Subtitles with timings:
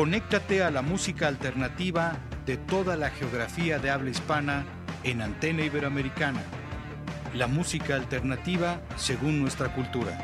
[0.00, 2.16] Conéctate a la música alternativa
[2.46, 4.64] de toda la geografía de habla hispana
[5.04, 6.40] en Antena Iberoamericana.
[7.34, 10.16] La música alternativa según nuestra cultura.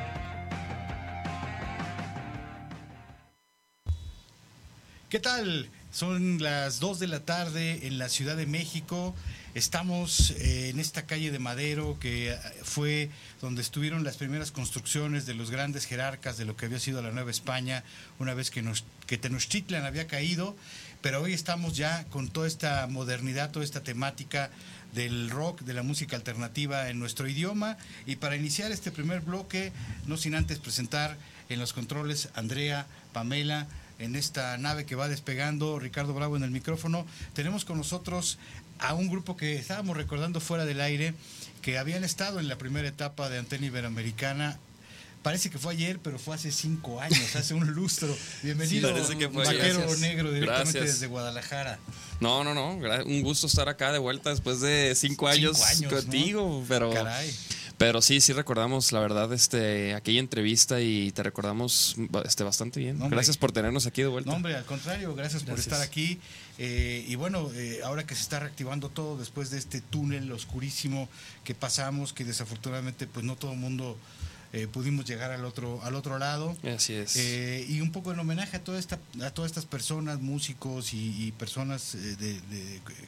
[5.11, 5.69] ¿Qué tal?
[5.93, 9.15] Son las 2 de la tarde en la Ciudad de México.
[9.55, 13.09] Estamos eh, en esta calle de Madero que eh, fue
[13.41, 17.13] donde estuvieron las primeras construcciones de los grandes jerarcas de lo que había sido la
[17.13, 17.83] Nueva España
[18.19, 18.63] una vez que,
[19.07, 20.55] que Tenochtitlan había caído,
[21.01, 24.51] pero hoy estamos ya con toda esta modernidad, toda esta temática
[24.93, 27.79] del rock, de la música alternativa en nuestro idioma.
[28.05, 29.73] Y para iniciar este primer bloque,
[30.07, 31.17] no sin antes presentar
[31.49, 33.67] en los controles Andrea, Pamela,
[33.99, 37.07] en esta nave que va despegando, Ricardo Bravo en el micrófono.
[37.35, 38.39] Tenemos con nosotros
[38.79, 41.15] a un grupo que estábamos recordando fuera del aire,
[41.63, 44.59] que habían estado en la primera etapa de Antena Iberoamericana.
[45.23, 48.17] Parece que fue ayer, pero fue hace cinco años, hace un lustro.
[48.43, 48.93] Bienvenido,
[49.33, 51.79] Vaquero Negro, directamente desde Guadalajara.
[52.21, 52.75] No, no, no,
[53.05, 56.93] un gusto estar acá de vuelta después de cinco, años, contigo, pero...
[56.93, 57.35] Caray.
[57.79, 62.99] Pero sí, sí recordamos, la verdad, este, aquella entrevista y te recordamos este, bastante bien.
[63.11, 64.31] gracias por tenernos aquí de vuelta.
[64.31, 66.19] No, hombre, al contrario, gracias, por estar aquí.
[66.59, 71.09] Eh, y bueno, eh, ahora que se está reactivando todo después de este túnel oscurísimo
[71.45, 73.99] que pasamos, que desafortunadamente pues no todo el mundo
[74.55, 76.57] eh, pudimos llegar al otro al otro lado.
[76.75, 77.15] Así es.
[77.69, 81.93] y un poco en homenaje a toda esta a todas estas personas, músicos y, personas
[81.93, 82.41] de,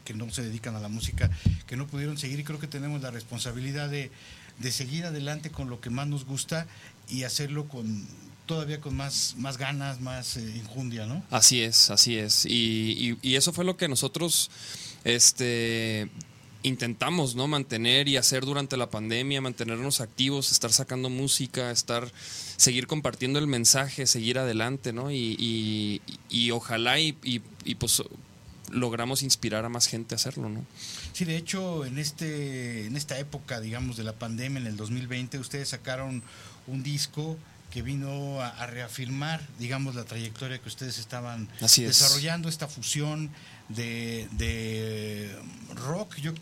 [0.04, 1.30] que no se dedican a la música,
[1.66, 4.10] que no pudieron seguir y creo que tenemos la responsabilidad de
[4.58, 6.66] de seguir adelante con lo que más nos gusta
[7.08, 8.06] y hacerlo con
[8.48, 11.22] todavía con más, más ganas, más eh, injundia, ¿no?
[11.30, 12.46] Así es, así es.
[12.46, 14.50] Y, y, eso fue lo que nosotros
[15.04, 16.08] este,
[16.62, 17.46] intentamos, ¿no?
[17.46, 22.10] Mantener y hacer durante la pandemia, mantenernos activos, estar sacando música, estar,
[22.56, 25.12] seguir compartiendo el mensaje, seguir adelante, ¿no?
[25.12, 27.12] Y, y ojalá y,
[27.78, 28.02] pues
[28.70, 30.64] logramos inspirar a más gente a hacerlo, ¿no?
[31.18, 35.40] Sí, de hecho, en este en esta época, digamos, de la pandemia, en el 2020,
[35.40, 36.22] ustedes sacaron
[36.68, 37.36] un disco
[37.72, 43.32] que vino a, reafirmar, digamos, la trayectoria que ustedes estaban desarrollando, esta fusión
[43.68, 45.36] de,
[45.74, 46.14] rock.
[46.18, 46.34] Yo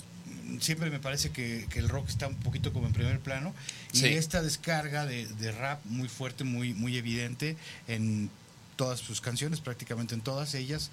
[0.61, 3.55] siempre me parece que, el rock está un poquito como en primer plano
[3.95, 7.57] y esta descarga de, de, rap muy fuerte, muy, muy evidente
[7.89, 8.29] en
[8.77, 10.91] todas sus canciones, prácticamente en todas ellas.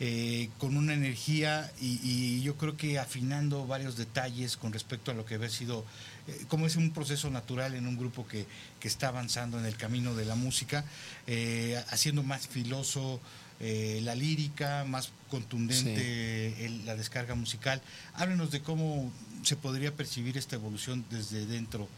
[0.00, 5.24] Eh, con una energía y, yo creo que afinando varios detalles con respecto a lo
[5.24, 5.84] que había sido,
[6.26, 8.46] eh, como es un proceso natural en un grupo que,
[8.80, 10.84] que, está avanzando en el camino de la música,
[11.28, 13.20] eh, haciendo más filoso
[13.60, 17.80] la lírica, más contundente la descarga musical.
[18.14, 19.10] Háblenos de cómo
[19.42, 21.88] se podría percibir esta evolución desde dentro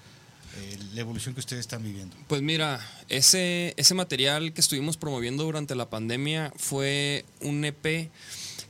[0.57, 2.17] eh, la evolución que ustedes están viviendo?
[2.29, 8.11] Pues mira, ese, ese material que estuvimos promoviendo durante la pandemia fue un EP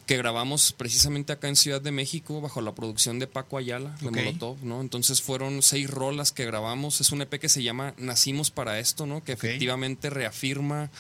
[0.07, 4.11] que grabamos precisamente acá en Ciudad de México bajo la producción de Paco Ayala de
[4.11, 4.81] Molotov, ¿no?
[4.81, 7.01] Entonces fueron seis rolas que grabamos.
[7.01, 9.25] Es un EP que se llama Nacimos para esto, ¿no?
[9.25, 10.91] Que efectivamente reafirma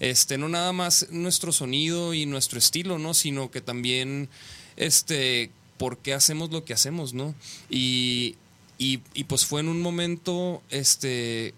[0.00, 3.12] este no nada más nuestro sonido y nuestro estilo, ¿no?
[3.12, 4.30] Sino que también
[4.76, 7.34] este por qué hacemos lo que hacemos, ¿no?
[7.68, 8.36] Y
[8.78, 11.54] y, pues fue en un momento este,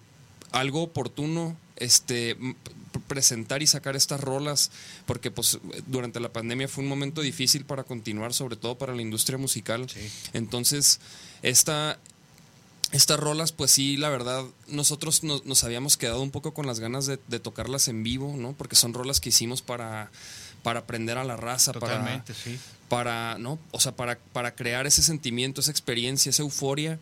[0.53, 2.37] algo oportuno este,
[3.07, 4.71] presentar y sacar estas rolas,
[5.07, 9.03] porque pues durante la pandemia fue un momento difícil para continuar, sobre todo para la
[9.03, 9.87] industria musical.
[10.33, 11.01] Entonces,
[11.43, 11.99] esta,
[12.93, 17.07] estas rolas, pues sí, la verdad, nosotros nos, habíamos quedado un poco con las ganas
[17.07, 18.53] de, tocarlas en vivo, ¿no?
[18.53, 20.11] Porque son rolas que hicimos para,
[20.63, 23.59] para aprender a la raza, Totalmente, sí para, ¿no?
[23.71, 26.99] O sea, para, para crear ese sentimiento, esa experiencia, esa euforia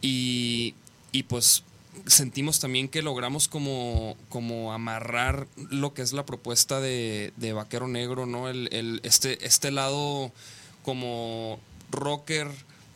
[0.00, 0.74] y,
[1.12, 1.64] y pues
[2.06, 7.88] sentimos también que logramos como, como amarrar lo que es la propuesta de, de Vaquero
[7.88, 8.48] Negro, ¿no?
[8.48, 10.32] El, el, este, este lado
[10.82, 11.58] como
[11.90, 12.48] rocker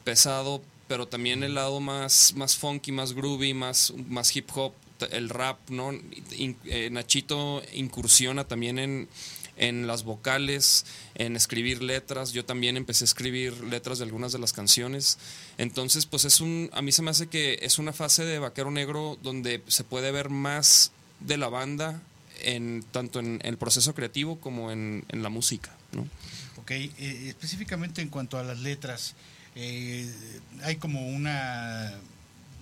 [0.05, 4.73] pesado, pero también el lado más, más funky, más groovy, más, más hip hop,
[5.11, 5.91] el rap, ¿no?
[6.31, 9.09] Eh, Nachito incursiona también en,
[9.57, 12.33] en las vocales, en escribir letras.
[12.33, 15.19] Yo también empecé a escribir letras de algunas de las canciones.
[15.59, 18.71] Entonces, pues es un, a mí se me hace que es una fase de Vaquero
[18.71, 22.03] Negro donde se puede ver más de la banda
[22.43, 25.71] en tanto en el proceso creativo como en, la música.
[25.93, 26.07] ¿no?
[26.57, 26.93] Ok, eh,
[27.29, 29.15] específicamente en cuanto a las letras,
[29.55, 30.13] eh,
[30.63, 31.93] hay como una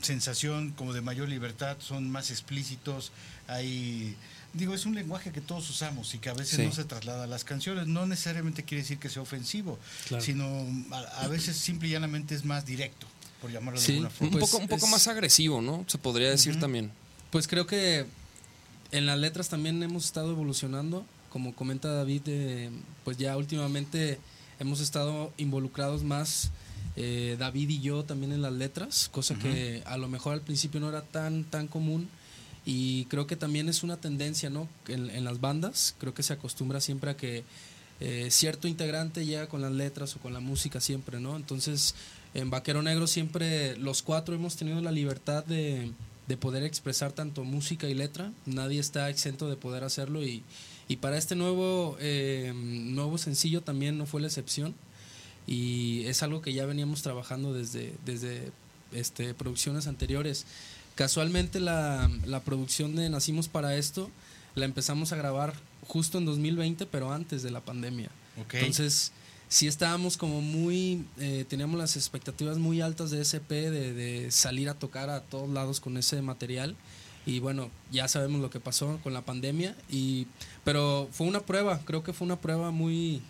[0.02, 3.12] sensación como de mayor libertad, son más explícitos,
[3.46, 4.16] hay
[4.54, 7.26] digo, es un lenguaje que todos usamos y que a veces no se traslada a
[7.26, 7.86] las canciones.
[7.86, 9.78] No necesariamente quiere decir que sea ofensivo,
[10.20, 13.06] sino a, veces simple y llanamente es más directo,
[13.40, 14.34] por llamarlo de alguna forma.
[14.34, 15.84] Un poco, un poco más agresivo, ¿no?
[15.88, 16.90] Se podría decir también.
[17.30, 18.06] Pues creo que
[18.90, 21.04] en las letras también hemos estado evolucionando.
[21.30, 22.70] Como comenta David, eh,
[23.04, 24.18] pues ya últimamente
[24.58, 26.50] hemos estado involucrados más
[26.94, 30.78] eh, David y yo también en las letras, cosa que a lo mejor al principio
[30.78, 32.10] no era tan, tan común
[32.64, 34.68] y creo que también es una tendencia, ¿no?
[34.88, 37.44] En, las bandas, creo que se acostumbra siempre a que
[38.00, 41.36] eh, cierto integrante llega con las letras o con la música siempre, ¿no?
[41.36, 41.94] Entonces,
[42.34, 45.90] en Vaquero Negro siempre los cuatro hemos tenido la libertad de,
[46.28, 48.32] de poder expresar tanto música y letra.
[48.46, 50.42] Nadie está exento de poder hacerlo y,
[50.88, 54.74] y para este nuevo, eh, nuevo sencillo también no fue la excepción.
[55.46, 58.52] Y es algo que ya veníamos trabajando desde, desde
[58.92, 60.46] este, producciones anteriores.
[60.94, 62.10] Casualmente la,
[62.44, 64.10] producción de Nacimos para esto
[64.54, 65.54] la empezamos a grabar
[65.86, 68.10] justo en 2020, pero antes de la pandemia.
[68.52, 69.12] Entonces,
[69.48, 74.68] sí estábamos como muy, eh, teníamos las expectativas muy altas de SP, de, de, salir
[74.68, 76.76] a tocar a todos lados con ese material.
[77.24, 79.74] Y bueno, ya sabemos lo que pasó con la pandemia.
[79.90, 80.26] Y,
[80.64, 83.22] pero fue una prueba, creo que fue una prueba muy,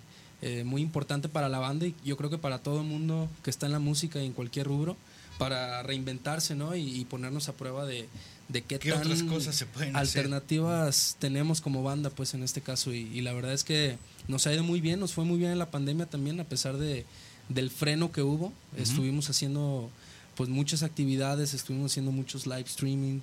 [0.44, 3.50] eh, muy importante para la banda y yo creo que para todo el mundo que
[3.50, 4.97] está en la música y en cualquier rubro
[5.38, 6.75] para reinventarse, ¿no?
[6.76, 8.08] Y, ponernos a prueba de,
[8.49, 12.93] de qué, tan otras cosas se pueden alternativas tenemos como banda, pues en este caso.
[12.93, 13.99] Y, la verdad es que
[14.29, 16.76] nos ha ido muy bien, nos fue muy bien en la pandemia también, a pesar
[16.76, 17.05] de,
[17.49, 18.52] del freno que hubo.
[18.76, 19.90] Estuvimos haciendo
[20.37, 23.20] pues muchas actividades, estuvimos haciendo muchos live streaming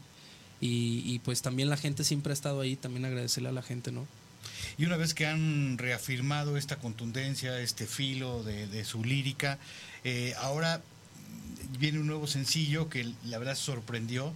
[0.62, 3.92] y, y pues también la gente siempre ha estado ahí, también agradecerle a la gente,
[3.92, 4.06] ¿no?
[4.78, 9.60] Y una vez que han reafirmado esta contundencia, este filo de, de su lírica,
[10.04, 10.82] eh, ahora
[11.78, 14.34] viene un nuevo sencillo que la verdad sorprendió.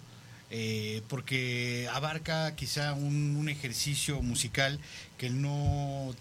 [0.56, 4.80] Eh, porque abarca quizá un, ejercicio musical
[5.18, 6.14] que no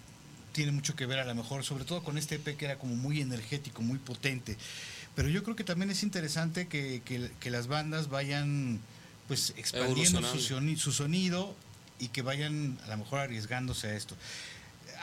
[0.53, 2.95] tiene mucho que ver a lo mejor, sobre todo con este EP que era como
[2.95, 4.57] muy energético, muy potente.
[5.15, 8.79] Pero yo creo que también es interesante que, que, las bandas vayan
[9.27, 10.39] pues expandiendo su,
[10.77, 11.55] su, sonido
[11.99, 14.17] y que vayan a lo mejor arriesgándose a esto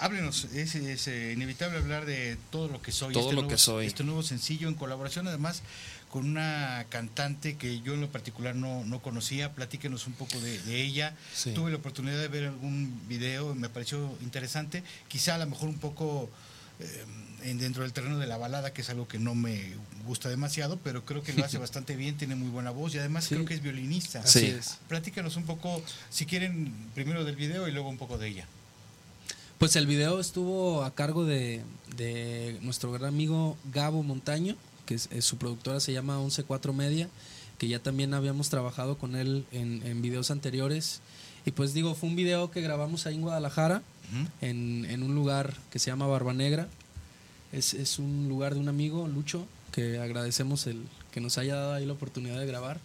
[0.01, 3.13] háblenos, es, es, eh, inevitable hablar de todo lo que soy.
[3.13, 3.87] Todo este lo que soy.
[3.87, 5.63] Este nuevo sencillo en colaboración además
[6.11, 9.53] con una cantante que yo en lo particular no, no conocía.
[9.53, 11.15] Platíquenos un poco de, ella.
[11.55, 14.83] Tuve la oportunidad de ver algún video, me pareció interesante.
[15.09, 16.29] Quizá a lo mejor un poco
[16.81, 17.05] eh,
[17.45, 19.73] en dentro del terreno de la balada, que es algo que no me
[20.05, 23.29] gusta demasiado, pero creo que lo hace bastante bien, tiene muy buena voz y además
[23.29, 24.21] creo que es violinista.
[24.21, 24.79] Así es.
[24.89, 28.47] Platícanos un poco, si quieren, primero del video y luego un poco de ella.
[29.59, 31.63] Pues el video estuvo a cargo de,
[31.97, 34.57] de nuestro gran amigo Gabo Montaño
[34.91, 37.09] que es, su productora se llama 114 Media,
[37.59, 41.01] que ya también habíamos trabajado con él en, en, videos anteriores.
[41.47, 43.83] Y pues digo, fue un video que grabamos ahí en Guadalajara,
[44.41, 46.67] en, en, un lugar que se llama Barba Negra.
[47.53, 50.83] Es, es, un lugar de un amigo, Lucho, que agradecemos el
[51.13, 52.81] que nos haya dado ahí la oportunidad de grabar.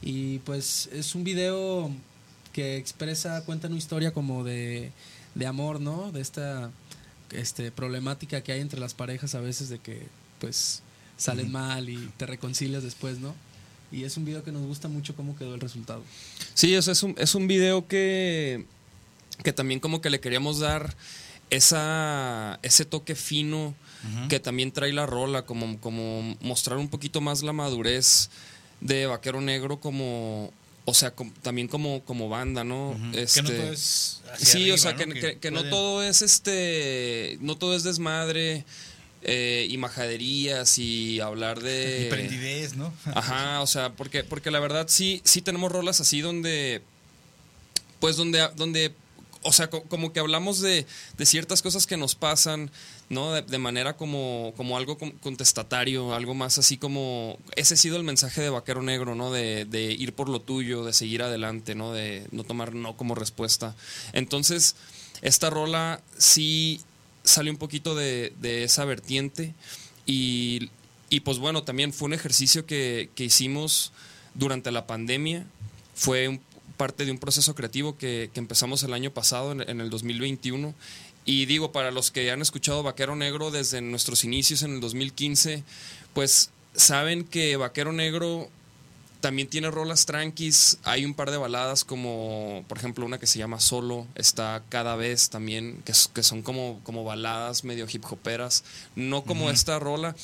[0.00, 1.90] Y pues es un video
[2.54, 4.90] que expresa, cuenta una historia como de,
[5.34, 6.12] de amor, ¿no?
[6.12, 6.70] De esta
[7.30, 10.06] este, problemática que hay entre las parejas a veces de que
[10.40, 10.82] pues
[11.16, 13.34] salen mal y te reconcilias después, ¿no?
[13.92, 16.02] Y es un video que nos gusta mucho cómo quedó el resultado.
[16.54, 18.66] Sí, es, un, es un video que,
[19.42, 20.96] que también como que le queríamos dar
[21.50, 23.74] esa, ese toque fino
[24.28, 28.30] que también trae la rola, como, como mostrar un poquito más la madurez
[28.80, 30.52] de Vaquero Negro como...
[30.88, 32.96] O sea, también como, como banda, ¿no?
[33.12, 37.56] este, que no todo es sí, o sea, que, que, no todo es este, no
[37.56, 38.64] todo es desmadre,
[39.28, 42.06] eh, y majaderías y hablar de...
[42.06, 42.94] Y prendidez, ¿no?
[43.06, 46.80] Ajá, o sea, porque, porque la verdad sí, sí tenemos rolas así donde,
[47.98, 48.94] pues donde, donde
[49.42, 52.70] o sea, como que hablamos de, de, ciertas cosas que nos pasan,
[53.08, 53.32] ¿no?
[53.32, 57.36] De, manera como, como algo contestatario, algo más así como...
[57.56, 59.32] Ese ha sido el mensaje de Vaquero Negro, ¿no?
[59.32, 61.92] De, de, ir por lo tuyo, de seguir adelante, ¿no?
[61.92, 63.74] De no tomar no como respuesta.
[64.12, 64.76] Entonces,
[65.20, 66.80] esta rola sí
[67.26, 69.54] salió un poquito de, esa vertiente
[70.06, 70.70] y,
[71.24, 73.92] pues bueno, también fue un ejercicio que, hicimos
[74.34, 75.46] durante la pandemia,
[75.94, 76.40] fue
[76.76, 80.74] parte de un proceso creativo que, empezamos el año pasado, en, el 2021.
[81.24, 85.64] Y digo, para los que han escuchado Vaquero Negro desde nuestros inicios en el 2015,
[86.14, 88.48] pues saben que Vaquero Negro
[89.20, 90.78] también tiene rolas tranquis.
[90.84, 94.06] Hay un par de baladas como, por ejemplo, una que se llama Solo.
[94.14, 98.64] Está cada vez también, que, que son como, como baladas medio hip hoperas.
[98.94, 100.14] No como esta rola.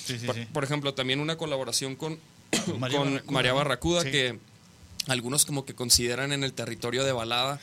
[0.53, 2.19] por, ejemplo, también una colaboración con,
[3.29, 4.39] María Barracuda, que
[5.09, 7.61] algunos como que consideran en el territorio de balada.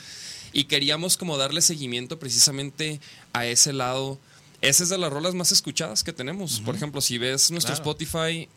[0.52, 3.00] Y queríamos como darle seguimiento precisamente
[3.34, 4.20] a ese lado.
[4.62, 6.60] Esa es de las rolas más escuchadas que tenemos.
[6.62, 8.50] Por ejemplo, si ves nuestro Spotify,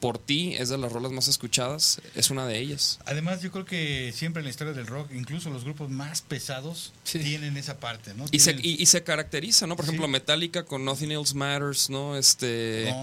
[0.00, 2.98] por ti es de las rolas más escuchadas, es una de ellas.
[3.06, 6.92] Además, yo creo que siempre en la historia del rock, incluso los grupos más pesados
[7.04, 8.24] tienen esa parte, ¿no?
[8.30, 9.76] Y, se, y, se caracteriza, ¿no?
[9.76, 12.16] Por ejemplo, Metallica con Nothing Else Matters, ¿no?
[12.16, 12.94] Este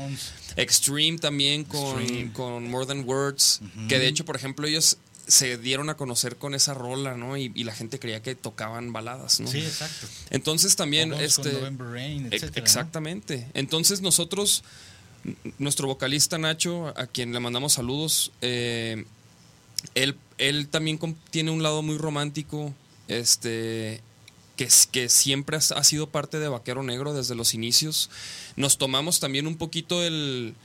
[0.56, 4.98] Extreme también con, con More Than Words, que de hecho, por ejemplo, ellos
[5.30, 7.38] se dieron a conocer con esa rola, ¿no?
[7.38, 9.48] Y, la gente creía que tocaban baladas, ¿no?
[9.48, 10.08] Sí, exacto.
[10.32, 11.52] Entonces también, este,
[12.56, 13.48] exactamente.
[13.54, 14.64] Entonces nosotros
[15.58, 19.06] nuestro vocalista Nacho, a quien le mandamos saludos, eh,
[19.96, 21.00] él, él, también
[21.30, 22.74] tiene un lado muy romántico,
[23.08, 24.02] este,
[24.56, 28.10] que, que siempre ha, sido parte de Vaquero Negro desde los inicios.
[28.56, 30.56] Nos tomamos también un poquito el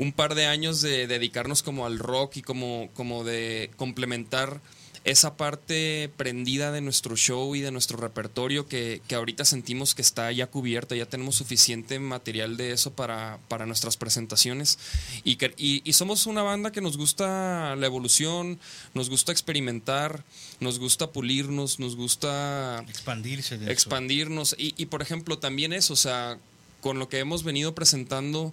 [0.00, 4.62] un par de años de dedicarnos como al rock y como, como de complementar
[5.04, 10.30] esa parte prendida de nuestro show y de nuestro repertorio que, ahorita sentimos que está
[10.30, 14.78] ya cubierta, ya tenemos suficiente material de eso para, para nuestras presentaciones.
[15.24, 18.58] Y, que, y, somos una banda que nos gusta la evolución,
[18.92, 20.22] nos gusta experimentar,
[20.60, 23.58] nos gusta pulirnos, nos gusta expandirse.
[23.70, 24.54] expandirnos.
[24.58, 26.38] Y, y por ejemplo, también eso, o sea,
[26.82, 28.52] con lo que hemos venido presentando,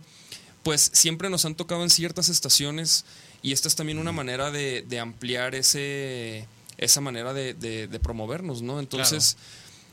[0.64, 3.06] pues siempre nos han tocado en ciertas estaciones
[3.42, 8.80] y esta es también una manera de, ampliar ese, esa manera de, promovernos, ¿no?
[8.80, 9.38] Entonces,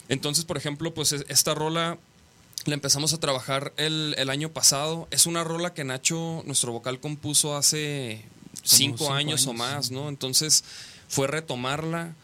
[0.09, 1.99] entonces, por ejemplo, pues esta rola
[2.67, 5.09] la empezamos a trabajar el, año pasado.
[5.11, 8.25] Es una rola que Nacho, nuestro vocal, compuso hace
[8.63, 10.09] cinco, años, o más, ¿no?
[10.09, 10.65] Entonces
[11.09, 12.15] fue retomarla.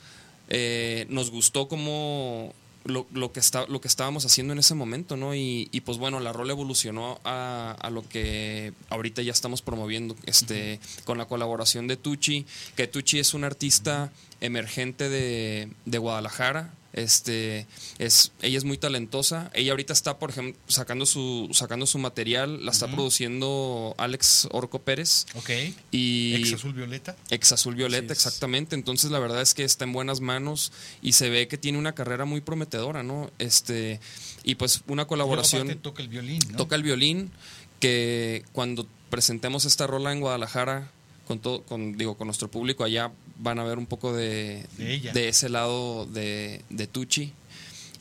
[0.48, 5.16] Eh, nos gustó como lo, lo, que está, lo que estábamos haciendo en ese momento,
[5.16, 5.34] ¿no?
[5.34, 10.16] Y, y pues bueno, la rol evolucionó a, a, lo que ahorita ya estamos promoviendo,
[10.24, 12.46] este, con la colaboración de Tucci,
[12.76, 14.10] que Tucci es un artista
[14.40, 17.66] emergente de, de Guadalajara, este,
[17.98, 19.50] es, ella es muy talentosa.
[19.54, 22.64] Ella ahorita está, por ejemplo, sacando su, sacando su material.
[22.64, 25.26] La está produciendo Alex Orco Pérez.
[25.34, 25.50] Ok.
[25.92, 27.16] Y Ex Azul Violeta.
[27.30, 28.74] Ex Azul Violeta, exactamente.
[28.74, 31.94] Entonces, la verdad es que está en buenas manos y se ve que tiene una
[31.94, 33.30] carrera muy prometedora, ¿no?
[33.38, 34.00] Este,
[34.42, 35.78] y pues una colaboración.
[35.78, 37.30] toca el violín, Toca el violín.
[37.78, 40.90] Que cuando presentemos esta rola en Guadalajara,
[41.26, 45.28] con todo, con, digo, con nuestro público allá van a ver un poco de, de,
[45.28, 47.32] ese lado de, de Tucci.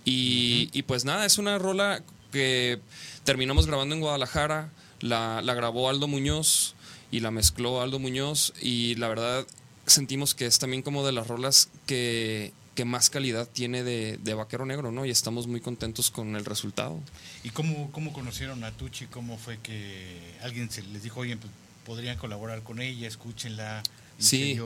[0.06, 2.80] Y, y, pues nada, es una rola que
[3.24, 6.76] terminamos grabando en Guadalajara, la, la, grabó Aldo Muñoz
[7.12, 9.46] y la mezcló Aldo Muñoz y la verdad
[9.86, 14.34] sentimos que es también como de las rolas que, que más calidad tiene de, de,
[14.34, 15.06] Vaquero Negro, ¿no?
[15.06, 17.00] Y estamos muy contentos con el resultado.
[17.44, 19.08] ¿Y cómo, cómo conocieron a Tucci?
[19.08, 21.52] ¿Cómo fue que alguien se les dijo, oye, pues,
[21.86, 23.84] podrían colaborar con ella, escúchenla?
[24.20, 24.60] Sí.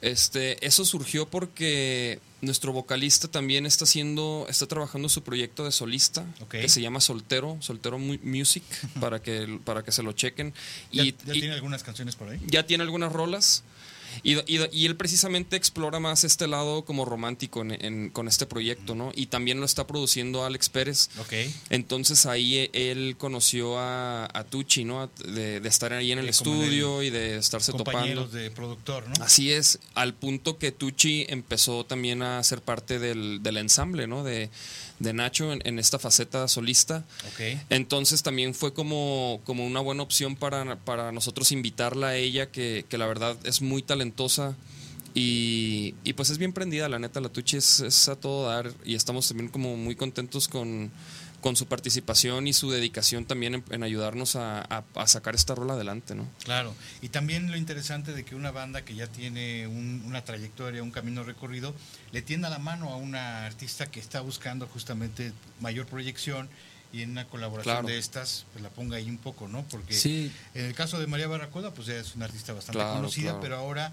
[0.00, 6.24] Este, eso surgió porque nuestro vocalista también está haciendo, está trabajando su proyecto de solista,
[6.50, 8.62] que se llama Soltero, Soltero Music,
[9.00, 10.54] para que, para que se lo chequen.
[10.92, 12.40] ¿Ya, y, ¿ya tiene algunas canciones por ahí?
[12.46, 13.64] Ya tiene algunas rolas.
[14.22, 17.64] Y, y, él precisamente explora más este lado como romántico
[18.12, 19.12] con este proyecto, ¿no?
[19.14, 21.10] Y también lo está produciendo Alex Pérez.
[21.18, 21.32] Ok.
[21.70, 25.10] Entonces ahí e, él conoció a, a Tucci, ¿no?
[25.24, 29.24] De, estar ahí en el estudio y de estarse compañeros de productor, ¿no?
[29.24, 34.24] Así es, al punto que Tucci empezó también a ser parte del, del ensamble, ¿no?
[34.24, 34.50] De,
[34.98, 37.04] de Nacho en, esta faceta solista.
[37.70, 42.84] Entonces también fue como, como una buena opción para, para nosotros invitarla a ella, que,
[42.88, 44.56] que la verdad es muy talentosa.
[45.14, 48.72] Y, y, pues es bien prendida, la neta, la Tucci es, es, a todo dar
[48.84, 50.92] y estamos también como muy contentos con,
[51.40, 56.28] con su participación y su dedicación también en, ayudarnos a, sacar esta rola adelante, ¿no?
[56.44, 60.90] Claro, y también lo interesante de que una banda que ya tiene una trayectoria, un
[60.90, 61.74] camino recorrido,
[62.12, 66.48] le tienda la mano a una artista que está buscando justamente mayor proyección
[66.92, 69.64] y en una colaboración de estas, pues la ponga ahí un poco, ¿no?
[69.68, 73.56] Porque en el caso de María Barracoda, pues ella es una artista bastante conocida, pero
[73.56, 73.92] ahora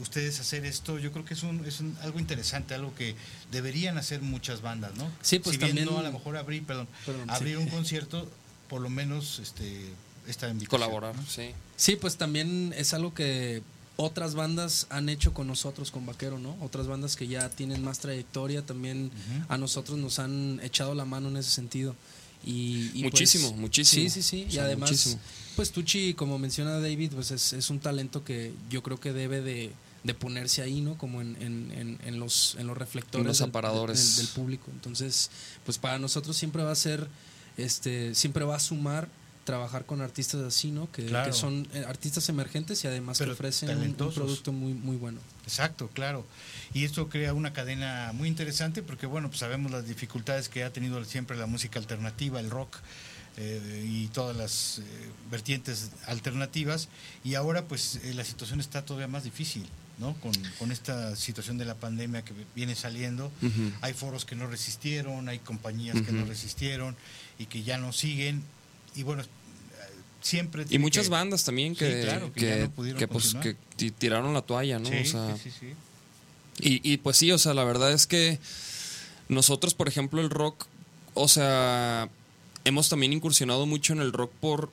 [0.00, 3.14] ustedes hacer esto, yo creo que es, un, es algo interesante, algo que
[3.50, 5.10] deberían hacer muchas bandas, ¿no?
[5.22, 6.88] Sí, pues si también no a lo mejor abrir, perdón,
[7.28, 8.28] abrir un concierto,
[8.68, 9.88] por lo menos este
[10.26, 10.80] esta invitación.
[10.80, 11.50] Colaborar, sí.
[11.76, 13.62] Sí, pues también es algo que
[13.96, 16.56] otras bandas han hecho con nosotros, con Vaquero, ¿no?
[16.60, 19.10] Otras bandas que ya tienen más trayectoria también
[19.48, 21.94] a nosotros nos han echado la mano en ese sentido.
[22.46, 24.10] Y, pues, muchísimo, muchísimo.
[24.10, 24.46] Sí, sí, sí.
[24.50, 25.16] y además,
[25.56, 29.70] pues Tucci, como menciona David, pues es, un talento que yo creo que debe de,
[30.12, 30.98] ponerse ahí, ¿no?
[30.98, 33.26] Como en, en, en, los, en los reflectores.
[33.26, 34.18] los aparadores.
[34.18, 34.70] Del, público.
[34.70, 35.30] Entonces,
[35.64, 37.08] pues para nosotros siempre va a ser,
[37.56, 39.08] este, siempre va a sumar
[39.44, 40.90] trabajar con artistas así, ¿no?
[40.90, 45.20] Que, son eh, artistas emergentes y además que ofrecen un, producto muy, muy bueno.
[45.44, 46.26] Exacto, claro.
[46.72, 50.72] Y esto crea una cadena muy interesante porque, bueno, pues sabemos las dificultades que ha
[50.72, 52.76] tenido siempre la música alternativa, el rock.
[53.36, 54.82] Eh, y todas las eh,
[55.28, 56.88] vertientes alternativas
[57.24, 59.66] y ahora pues la situación está todavía más difícil
[59.98, 60.14] ¿no?
[60.14, 63.30] Con, con, esta situación de la pandemia que viene saliendo.
[63.80, 66.96] Hay foros que no resistieron, hay compañías que no resistieron
[67.38, 68.42] y que ya no siguen
[68.94, 69.22] y bueno,
[70.20, 70.64] siempre...
[70.70, 73.56] Y muchas bandas también que, que, pues, que
[73.90, 74.88] tiraron la toalla, ¿no?
[74.88, 75.74] Sí, sí, sí,
[76.60, 78.38] y, y pues sí, o sea, la verdad es que
[79.28, 80.66] nosotros, por ejemplo, el rock,
[81.14, 82.08] o sea,
[82.64, 84.70] hemos también incursionado mucho en el rock por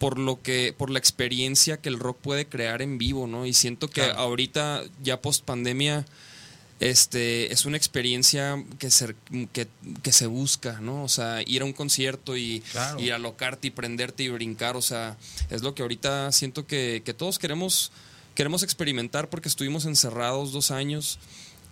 [0.00, 3.44] por lo que por la experiencia que el rock puede crear en vivo, ¿no?
[3.44, 6.06] Y siento que ahorita ya post pandemia
[6.80, 9.14] este, es una experiencia que se,
[9.52, 11.04] que, se busca, ¿no?
[11.04, 12.62] O sea, ir a un concierto y,
[13.12, 15.18] alocarte y prenderte y brincar, o sea,
[15.50, 17.92] es lo que ahorita siento que, todos queremos,
[18.34, 21.18] queremos experimentar porque estuvimos encerrados dos años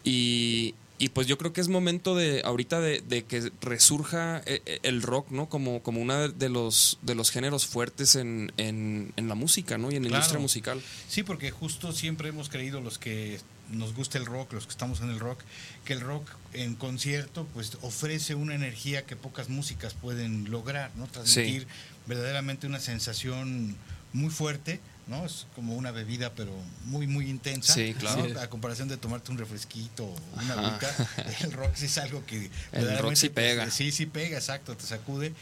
[0.05, 0.75] y,
[1.11, 5.31] pues yo creo que es momento de ahorita de, que resurja eh, eh, el rock,
[5.31, 5.49] ¿no?
[5.49, 9.93] Como, como uno de los, de los géneros fuertes en, en, la música, ¿no?
[9.93, 10.83] Y en la industria musical.
[11.09, 13.39] Sí, porque justo siempre hemos creído los que
[13.71, 15.39] nos gusta el rock, los que estamos en el rock,
[15.85, 21.07] que el rock en concierto pues ofrece una energía que pocas músicas pueden lograr, ¿no?
[21.07, 21.69] Transmitir
[22.07, 23.77] verdaderamente una sensación
[24.13, 25.25] muy fuerte, ¿no?
[25.25, 26.53] Es como una bebida pero
[26.85, 28.41] muy muy intensa, sí, claro.
[28.41, 31.09] A comparación de tomarte un refresquito o una agüita,
[31.41, 33.71] el rock sí es algo que el rock sí pega.
[33.71, 35.33] sí, sí pega, exacto, te sacude.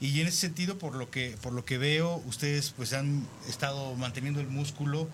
[0.00, 3.94] Y en ese sentido por lo que por lo que veo, ustedes pues han estado
[3.94, 5.08] manteniendo el músculo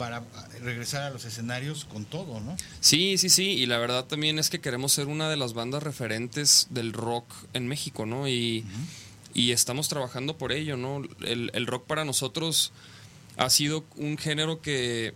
[0.00, 0.24] para
[0.62, 2.56] regresar a los escenarios con todo, ¿no?
[2.80, 5.82] Sí, sí, sí, y la verdad también es que queremos ser una de las bandas
[5.82, 8.26] referentes del rock en México, ¿no?
[8.26, 8.64] Y,
[9.34, 11.02] estamos trabajando por ello, ¿no?
[11.20, 12.72] El, rock para nosotros
[13.36, 15.14] ha sido un género que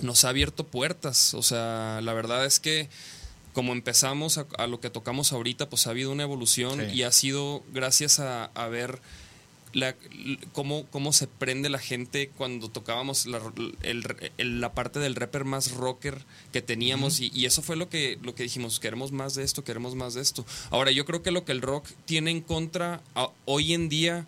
[0.00, 2.88] nos ha abierto puertas, o sea, la verdad es que
[3.52, 7.64] como empezamos a, lo que tocamos ahorita, pues ha habido una evolución y ha sido
[7.72, 9.00] gracias a, a ver
[9.76, 9.94] la,
[10.54, 13.40] cómo, cómo se prende la gente cuando tocábamos la,
[14.38, 18.44] la parte del rapper más rocker que teníamos y, eso fue lo que, lo que
[18.44, 20.46] dijimos, queremos más de esto, queremos más de esto.
[20.70, 23.02] Ahora, yo creo que lo que el rock tiene en contra
[23.44, 24.24] hoy en día,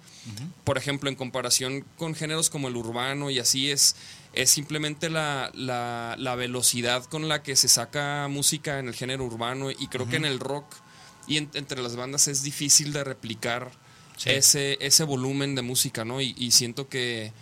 [0.64, 3.96] por ejemplo, en comparación con géneros como el urbano y así es,
[4.34, 9.70] es simplemente la, la, velocidad con la que se saca música en el género urbano
[9.70, 10.66] y creo que en el rock
[11.26, 13.88] y entre las bandas es difícil de replicar
[14.24, 16.20] ese, ese volumen de música, ¿no?
[16.20, 17.33] Y, siento que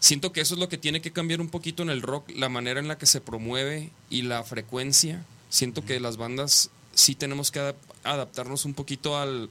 [0.00, 2.48] siento que eso es lo que tiene que cambiar un poquito en el rock, la
[2.48, 5.24] manera en la que se promueve y la frecuencia.
[5.50, 9.50] Siento que las bandas sí tenemos que adaptarnos un poquito al,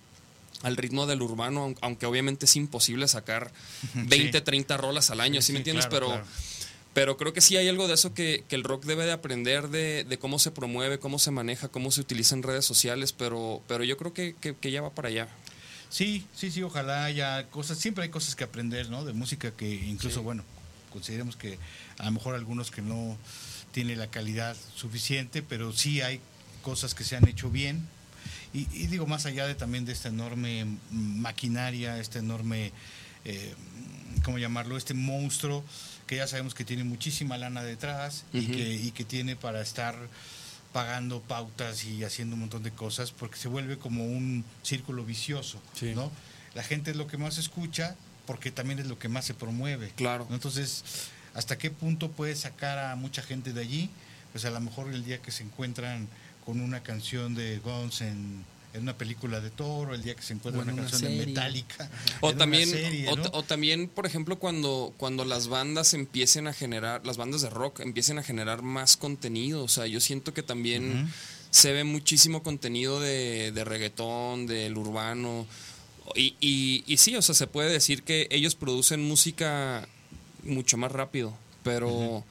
[0.63, 3.51] ritmo del urbano, aunque obviamente es imposible sacar
[3.93, 5.87] 20, 30 rolas al año, ¿sí, me entiendes?
[5.87, 6.21] pero,
[6.93, 10.17] pero creo que sí hay algo de eso que, el rock debe de aprender de,
[10.19, 13.97] cómo se promueve, cómo se maneja, cómo se utiliza en redes sociales, pero, pero yo
[13.97, 15.29] creo que, que ya va para allá.
[15.89, 19.05] Sí, sí, sí, ojalá haya cosas, siempre hay cosas que aprender, ¿no?
[19.05, 20.43] De música que incluso, bueno,
[20.91, 21.57] consideremos que
[21.97, 23.17] a lo mejor algunos que no
[23.71, 26.19] tiene la calidad suficiente, pero sí hay
[26.61, 27.87] cosas que se han hecho bien.
[28.53, 32.71] Y, digo, más allá de también de esta enorme maquinaria, este enorme,
[33.23, 33.53] eh,
[34.23, 34.77] ¿cómo llamarlo?
[34.77, 35.63] Este monstruo
[36.07, 39.95] que ya sabemos que tiene muchísima lana detrás y, que, y que tiene para estar
[40.77, 45.59] pagando pautas y haciendo un montón de cosas porque se vuelve como un círculo vicioso,
[45.95, 46.11] ¿no?
[46.53, 47.95] La gente es lo que más escucha
[48.27, 49.91] porque también es lo que más se promueve.
[49.95, 50.27] Claro.
[50.29, 50.83] Entonces,
[51.33, 53.89] ¿hasta qué punto puede sacar a mucha gente de allí?
[54.31, 56.07] Pues a lo mejor el día que se encuentran
[56.45, 58.45] con una canción de Guns en
[58.77, 61.89] en una película de Toro, el día que se encuentra una, canción de Metallica.
[62.21, 62.69] O también,
[63.33, 67.79] o, también, por ejemplo, cuando, cuando las bandas empiecen a generar, las bandas de rock
[67.81, 69.63] empiecen a generar más contenido.
[69.63, 71.11] O sea, yo siento que también
[71.49, 75.47] se ve muchísimo contenido de, de reggaetón, del urbano.
[76.15, 79.87] Y, y, y, sí, o sea, se puede decir que ellos producen música
[80.43, 82.23] mucho más rápido, pero...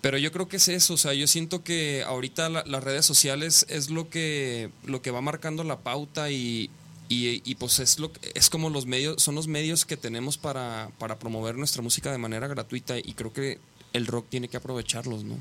[0.00, 3.66] Pero yo creo que es eso, o sea, yo siento que ahorita las redes sociales
[3.68, 6.70] es lo que, lo que va marcando la pauta y,
[7.08, 11.18] y, pues es, lo, es como los medios, son los medios que tenemos para, para
[11.18, 13.58] promover nuestra música de manera gratuita y creo que
[13.92, 15.36] el rock tiene que aprovecharlos, ¿no?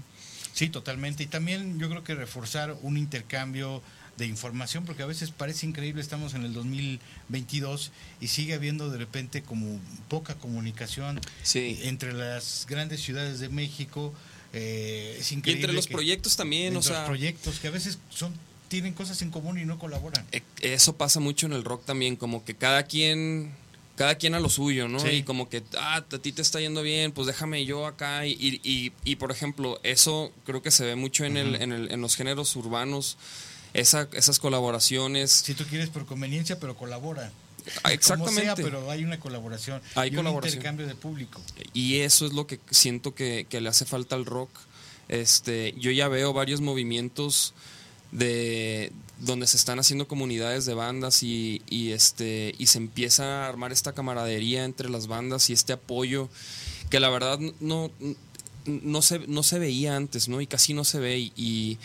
[0.53, 1.23] Sí, totalmente.
[1.23, 3.81] Y también yo creo que reforzar un intercambio
[4.17, 8.97] de información, porque a veces parece increíble, estamos en el 2022 y sigue habiendo de
[8.97, 11.21] repente como poca comunicación
[11.53, 14.13] entre las grandes ciudades de México.
[14.53, 15.61] Eh, es increíble.
[15.61, 16.99] Y entre los proyectos también, o sea.
[16.99, 18.33] Los proyectos que a veces son
[18.69, 20.25] tienen cosas en común y no colaboran.
[20.31, 23.51] E, eso pasa mucho en el rock también, como que cada quien
[23.99, 25.05] cada quien a lo suyo, ¿no?
[25.11, 28.25] Y como que, ah, a ti te está yendo bien, pues déjame yo acá.
[28.25, 28.31] Y,
[28.63, 31.99] y, y por ejemplo, eso creo que se ve mucho en, el, en, el, en
[31.99, 33.17] los géneros urbanos,
[33.73, 35.31] esa, esas colaboraciones.
[35.31, 37.33] Si tú quieres por conveniencia, pero colabora.
[37.91, 38.41] Exactamente.
[38.41, 39.81] Como sea, pero hay una colaboración.
[39.95, 40.53] Hay y colaboración.
[40.53, 41.41] un intercambio de público.
[41.73, 44.49] Y eso es lo que siento que, que le hace falta al rock.
[45.07, 47.53] Este, yo ya veo varios movimientos
[48.11, 53.71] de donde se están haciendo comunidades de bandas y, este y se empieza a armar
[53.71, 56.29] esta camaradería entre las bandas y este apoyo
[56.89, 57.91] que la verdad no
[58.65, 61.77] no se, no se veía antes no y casi no se ve y,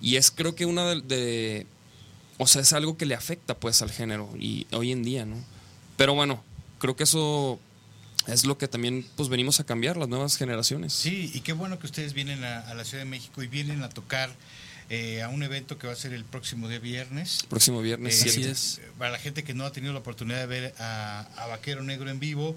[0.00, 1.66] y es creo que una de,
[2.38, 5.36] o sea es algo que le afecta pues al género y hoy en día no
[5.96, 6.42] pero bueno
[6.78, 7.60] creo que eso
[8.26, 11.78] es lo que también pues venimos a cambiar las nuevas generaciones sí y qué bueno
[11.78, 14.30] que ustedes vienen a, a la Ciudad de México y vienen a tocar
[14.90, 17.44] eh, a un evento que va a ser el próximo día viernes.
[17.50, 18.80] Próximo viernes, eh, es.
[18.96, 22.18] Para la gente que no ha tenido la oportunidad de ver a, Vaquero Negro en
[22.18, 22.56] vivo,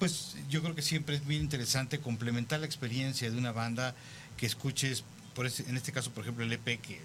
[0.00, 3.94] pues yo creo que siempre es muy interesante complementar la experiencia de una banda
[4.36, 5.04] que escuches,
[5.34, 7.00] por en este caso, por ejemplo, el EP que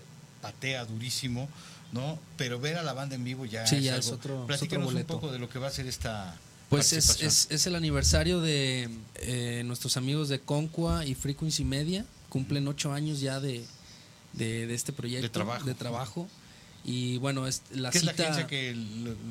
[0.52, 1.50] patea durísimo,
[1.92, 2.20] ¿no?
[2.38, 5.32] Pero ver a la banda en vivo ya, es, ya es, otro, Platícanos un poco
[5.32, 6.38] de lo que va a ser esta
[6.70, 12.06] pues es, es, es, el aniversario de eh, nuestros amigos de Concua y Frequency Media.
[12.28, 13.64] Cumplen ocho años ya de,
[14.34, 15.66] de, este proyecto de trabajo.
[15.66, 16.28] De trabajo.
[16.84, 18.12] Y bueno, es la ¿Qué cita.
[18.12, 18.76] Es la agencia que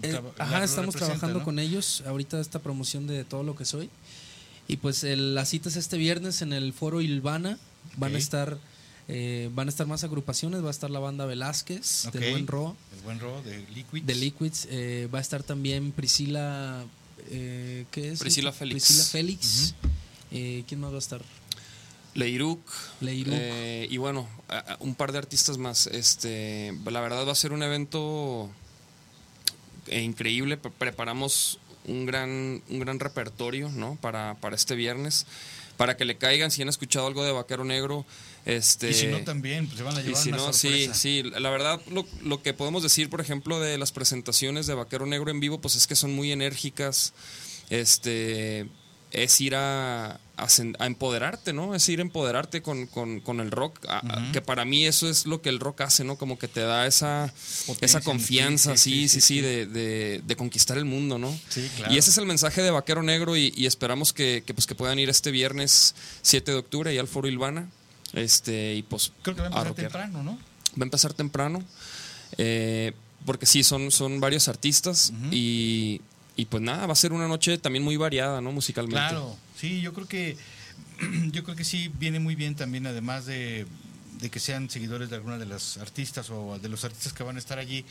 [0.03, 3.91] eh, ajá, estamos trabajando con ellos ahorita esta promoción de todo lo que soy.
[4.67, 7.59] Y pues la cita es este viernes en el Foro Ilvana.
[7.99, 8.59] Van a estar
[9.09, 10.63] eh, van a estar más agrupaciones.
[10.63, 12.77] Va a estar la banda Velázquez de Buen Ro.
[12.97, 14.07] El Buen Ro de Liquids.
[14.07, 14.69] De Liquids.
[14.71, 16.85] Eh, va a estar también Priscila.
[17.29, 18.21] ¿Qué es?
[18.21, 18.87] Priscila Félix.
[18.87, 19.75] Priscila Félix.
[20.31, 21.23] ¿Quién más va a estar?
[22.17, 22.61] Leiruk.
[23.03, 24.29] Eh, y bueno,
[24.81, 25.87] un par de artistas más.
[25.87, 28.51] Este, la verdad va a ser un evento
[29.87, 30.57] eh, increíble.
[30.57, 33.97] Preparamos un gran, un gran repertorio ¿no?
[34.01, 35.27] para, para este viernes.
[35.77, 38.07] Para que le caigan, si han escuchado algo de Vaquero Negro.
[38.47, 41.25] Este, y si no también, pues se van a llevar y si no, sí, sí,
[41.25, 45.33] la verdad lo, lo, que podemos decir, por ejemplo, de las presentaciones de Vaquero Negro
[45.33, 47.13] en vivo, pues es que son muy enérgicas,
[47.71, 48.69] este,
[49.11, 51.75] es ir a, a, empoderarte, ¿no?
[51.75, 52.89] Es ir a empoderarte con,
[53.41, 53.81] el rock,
[54.33, 56.17] que para mí eso es lo que el rock hace, ¿no?
[56.17, 57.33] Como que te da esa,
[57.81, 61.37] esa confianza, sí, sí, sí, de, conquistar el mundo, ¿no?
[61.49, 61.95] Sí, claro.
[61.95, 65.09] Y ese es el mensaje de Vaquero Negro y, esperamos que, pues, que puedan ir
[65.09, 67.69] este viernes 7 de octubre y al Foro Ilvana.
[68.17, 69.13] Este, y pues...
[69.23, 70.33] Creo que va a empezar temprano, ¿no?
[70.33, 71.63] Va a empezar temprano.
[72.39, 72.93] Eh,
[73.25, 76.01] porque sí, son, son varios artistas y,
[76.35, 78.53] y pues nada, va a ser una noche también muy variada, ¿no?
[78.53, 78.97] Musicalmente.
[78.97, 80.37] Claro, sí, yo creo que
[81.33, 83.67] yo creo que sí viene muy bien también, además de,
[84.31, 87.39] que sean seguidores de alguna de las artistas o de los artistas que van a
[87.39, 87.85] estar allí,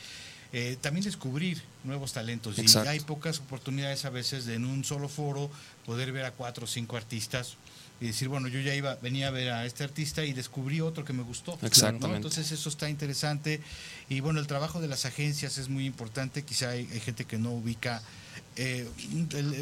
[0.52, 2.58] eh, también descubrir nuevos talentos.
[2.58, 5.50] Y hay pocas oportunidades a veces de en un solo foro
[5.84, 7.56] poder ver a cuatro o cinco artistas
[8.00, 11.04] y decir, bueno, yo ya iba, venía a ver a este artista y descubrí otro
[11.04, 11.58] que me gustó.
[11.62, 12.16] Exactamente.
[12.16, 13.60] Entonces eso está interesante.
[14.08, 16.44] Y bueno, el trabajo de las agencias es muy importante.
[16.44, 18.02] Quizá hay gente que no ubica
[18.56, 18.88] eh,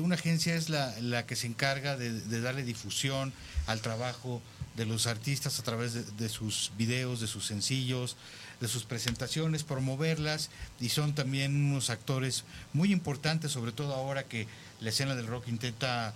[0.01, 3.33] una agencia es la, la, que se encarga de, darle difusión
[3.66, 4.40] al trabajo
[4.77, 8.16] de los artistas a través de, sus videos, de sus sencillos,
[8.61, 14.47] de sus presentaciones, promoverlas y son también unos actores muy importantes, sobre todo ahora que
[14.81, 16.14] la escena del rock intenta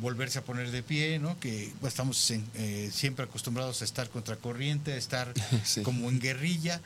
[0.00, 1.38] volverse a poner de pie, ¿no?
[1.40, 5.32] que pues, estamos eh, siempre acostumbrados a estar contracorriente, a estar
[5.82, 6.80] como en guerrilla,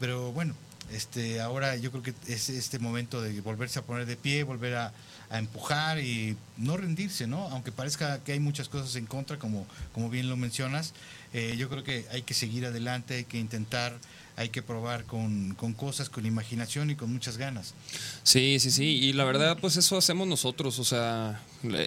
[0.00, 0.54] pero bueno,
[0.92, 4.76] este, ahora yo creo que es este momento de volverse a poner de pie, volver
[4.76, 4.92] a,
[5.30, 7.48] empujar y no rendirse, ¿no?
[7.48, 10.92] Aunque parezca que hay muchas cosas en contra, como, como bien lo mencionas,
[11.32, 13.98] eh, yo creo que hay que seguir adelante, hay que intentar,
[14.36, 17.74] hay que probar con, con, cosas, con imaginación y con muchas ganas.
[18.22, 21.40] Sí, sí, sí, y la verdad, pues eso hacemos nosotros, o sea,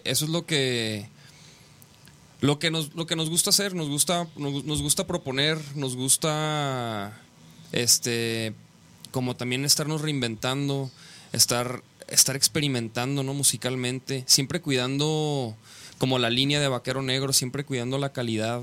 [0.03, 1.09] eso es lo que...
[2.39, 5.95] Lo que nos, lo que nos gusta hacer, nos gusta, nos, nos gusta proponer, nos
[5.95, 7.19] gusta
[7.71, 8.53] este
[9.11, 10.91] como también estarnos reinventando,
[11.33, 13.33] estar, estar experimentando ¿no?
[13.33, 15.55] musicalmente, siempre cuidando
[15.97, 18.61] como la línea de Vaquero Negro, siempre cuidando la calidad,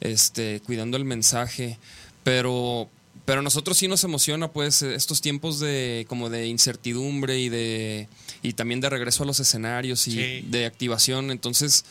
[0.00, 1.78] este, cuidando el mensaje,
[2.24, 2.90] pero,
[3.26, 8.08] pero a nosotros sí nos emociona pues estos tiempos de como de incertidumbre y de
[8.42, 11.84] y también de regreso a los escenarios y de activación, entonces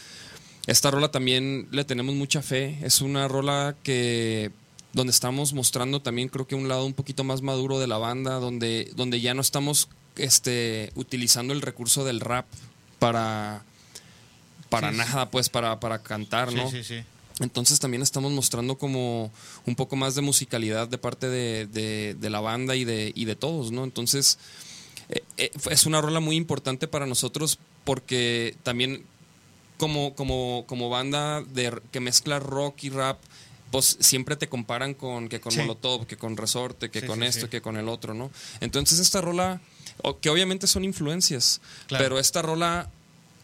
[0.66, 2.80] esta rola también le tenemos mucha fe.
[2.82, 4.52] Es una rola que
[4.94, 8.40] donde estamos mostrando también creo que un lado un poquito más maduro de la banda,
[8.40, 12.46] donde, donde ya no estamos este, utilizando el recurso del rap
[12.98, 13.64] para,
[14.70, 16.72] para nada, pues para, para cantar, ¿no?
[16.72, 17.04] Sí, sí, sí.
[17.40, 19.32] Entonces también estamos mostrando como
[19.66, 23.72] un poco más de musicalidad de parte de, la banda y de, y de todos,
[23.72, 23.84] ¿no?
[23.84, 24.38] Entonces
[25.10, 29.04] eh, eh, es una rola muy importante para nosotros porque también
[29.78, 33.20] como, como, como banda de, que mezcla rock y rap,
[33.72, 37.62] pues siempre te comparan con que con Molotov, que con Resorte, que con esto, que
[37.62, 38.32] con el otro, ¿no?
[38.62, 39.60] Entonces esta rola,
[40.22, 42.90] que obviamente son influencias, pero esta rola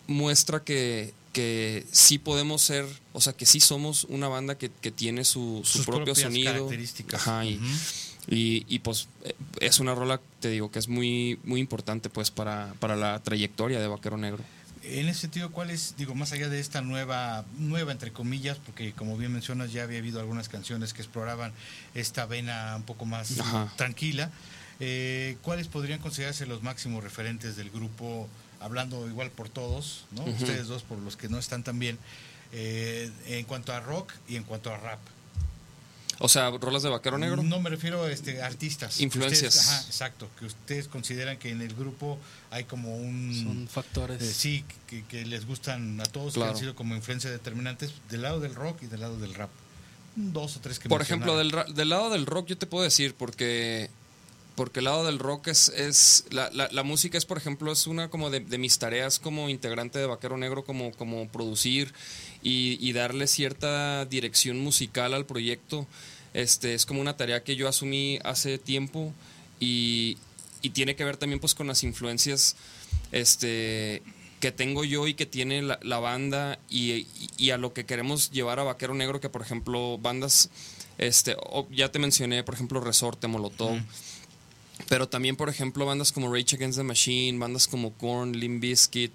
[0.08, 5.24] muestra que, que sí podemos ser, o sea, que sí somos una banda que, tiene
[5.24, 6.54] su, su propio sonido.
[6.54, 7.22] Características.
[7.22, 7.46] Ajá,
[8.28, 12.30] y, y, pues eh, es una rola, te digo, que es muy, muy importante pues
[12.30, 14.44] para, para la trayectoria de Vaquero Negro.
[14.84, 18.94] En ese sentido, ¿cuál es, digo, más allá de esta nueva, nueva entre comillas, porque
[18.94, 21.54] como bien mencionas, ya había habido algunas canciones que exploraban
[21.94, 23.36] esta vena un poco más
[23.76, 24.32] tranquila,
[24.80, 28.28] eh, ¿cuáles podrían considerarse los máximos referentes del grupo,
[28.62, 30.24] hablando igual por todos, ¿no?
[30.24, 31.98] ustedes dos por los que no están tan bien,
[32.54, 35.00] eh, en cuanto a rock y en cuanto a rap?
[36.24, 37.42] O sea, rolas de vaquero negro.
[37.42, 39.02] No me refiero a este, artistas.
[39.02, 39.58] Influencias.
[39.58, 40.30] ajá, exacto.
[40.38, 42.20] Que ustedes consideran que en el grupo
[42.52, 43.34] hay como un.
[43.44, 44.22] Son factores.
[44.22, 48.40] Eh, sí, que, les gustan a todos, que han sido como influencias determinantes del lado
[48.40, 49.50] del rock y del lado del rap.
[50.16, 53.16] Dos o tres que Por ejemplo, del, del lado del rock, yo te puedo decir,
[53.16, 53.90] porque
[54.62, 58.12] porque el lado del rock es, es la, la, música es por ejemplo es una
[58.12, 61.96] como de, mis tareas como integrante de Vaquero Negro como, como producir
[62.44, 65.88] y, y, darle cierta dirección musical al proyecto
[66.36, 69.12] este, es como una tarea que yo asumí hace tiempo
[69.60, 70.20] y,
[70.74, 72.56] tiene que ver también pues con las influencias
[73.12, 74.04] este,
[74.42, 78.64] que tengo yo y que tiene la, banda y, a lo que queremos llevar a
[78.64, 80.52] Vaquero Negro, que por ejemplo bandas,
[81.00, 81.36] este,
[81.72, 83.82] ya te mencioné, por ejemplo, Resorte, Molotov.
[84.88, 89.12] Pero también, por ejemplo, bandas como Rage Against the Machine, bandas como Korn, Limp Bizkit,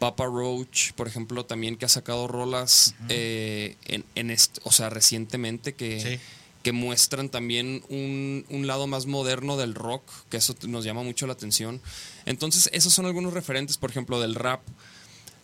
[0.00, 5.74] Papa Roach, por ejemplo, también que ha sacado rolas eh, en, en o sea, recientemente
[5.74, 6.18] que,
[6.62, 11.26] que muestran también un, un, lado más moderno del rock, que eso nos llama mucho
[11.26, 11.82] la atención.
[12.24, 14.62] Entonces, esos son algunos referentes, por ejemplo, del rap.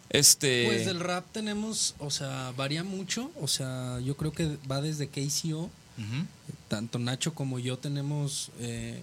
[0.08, 0.64] Este...
[0.66, 5.08] Pues del rap tenemos, o sea, varía mucho, o sea, yo creo que va desde
[5.08, 5.70] KCO,
[6.68, 9.00] tanto Nacho como yo tenemos eh,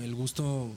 [0.00, 0.70] el gusto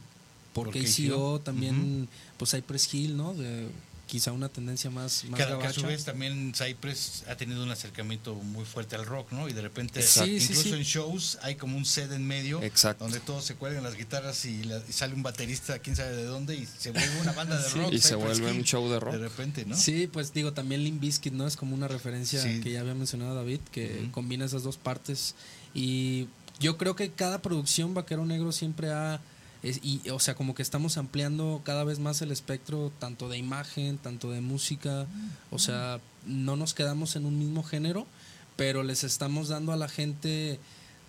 [0.54, 3.34] por, KCO, también, pues Cypress Hill, ¿no?
[3.34, 3.70] De,
[4.12, 8.36] quizá una tendencia más, más que, a su vez también Cypress ha tenido un acercamiento
[8.36, 9.48] muy fuerte al rock, ¿no?
[9.48, 12.60] Y de repente, incluso en shows hay como un set en medio
[13.00, 16.66] donde todos se cuelgan las guitarras y, sale un baterista, quién sabe de dónde, y
[16.66, 17.94] se vuelve una banda de rock.
[17.94, 19.14] Y se vuelve un show de rock.
[19.14, 19.78] De repente, ¿no?
[19.78, 21.48] Sí, pues digo, también Limp Bizkit, ¿no?
[21.48, 25.36] Es como una referencia que ya había mencionado David, que combina esas dos partes.
[25.74, 26.28] Y
[26.60, 29.22] yo creo que cada producción Vaquero Negro siempre ha
[29.64, 34.00] y, o sea, como que estamos ampliando cada vez más el espectro, tanto de imagen,
[34.00, 35.06] tanto de música.
[35.52, 38.08] O sea, no nos quedamos en un mismo género,
[38.56, 40.60] pero les estamos dando a la gente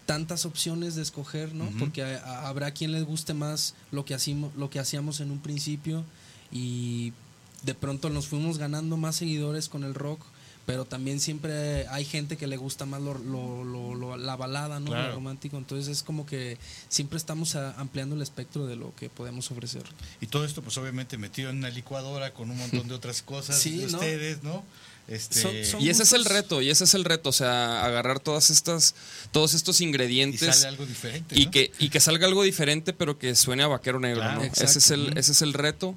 [0.05, 1.67] tantas opciones de escoger, ¿no?
[1.79, 6.05] Porque habrá quien les guste más lo que, hacíamos, lo que hacíamos en un principio
[6.51, 7.15] y
[7.63, 10.21] de pronto nos fuimos ganando más seguidores con el rock
[10.67, 14.95] pero también siempre hay gente que le gusta más lo, lo, la balada, ¿no?
[14.95, 15.59] Lo romántico.
[15.59, 19.83] Entonces es como que siempre estamos ampliando el espectro de lo que podemos ofrecer.
[20.21, 23.63] Y todo esto, pues obviamente metido en una licuadora con un montón de otras cosas
[23.63, 24.65] de ustedes, ¿no?
[25.09, 25.65] Este...
[25.81, 28.95] y ese es el reto, y ese es el reto, o sea, agarrar todas estas,
[29.33, 30.43] todos estos ingredientes.
[30.43, 31.39] Y sale algo diferente.
[31.39, 34.43] Y, que, y que salga algo diferente, pero que suene a vaquero negro, ¿no?
[34.43, 35.97] Ese es, el, ese es el reto.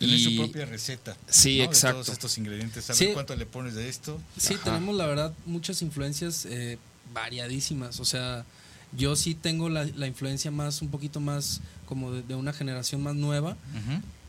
[0.00, 1.14] Tiene su propia receta.
[1.28, 1.96] Sí, exacto.
[2.00, 2.86] todos estos ingredientes.
[2.86, 4.18] ¿Sabes cuánto le pones de esto?
[4.38, 6.78] Sí, tenemos la verdad muchas influencias eh,
[7.12, 8.00] variadísimas.
[8.00, 8.46] O sea,
[8.96, 13.58] yo sí tengo la, influencia más, un poquito más como de, una generación más nueva,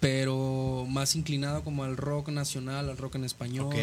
[0.02, 3.74] pero más inclinada como al rock nacional, al rock en español.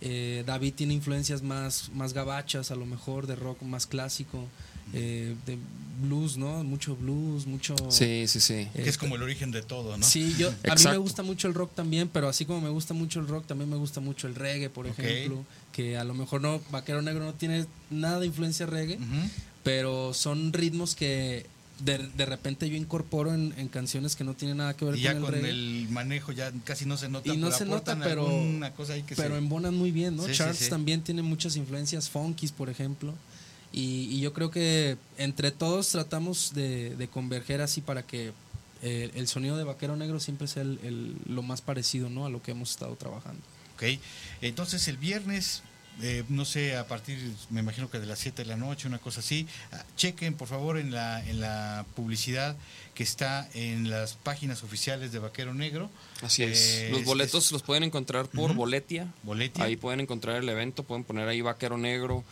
[0.00, 4.46] Eh, David tiene influencias más, más gabachas, a lo mejor, de rock más clásico.
[4.92, 5.58] Eh, de
[6.00, 6.62] blues, ¿no?
[6.64, 7.74] Mucho blues, mucho...
[7.90, 8.68] Sí, sí, sí.
[8.74, 10.04] que es como el origen de todo, ¿no?
[10.04, 12.94] Sí, yo, a mí me gusta mucho el rock también, pero así como me gusta
[12.94, 16.40] mucho el rock, también me gusta mucho el reggae, por ejemplo, que a lo mejor
[16.40, 18.98] no, Vaquero Negro no tiene nada de influencia reggae,
[19.62, 21.46] pero son ritmos que
[21.80, 25.18] de, de, repente yo incorporo en, canciones que no tienen nada que ver y ya
[25.18, 28.26] con, el, manejo ya casi no se nota y no se nota pero
[28.76, 32.70] cosa ahí que pero embonan muy bien no Charles también tiene muchas influencias funkies por
[32.70, 33.12] ejemplo
[33.72, 38.32] y, yo creo que entre todos tratamos de, converger así para que
[38.82, 42.26] el, sonido de Vaquero Negro siempre sea el, lo más parecido ¿no?
[42.26, 43.40] a lo que hemos estado trabajando.
[43.74, 44.00] Ok,
[44.40, 45.62] entonces el viernes
[46.02, 48.98] eh, no sé, a partir, me imagino que de las 7 de la noche, una
[48.98, 49.46] cosa así.
[49.72, 52.54] Ah, chequen, por favor, en la, en la publicidad
[52.94, 55.90] que está en las páginas oficiales de Vaquero Negro.
[56.20, 56.76] Así es.
[56.76, 59.12] Eh, los boletos los pueden encontrar por Boletia.
[59.22, 59.64] Boletia.
[59.64, 62.24] Ahí pueden encontrar el evento, pueden poner ahí Vaquero Negro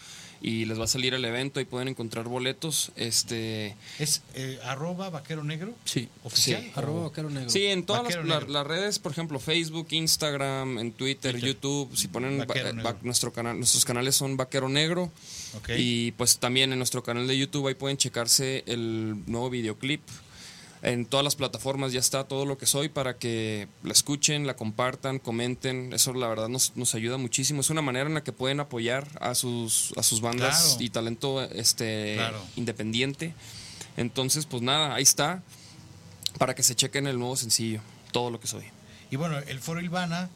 [0.45, 2.93] y les va a salir el evento y pueden encontrar boletos.
[2.97, 5.75] Este ¿Es eh, arroba vaquero negro?
[5.87, 6.11] Sí.
[6.23, 6.63] ¿Oficial?
[6.63, 6.73] Sí.
[6.75, 7.49] Arroba vaquero negro.
[7.49, 12.47] Sí, en todas las, redes, por ejemplo, Facebook, Instagram, en Twitter, YouTube, si ponen
[13.01, 15.11] nuestro canal, nuestros canales son Vaquero Negro.
[15.79, 20.03] Y pues también en nuestro canal de YouTube ahí pueden checarse el nuevo videoclip
[20.85, 24.55] en todas las plataformas ya está todo lo que soy para que la escuchen, la
[24.55, 25.95] compartan, comenten.
[25.95, 27.63] Eso la verdad nos, nos ayuda muchísimo.
[27.63, 31.43] Es una manera en la que pueden apoyar a sus, a sus bandas y talento
[31.43, 32.19] este,
[32.57, 33.33] independiente.
[33.97, 35.43] Entonces, pues nada, ahí está.
[36.39, 37.81] Para que se chequen el nuevo sencillo,
[38.13, 38.65] todo lo que soy.
[39.11, 40.29] Y bueno, el Foro Ilvana,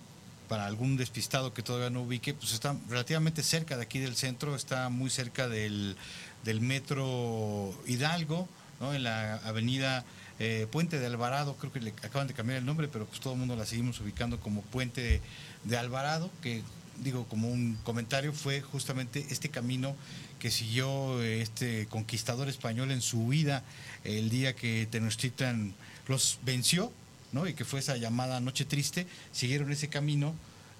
[0.48, 4.56] para algún despistado que todavía no ubique, pues está relativamente cerca de aquí del centro,
[4.56, 5.96] está muy cerca del,
[6.42, 8.48] del metro Hidalgo,
[8.80, 8.94] ¿no?
[8.94, 10.06] en la avenida
[10.40, 13.32] eh, Puente de Alvarado, creo que le acaban de cambiar el nombre, pero pues todo
[13.32, 15.20] el mundo la seguimos ubicando como Puente
[15.64, 16.62] de, Alvarado, que
[17.02, 19.96] digo como un comentario fue justamente este camino
[20.38, 23.64] que siguió eh, este conquistador español en su huida
[24.04, 25.74] el día que Tenochtitlan
[26.06, 26.92] los venció,
[27.32, 27.48] ¿no?
[27.48, 30.34] Y que fue esa llamada Noche Triste, siguieron ese camino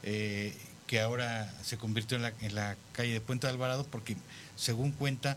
[0.05, 4.17] eh, que ahora se convirtió en la, en la, calle de Puente de Alvarado porque
[4.57, 5.37] según cuenta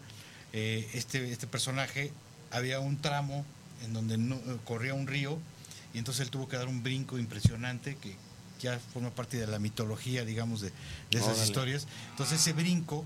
[0.54, 2.12] este, este personaje
[2.52, 3.46] había un tramo
[3.84, 5.40] en donde no, eh, corría un río
[5.94, 8.16] y entonces él tuvo que dar un brinco impresionante que
[8.62, 10.72] ya forma parte de la mitología, digamos, de,
[11.12, 11.88] esas historias.
[12.12, 13.06] Entonces ese brinco,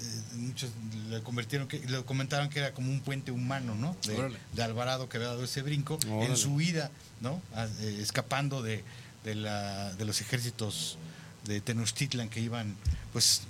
[0.00, 0.70] eh, muchos
[1.10, 3.96] le convirtieron, que, le comentaron que era como un puente humano, ¿no?
[4.54, 7.40] De, Alvarado que había dado ese brinco en su vida, ¿no?
[7.80, 8.82] Eh, escapando de,
[9.24, 10.96] de, la, de los ejércitos
[11.44, 12.74] de Tenochtitlan que iban,
[13.12, 13.42] pues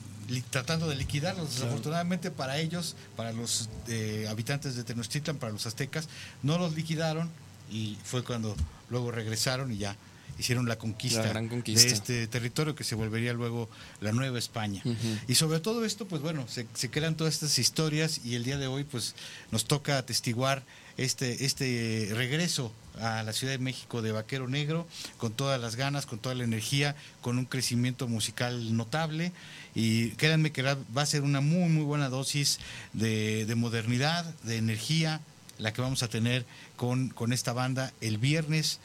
[0.51, 1.55] tratando de liquidarlos.
[1.55, 6.09] Desafortunadamente para ellos, para los eh, habitantes de Tenochtitlan, para los aztecas,
[6.43, 7.31] no los liquidaron
[7.71, 8.55] y fue cuando
[8.91, 9.97] luego regresaron y ya
[10.39, 13.69] hicieron la conquista, de este territorio que se volvería luego
[14.01, 14.83] la Nueva España.
[15.29, 18.59] Y sobre todo esto, pues bueno, se, se, crean todas estas historias y el día
[18.59, 19.15] de hoy pues
[19.51, 20.63] nos toca atestiguar
[20.97, 26.07] este, este regreso a la Ciudad de México de Vaquero Negro con todas las ganas,
[26.07, 29.33] con toda la energía, con un crecimiento musical notable
[29.75, 32.59] y créanme que va a ser una muy muy buena dosis
[32.93, 35.21] de, de modernidad, de energía,
[35.59, 36.45] la que vamos a tener
[36.77, 38.81] con, con esta banda el viernes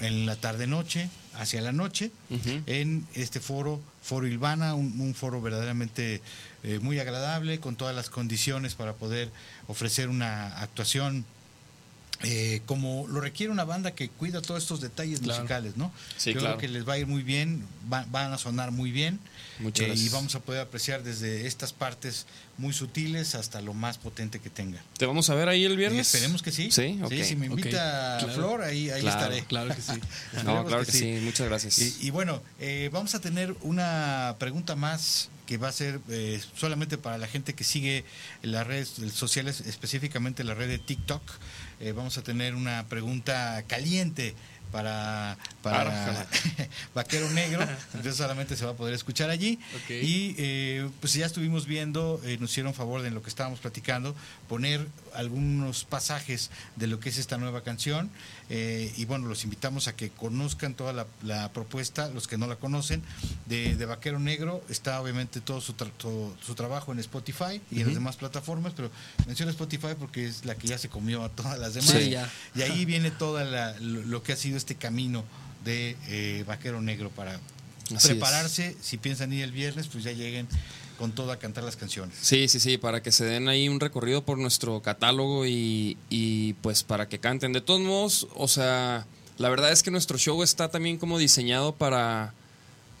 [0.00, 2.10] en la tarde-noche, hacia la noche,
[2.66, 6.20] en este foro, Foro Ilvana, un, foro verdaderamente
[6.62, 9.30] eh, muy agradable, con todas las condiciones para poder
[9.68, 11.24] ofrecer una actuación
[12.22, 15.92] eh, como lo requiere una banda que cuida todos estos detalles musicales, ¿no?
[16.16, 19.18] Sí, Yo creo que les va a ir muy bien, van a sonar muy bien.
[19.62, 24.38] Eh, y vamos a poder apreciar desde estas partes muy sutiles hasta lo más potente
[24.38, 24.82] que tenga.
[24.96, 26.14] ¿Te vamos a ver ahí el viernes?
[26.14, 26.70] esperemos que sí.
[26.70, 29.44] Sí, si me invita Flor, ahí, ahí estaré.
[29.44, 29.92] Claro que sí.
[30.44, 31.18] no, claro que, sí.
[31.22, 32.00] muchas gracias.
[32.00, 36.00] Y, bueno, eh, vamos a tener una pregunta más que va a ser
[36.56, 38.04] solamente para la gente que sigue
[38.42, 41.22] las redes sociales, específicamente la red de TikTok.
[41.80, 44.34] Eh, vamos a tener una pregunta caliente
[44.70, 46.26] para, para
[46.94, 49.58] Vaquero Negro, entonces solamente se va a poder escuchar allí.
[49.88, 53.60] Y eh, pues ya estuvimos viendo, eh, nos hicieron favor de en lo que estábamos
[53.60, 54.14] platicando,
[54.48, 58.10] poner algunos pasajes de lo que es esta nueva canción.
[58.52, 62.56] Eh, y bueno, los invitamos a que conozcan toda la, propuesta, los que no la
[62.56, 63.00] conocen,
[63.46, 64.62] de, Vaquero Negro.
[64.68, 65.74] Está obviamente todo su,
[66.44, 68.90] su trabajo en Spotify y en las demás plataformas, pero
[69.26, 72.28] menciono Spotify porque es la que ya se comió a todas las demás.
[72.54, 73.40] Y ahí viene todo
[73.80, 75.24] lo que ha sido este camino
[75.64, 77.38] de eh, Vaquero Negro para
[78.02, 78.76] prepararse.
[78.80, 80.48] Si piensan ir el viernes, pues ya lleguen
[81.00, 82.14] con todo a cantar las canciones.
[82.20, 86.52] Sí, sí, sí, para que se den ahí un recorrido por nuestro catálogo y, y
[86.60, 87.54] pues para que canten.
[87.54, 89.06] De todos modos, o sea,
[89.38, 92.34] la verdad es que nuestro show está también como diseñado para,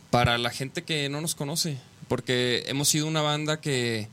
[0.08, 1.76] para la gente que no nos conoce,
[2.08, 4.08] porque hemos sido una banda que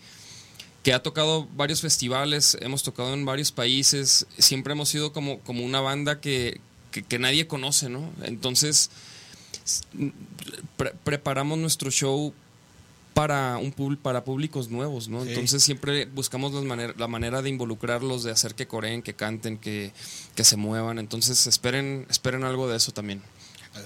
[0.83, 5.65] que ha tocado varios festivales, hemos tocado en varios países, siempre hemos sido como, como
[5.65, 6.61] una banda que,
[6.91, 8.09] que, nadie conoce, ¿no?
[8.23, 8.89] Entonces,
[11.03, 12.33] preparamos nuestro show
[13.17, 15.25] para un para públicos nuevos, ¿no?
[15.25, 19.91] Entonces siempre buscamos la manera de involucrarlos, de hacer que coreen, que canten, que,
[20.35, 20.99] que se muevan.
[20.99, 23.23] Entonces esperen, esperen algo de eso también.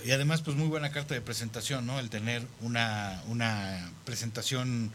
[0.04, 1.98] Y además, pues muy buena carta de presentación, ¿no?
[1.98, 4.92] El tener una, una presentación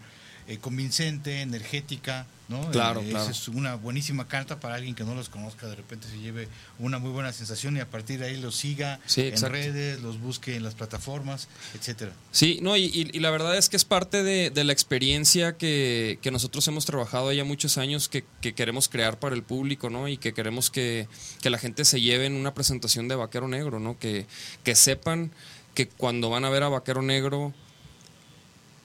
[0.48, 2.70] eh, convincente, energética, ¿no?
[2.70, 3.22] Claro, Eh, claro.
[3.24, 6.48] esa es una buenísima carta para alguien que no los conozca, de repente se lleve
[6.78, 10.20] una muy buena sensación y a partir de ahí los siga Sí, en redes, los
[10.20, 12.12] busque en las plataformas, etcétera.
[12.30, 15.56] Sí, no, y, y- y la verdad es que es parte de, de la experiencia
[15.56, 19.90] que, que nosotros hemos trabajado ya muchos años que, que queremos crear para el público,
[19.90, 20.06] ¿no?
[20.08, 21.08] Y que queremos que,
[21.42, 23.98] que la gente se lleve en una presentación de Vaquero Negro, ¿no?
[23.98, 24.26] Que,
[24.62, 25.32] que sepan
[25.74, 27.52] que cuando van a ver a Vaquero Negro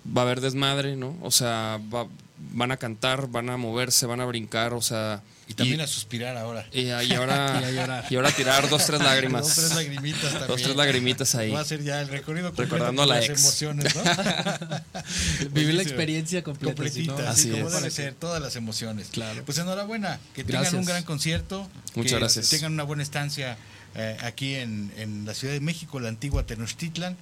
[0.05, 1.15] va a haber desmadre, ¿no?
[1.21, 2.07] O sea, va-
[2.53, 5.21] van a cantar, van a moverse, van a brincar, o sea...
[5.47, 6.65] Y también a suspirar ahora.
[6.71, 9.41] y, y ahora, Y a y ahora tirar dos, tres lágrimas.
[9.43, 10.47] Dos, tres lagrimitas también.
[10.47, 11.51] Dos, tres lagrimitas ahí.
[11.51, 13.41] Va a ser ya el recorrido completo Recordando a la las ex.
[13.41, 14.01] emociones, ¿no?
[15.51, 16.71] Vivir la experiencia completa.
[16.71, 19.07] no- completita, Así así como debe ser, todas las emociones.
[19.11, 19.43] Claro.
[19.45, 20.69] Pues enhorabuena, que Gracias.
[20.71, 22.49] tengan un gran concierto, Muchas que gracias.
[22.49, 23.57] tengan una buena estancia
[23.95, 27.17] eh, aquí en, en la Ciudad de México, la antigua Tenochtitlan.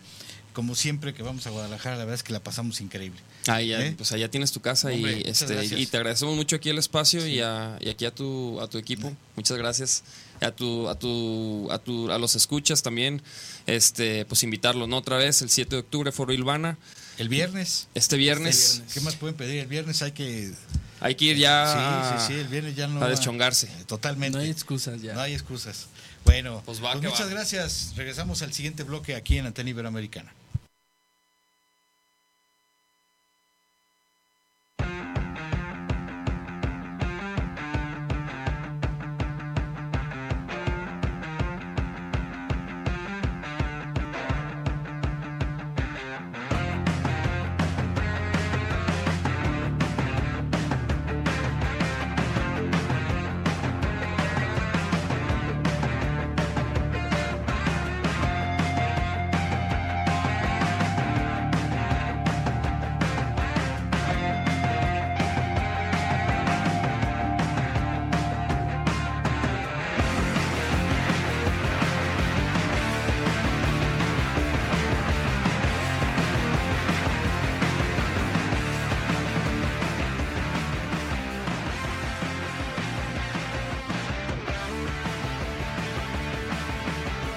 [0.53, 3.19] Como siempre que vamos a Guadalajara, la verdad es que la pasamos increíble.
[3.47, 3.93] Ah, ya, ¿Eh?
[3.95, 7.25] pues allá tienes tu casa Hombre, y este y te agradecemos mucho aquí el espacio
[7.25, 9.13] y, a, y aquí a tu a tu equipo.
[9.35, 10.03] Muchas gracias.
[10.41, 13.21] A tu a tu a tu a los escuchas también
[13.67, 14.97] este pues invitarlos, ¿no?
[14.97, 16.77] Otra vez el 7 de octubre Foro Ilvana.
[17.17, 19.59] El viernes, Este viernes, ¿qué más pueden pedir?
[19.59, 20.53] El viernes hay que...
[21.01, 23.03] hay que ir ya sí, sí, sí, el viernes ya no...
[23.03, 23.67] a deschongarse.
[23.67, 24.37] Eh, Totalmente.
[24.37, 25.13] No hay excusas ya.
[25.15, 25.87] No hay excusas.
[26.23, 27.31] Bueno, Pues pues, va que muchas va.
[27.31, 27.91] gracias.
[27.97, 30.31] Regresamos al siguiente bloque aquí en Antena Iberoamericana.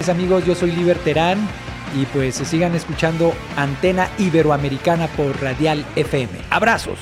[0.08, 1.38] Amigos, yo soy Liber Terán
[1.94, 6.30] y pues se sigan escuchando Antena Iberoamericana por Radial FM.
[6.50, 6.98] Abrazos.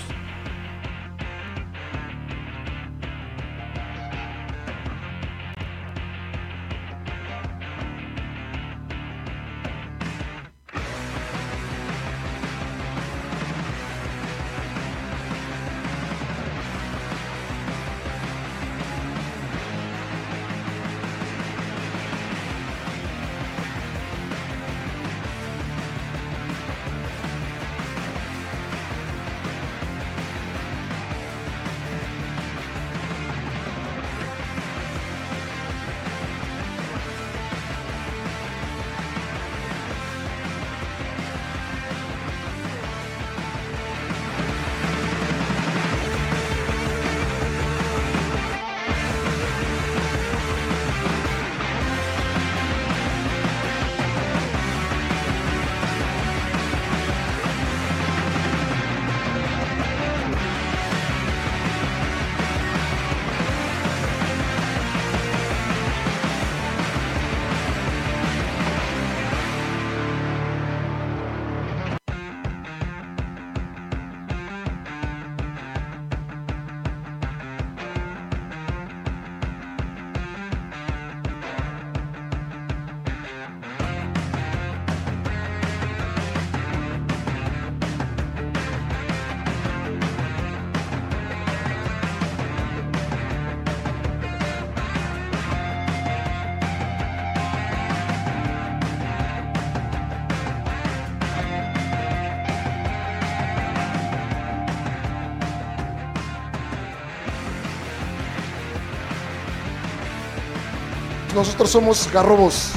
[111.40, 112.72] Nosotros somos Garrobos.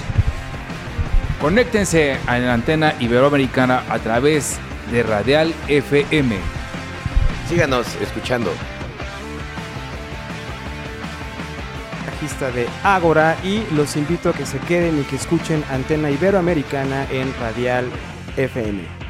[1.42, 4.58] Conéctense a la antena iberoamericana a través
[4.90, 6.38] de Radial FM.
[7.50, 8.52] Síganos escuchando.
[12.06, 17.06] bajista de Ágora y los invito a que se queden y que escuchen Antena Iberoamericana
[17.12, 17.90] en Radial
[18.38, 19.03] FM.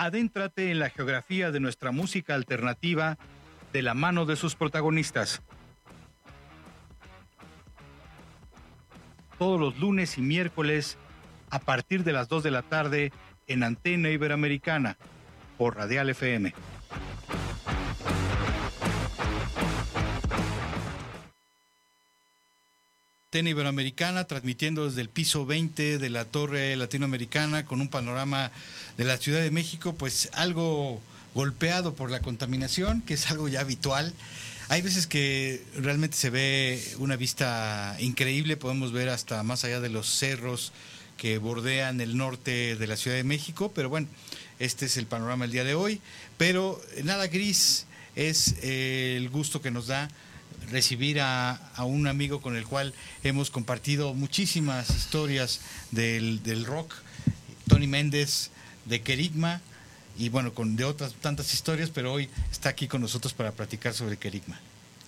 [0.00, 3.18] Adéntrate en la geografía de nuestra música alternativa
[3.74, 5.42] de la mano de sus protagonistas.
[9.38, 10.96] Todos los lunes y miércoles
[11.50, 13.12] a partir de las 2 de la tarde
[13.46, 14.96] en Antena Iberoamericana
[15.58, 16.54] por Radial FM.
[23.26, 28.50] Antena Iberoamericana, transmitiendo desde el piso 20 de la Torre Latinoamericana con un panorama
[29.00, 31.00] de la Ciudad de México, pues algo
[31.34, 34.12] golpeado por la contaminación, que es algo ya habitual.
[34.68, 39.88] Hay veces que realmente se ve una vista increíble, podemos ver hasta más allá de
[39.88, 40.72] los cerros
[41.16, 44.06] que bordean el norte de la Ciudad de México, pero bueno,
[44.58, 46.02] este es el panorama el día de hoy,
[46.36, 47.86] pero nada gris
[48.16, 50.10] es eh, el gusto que nos da
[50.70, 52.92] recibir a, un amigo con el cual
[53.24, 56.92] hemos compartido muchísimas historias del, rock,
[57.66, 58.50] Tony Méndez,
[58.84, 59.60] de Kerigma,
[60.18, 63.94] y bueno, con de otras tantas historias, pero hoy está aquí con nosotros para platicar
[63.94, 64.60] sobre Kerigma.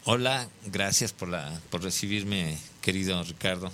[0.05, 3.71] Hola, gracias por, la, por recibirme, querido Ricardo.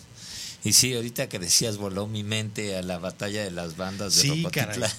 [0.64, 4.22] Y sí, ahorita que decías, voló mi mente a la batalla de las bandas de
[4.22, 4.46] sí,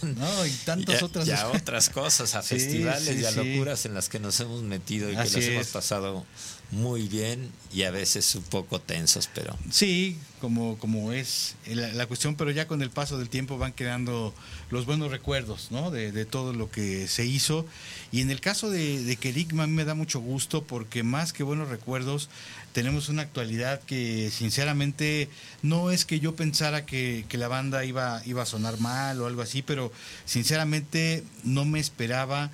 [0.01, 4.19] No, y tantas otras ya otras cosas, a festivales y a locuras en las que
[4.19, 6.25] nos hemos metido y que nos hemos pasado
[6.71, 9.57] muy bien y a veces un poco tensos, pero...
[9.71, 14.33] Sí, como, como es la, cuestión, pero ya con el paso del tiempo van quedando
[14.69, 15.91] los buenos recuerdos, ¿no?
[15.91, 17.65] De, de todo lo que se hizo.
[18.11, 21.33] Y en el caso de, de Kerigma, a mí me da mucho gusto porque más
[21.33, 22.29] que buenos recuerdos,
[22.71, 25.29] tenemos una actualidad que sinceramente
[25.61, 29.27] no es que yo pensara que, que la banda iba, iba a sonar mal o
[29.27, 29.91] algo así, pero
[30.25, 32.51] sinceramente no me esperaba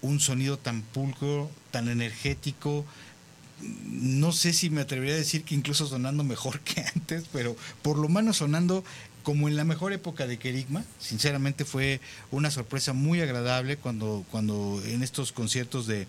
[0.00, 2.84] un sonido tan pulcro, tan energético,
[3.60, 7.98] no sé si me atrevería a decir que incluso sonando mejor que antes, pero por
[7.98, 8.84] lo menos sonando
[9.22, 10.84] como en la mejor época de Kerigma.
[10.98, 12.00] Sinceramente fue
[12.30, 16.06] una sorpresa muy agradable cuando, cuando en estos conciertos de,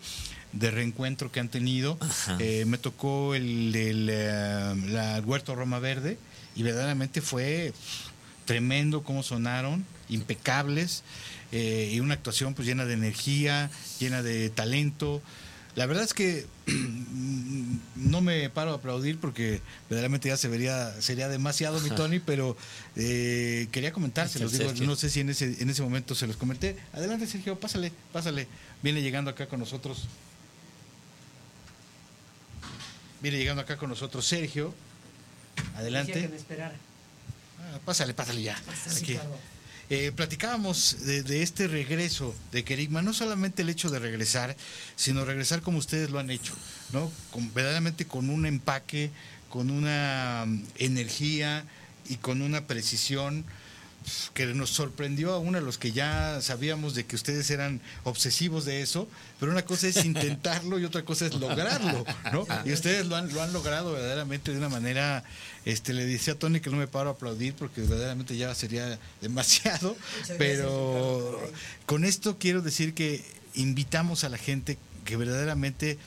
[0.54, 1.98] reencuentro que han tenido,
[2.40, 6.18] eh, me tocó el, eh, la Huerto Roma Verde
[6.56, 7.74] y verdaderamente fue
[8.46, 11.04] tremendo cómo sonaron, impecables,
[11.52, 13.70] eh, y una actuación pues llena de energía,
[14.00, 15.22] llena de talento.
[15.80, 16.46] La verdad es que
[17.96, 22.58] no me paro a aplaudir porque verdaderamente ya se vería, sería demasiado mi Tony, pero
[22.98, 24.52] eh, quería comentárselos.
[24.52, 26.76] Digo, no sé si en ese, en ese momento se los comenté.
[26.92, 28.50] Adelante, Sergio, pásale, pásale.
[28.84, 30.04] Viene llegando acá con nosotros.
[33.22, 34.74] Viene llegando acá con nosotros Sergio.
[35.78, 36.30] Adelante.
[37.58, 38.62] Ah, pásale, pásale ya.
[39.92, 44.56] Eh, platicábamos de, este regreso de Kerigma, no solamente el hecho de regresar,
[44.96, 46.54] sino regresar como ustedes lo han hecho,
[46.94, 47.12] ¿no?
[47.56, 49.10] verdaderamente con un empaque,
[49.50, 51.66] con una mm, energía
[52.08, 53.46] y con una precisión
[54.34, 58.66] que nos sorprendió a uno de los que ya sabíamos de que ustedes eran obsesivos
[58.66, 59.08] de eso,
[59.40, 62.46] pero una cosa es intentarlo y otra cosa es lograrlo, ¿no?
[62.66, 65.24] Y ustedes lo han, lo han logrado verdaderamente de una manera,
[65.66, 69.00] este, le decía a Tony que no me paro a aplaudir porque verdaderamente ya sería
[69.22, 69.96] demasiado,
[70.38, 71.40] pero
[71.86, 73.24] con esto quiero decir que
[73.56, 75.98] invitamos a la gente que verdaderamente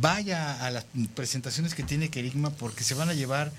[0.00, 3.52] vaya a las presentaciones que tiene Kerigma porque se van a llevar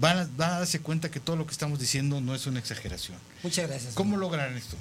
[0.00, 3.18] van a, darse cuenta que todo lo que estamos diciendo no es una exageración.
[3.42, 3.94] Muchas gracias.
[3.94, 4.76] ¿Cómo logran esto?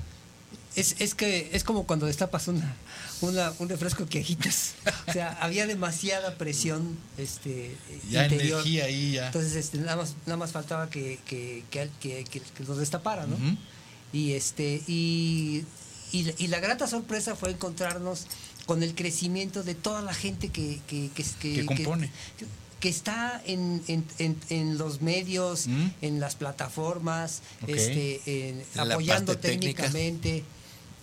[0.75, 2.75] Es, es que es como cuando destapas una,
[3.21, 4.73] una, un refresco que agitas.
[5.07, 7.75] O sea, había demasiada presión este,
[8.09, 9.27] ya energía ahí ya.
[9.27, 13.37] Entonces este, nada, más, nada más faltaba que, que, que, que, los destapara, ¿no?
[14.11, 15.63] Y este y,
[16.11, 18.25] y, la grata sorpresa fue encontrarnos
[18.65, 21.09] con el crecimiento de toda la gente que, que,
[21.39, 22.11] que, compone
[22.83, 25.87] que está en, en, en, los medios, mm.
[26.01, 30.43] en las plataformas, este, apoyando técnicamente.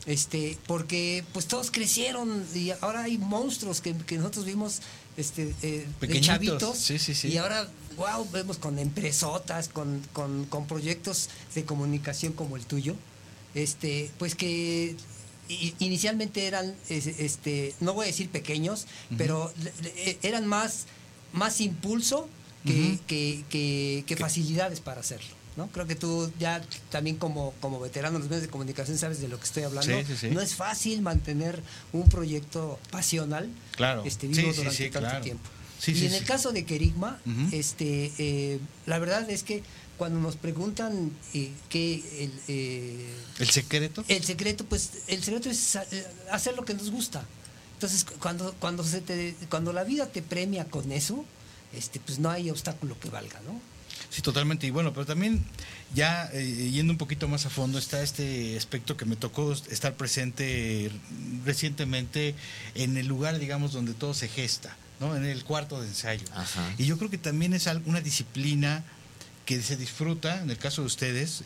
[0.05, 4.81] Este, porque pues todos crecieron y ahora hay monstruos que, nosotros vimos
[5.17, 6.91] este, eh, de chavitos
[7.25, 7.67] y ahora
[7.97, 12.95] wow, vemos con empresotas, con, con, con, proyectos de comunicación como el tuyo,
[13.55, 14.97] este, pues que
[15.79, 19.51] inicialmente eran, este, no voy a decir pequeños, pero
[20.23, 20.87] eran más
[21.33, 22.29] más impulso
[22.65, 25.29] que, que, facilidades para hacerlo.
[25.57, 25.69] ¿no?
[25.69, 29.29] Creo que tú ya también como, como veterano de los medios de comunicación sabes de
[29.29, 29.93] lo que estoy hablando.
[30.31, 31.63] No es fácil mantener
[31.93, 34.03] un proyecto pasional claro.
[34.05, 35.49] este, vivo durante tanto tiempo.
[35.87, 37.19] y en el caso de Kerigma,
[37.53, 39.63] este, eh, la verdad es que
[39.97, 45.77] cuando nos preguntan eh, qué el, eh, el secreto el secreto pues el secreto es
[46.31, 47.23] hacer lo que nos gusta
[47.81, 51.25] entonces, cuando, cuando, se te, cuando la vida te premia con eso,
[51.73, 53.59] este, pues no hay obstáculo que valga, ¿no?
[54.11, 54.67] Sí, totalmente.
[54.67, 55.43] Y bueno, pero también
[55.95, 59.95] ya eh, yendo un poquito más a fondo está este aspecto que me tocó estar
[59.95, 60.93] presente
[61.47, 62.35] recientemente
[62.75, 65.17] en el lugar, digamos, donde todo se gesta, ¿no?
[65.17, 66.27] En el cuarto de ensayo.
[66.77, 68.85] Y yo creo que también es una disciplina
[69.51, 71.43] que se disfruta, en el caso de ustedes,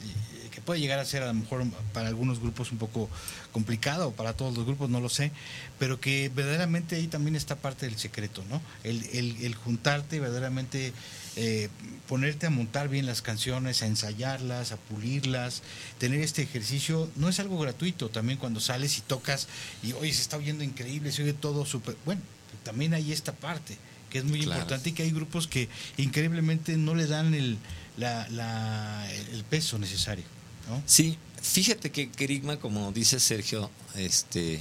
[0.50, 3.08] que puede llegar a ser a lo mejor para algunos grupos un poco
[3.50, 5.32] complicado, para todos los grupos, no lo sé,
[5.78, 8.60] pero que verdaderamente ahí también está parte del secreto, ¿no?
[8.82, 10.92] El, el, el juntarte verdaderamente
[11.36, 11.70] eh,
[12.06, 15.62] ponerte a montar bien las canciones, a ensayarlas, a pulirlas,
[15.96, 19.48] tener este ejercicio, no es algo gratuito también cuando sales y tocas
[19.82, 22.20] y oye, se está oyendo increíble, se oye todo súper, bueno,
[22.64, 23.78] también hay esta parte
[24.14, 27.58] que es muy importante y que hay grupos que increíblemente no le dan el,
[27.96, 30.22] la, el peso necesario.
[30.68, 30.80] ¿no?
[30.86, 34.60] Sí, fíjate que Kerigma, como dice Sergio, este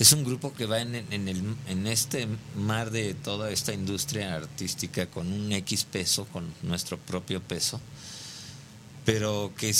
[0.00, 2.26] es un grupo que va en, en, el, en este
[2.56, 7.80] mar de toda esta industria artística con un X peso, con nuestro propio peso,
[9.04, 9.72] pero que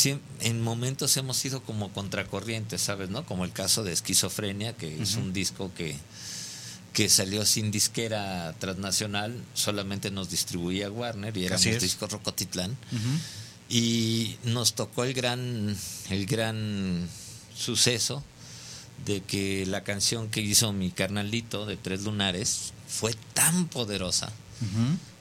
[0.42, 3.11] en momentos hemos sido como contracorrientes, ¿sabes?
[3.11, 3.26] ¿no?
[3.26, 5.96] Como el caso de Esquizofrenia, que es un disco que,
[6.95, 12.76] que salió sin disquera transnacional, solamente nos distribuía Warner y éramos disco Rocotitlán.
[13.68, 15.76] Y nos tocó el gran,
[16.11, 17.09] el gran
[17.55, 18.22] suceso
[19.05, 24.32] de que la canción que hizo mi carnalito de Tres Lunares fue tan poderosa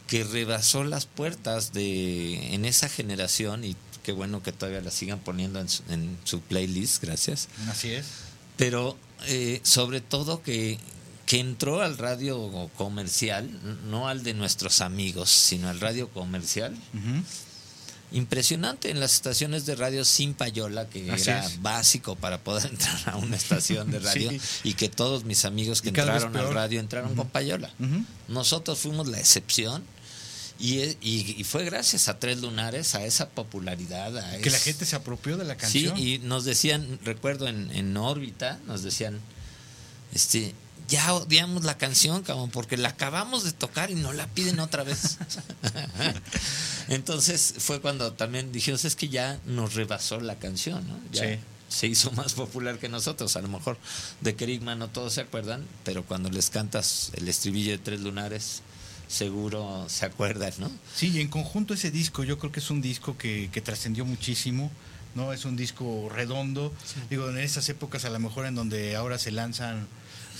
[0.08, 5.20] que rebasó las puertas de en esa generación y qué bueno que todavía la sigan
[5.20, 7.48] poniendo en su, playlist, gracias.
[7.68, 8.06] Así es.
[8.58, 8.96] Pero
[9.26, 10.78] eh, sobre todo que,
[11.26, 13.50] que entró al radio comercial,
[13.90, 16.78] no al de nuestros amigos, sino al radio comercial
[18.14, 23.18] impresionante en las estaciones de radio sin payola, que era básico para poder entrar a
[23.18, 24.32] una estación de radio
[24.64, 27.72] y que todos mis amigos que entraron al radio entraron con payola.
[28.30, 29.84] Nosotros fuimos la excepción.
[30.60, 34.18] Y, fue gracias a Tres Lunares, a esa popularidad.
[34.18, 35.98] A que la gente se apropió de la canción.
[35.98, 39.20] Sí, y nos decían, recuerdo en, en órbita, nos decían,
[40.14, 40.54] este,
[40.94, 44.84] ya odiamos la canción, cabrón, porque la acabamos de tocar y no la piden otra
[44.84, 45.18] vez.
[46.88, 51.00] Entonces fue cuando también dijimos, es que ya nos rebasó la canción, ¿no?
[51.12, 53.36] Ya se hizo más popular que nosotros.
[53.36, 53.80] A lo mejor
[54.22, 58.62] de Kerigma no todos se acuerdan, pero cuando les cantas el estribillo de Tres Lunares,
[59.08, 60.72] seguro se acuerdan, ¿no?
[60.96, 64.06] Sí, y en conjunto ese disco, yo creo que es un disco que, que trascendió
[64.06, 64.70] muchísimo.
[65.16, 65.32] ¿no?
[65.32, 66.74] Es un disco redondo.
[67.10, 69.88] Digo, en esas épocas a lo mejor en donde ahora se lanzan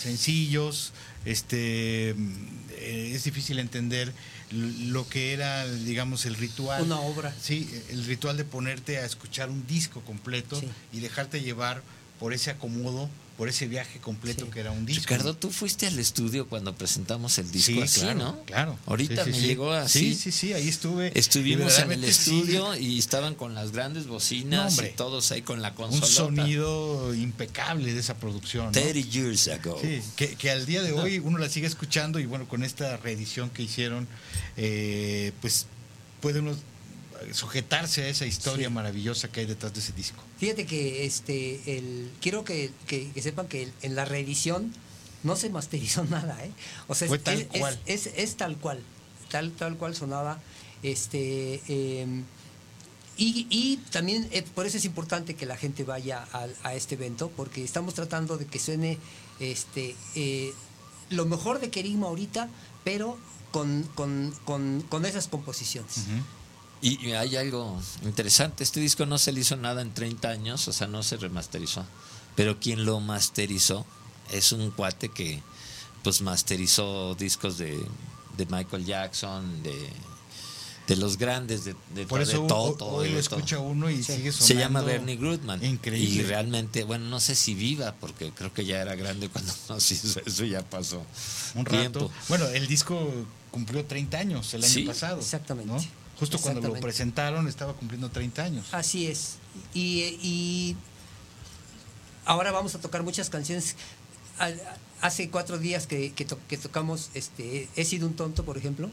[0.04, 0.94] sencillos,
[1.26, 4.14] este eh, es difícil entender
[4.52, 6.84] lo que era, digamos, el ritual.
[6.84, 7.34] Una obra.
[7.42, 11.82] Sí, el ritual de ponerte a escuchar un disco completo y dejarte llevar
[12.20, 15.02] por ese acomodo por ese viaje completo que era un disco.
[15.02, 18.46] Ricardo, tú fuiste al estudio cuando presentamos el disco sí, claro, ¿no?
[18.46, 18.80] Claro.
[18.86, 20.14] Ahorita me llegó así.
[20.14, 21.12] Sí, sí, sí, ahí estuve.
[21.18, 25.74] Estuvimos en el estudio y estaban con las grandes bocinas y todos ahí con la
[25.74, 26.06] consola.
[26.06, 28.68] Un sonido impecable de esa producción.
[28.68, 28.72] ¿no?
[28.72, 29.80] 30 years ago.
[29.82, 32.98] Sí, que, que, al día de hoy uno la sigue escuchando y bueno, con esta
[32.98, 34.08] reedición que hicieron,
[34.58, 35.66] eh, pues
[36.22, 36.56] puede uno
[37.32, 40.22] sujetarse a esa historia maravillosa que hay detrás de ese disco.
[40.38, 42.72] Fíjate que este el quiero que,
[43.22, 44.74] sepan que en la reedición
[45.24, 46.52] no se masterizó nada, ¿eh?
[46.88, 47.80] O sea, es, tal cual.
[47.86, 48.80] Es, tal cual,
[49.30, 50.40] tal, tal cual sonaba.
[50.82, 52.26] Este em,
[53.16, 56.28] y, también eh, por eso es importante que la gente vaya
[56.64, 58.98] a, este evento, porque estamos tratando de que suene
[59.40, 60.52] este eh,
[61.10, 62.50] lo mejor de Kerigma ahorita,
[62.84, 63.18] pero
[63.52, 66.06] con, con, esas composiciones.
[66.84, 70.74] Y hay algo interesante, este disco no se le hizo nada en 30 años, o
[70.74, 71.86] sea, no se remasterizó,
[72.36, 73.86] pero quien lo masterizó
[74.34, 75.42] es un cuate que
[76.04, 77.80] pues masterizó discos de,
[78.50, 79.90] Michael Jackson, de,
[80.88, 82.86] de los grandes, de, de, Por eso todo.
[82.88, 84.46] Hoy lo escucha uno y sigue sonando.
[84.46, 85.64] Se llama Bernie Grutman.
[85.64, 86.22] Increíble.
[86.22, 89.90] Y realmente, bueno, no sé si viva, porque creo que ya era grande cuando nos
[89.90, 91.02] hizo eso, ya pasó.
[91.56, 92.12] Un rato.
[92.28, 93.10] Bueno, el disco
[93.52, 95.20] cumplió 30 años el año pasado.
[95.22, 95.88] Exactamente.
[96.20, 98.66] Justo cuando lo presentaron estaba cumpliendo 30 años.
[98.72, 99.38] Así es.
[99.74, 100.76] Y,
[102.26, 103.76] ahora vamos a tocar muchas canciones.
[105.02, 106.12] Hace cuatro días que,
[106.62, 108.90] tocamos este, He sido un tonto, por ejemplo.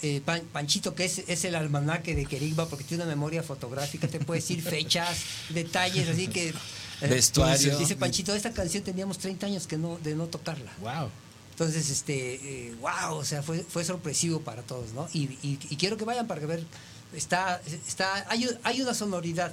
[0.00, 0.22] Eh,
[0.52, 4.62] Panchito, que es, el almanaque de Kerigma, porque tiene una memoria fotográfica, te puede decir
[4.62, 5.18] fechas,
[5.48, 6.50] detalles, así que...
[6.50, 7.76] Eh, Vestuario.
[7.78, 10.72] Dice Panchito, esta canción teníamos 30 años que no, de no tocarla.
[10.80, 11.10] Wow.
[11.58, 15.08] Entonces, este, wow, o sea, fue, fue sorpresivo para todos, ¿no?
[15.12, 15.26] Y,
[15.76, 16.62] quiero que vayan para ver,
[17.12, 19.52] está, está, hay, hay una sonoridad.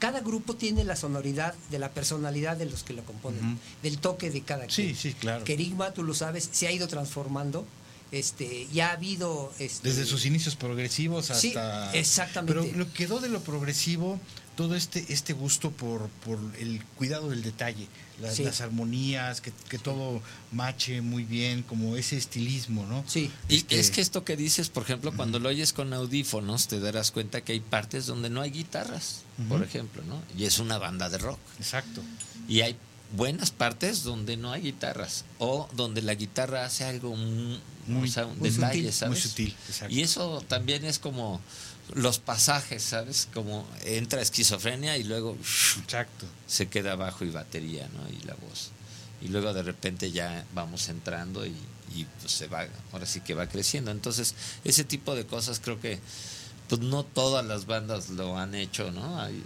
[0.00, 4.30] cada grupo tiene la sonoridad de la personalidad de los que lo componen, del toque
[4.30, 4.96] de cada quien.
[4.96, 5.44] Sí, sí, claro.
[5.44, 7.64] Kerigma, tú lo sabes, se ha ido transformando
[8.12, 9.52] este, ya ha habido...
[9.58, 11.92] Este, Desde sus inicios progresivos hasta...
[11.92, 12.70] Sí, exactamente.
[12.72, 14.18] Pero lo quedó de lo progresivo
[14.56, 17.88] todo este, este gusto por, por el cuidado del detalle,
[18.20, 20.20] las armonías, que, que, todo
[20.52, 23.02] mache muy bien, como ese estilismo, ¿no?
[23.06, 23.30] Sí.
[23.48, 26.80] Y este es que esto que dices, por ejemplo, cuando lo oyes con audífonos, te
[26.80, 30.20] darás cuenta que hay partes donde no hay guitarras, por ejemplo, ¿no?
[30.36, 31.38] Y es una banda de rock.
[31.58, 32.02] Exacto.
[32.46, 32.76] Y hay
[33.16, 38.02] buenas partes donde no hay guitarras o donde la guitarra hace algo muy, un
[38.40, 39.10] detalle, sutil, ¿sabes?
[39.10, 39.56] Muy sutil,
[39.88, 41.40] Y eso también es como
[41.94, 43.28] los pasajes, ¿sabes?
[43.32, 45.36] Como entra esquizofrenia y luego
[45.82, 46.26] Exacto.
[46.46, 48.08] se queda abajo y batería, ¿no?
[48.08, 48.70] Y la voz.
[49.22, 51.54] Y luego de repente ya vamos entrando y,
[51.94, 53.90] y pues se va, ahora sí que va creciendo.
[53.90, 54.34] Entonces,
[54.64, 55.98] ese tipo de cosas creo que
[56.68, 59.20] pues no todas las bandas lo han hecho, ¿no?
[59.20, 59.42] Hay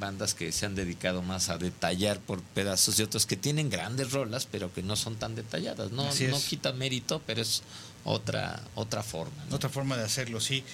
[0.00, 4.12] bandas que se han dedicado más a detallar por pedazos y otros que tienen grandes
[4.12, 5.92] rolas, pero que no son tan detalladas.
[5.92, 7.62] No, no quita mérito, pero es
[8.04, 9.44] otra, otra forma.
[9.50, 10.64] Otra forma de hacerlo, sí.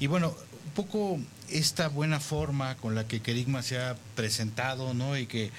[0.00, 0.34] Y bueno,
[0.68, 5.16] un poco esta buena forma con la que Kerigma se ha presentado, ¿no?
[5.16, 5.50] Y que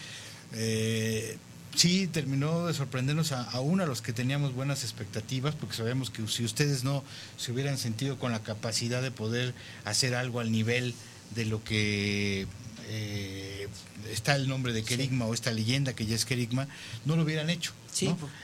[0.53, 1.37] eh,
[1.75, 6.27] sí terminó de sorprendernos a, aún a los que teníamos buenas expectativas, porque sabemos que
[6.27, 7.03] si ustedes no
[7.37, 10.93] se hubieran sentido con la capacidad de poder hacer algo al nivel
[11.33, 12.45] de lo que
[12.87, 13.67] eh,
[14.11, 16.67] está el nombre de Kerigma o esta leyenda que ya es Kerigma,
[17.05, 17.73] no lo hubieran hecho.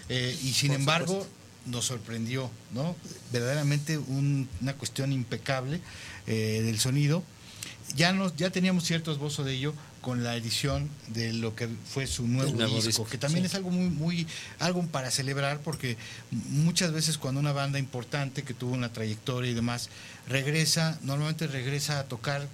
[0.09, 1.27] Eh, y sin embargo,
[1.65, 2.95] nos sorprendió, ¿no?
[3.31, 5.81] Verdaderamente una cuestión impecable
[6.27, 7.23] eh, del sonido.
[7.95, 12.07] Ya, nos, ya teníamos cierto esbozo de ello con la edición de lo que fue
[12.07, 12.51] su nuevo,
[12.81, 14.27] disco, que también es algo muy, muy,
[14.59, 15.97] algo para celebrar, porque
[16.31, 19.89] muchas veces cuando una banda importante que tuvo una trayectoria y demás
[20.27, 22.47] regresa, normalmente regresa a tocar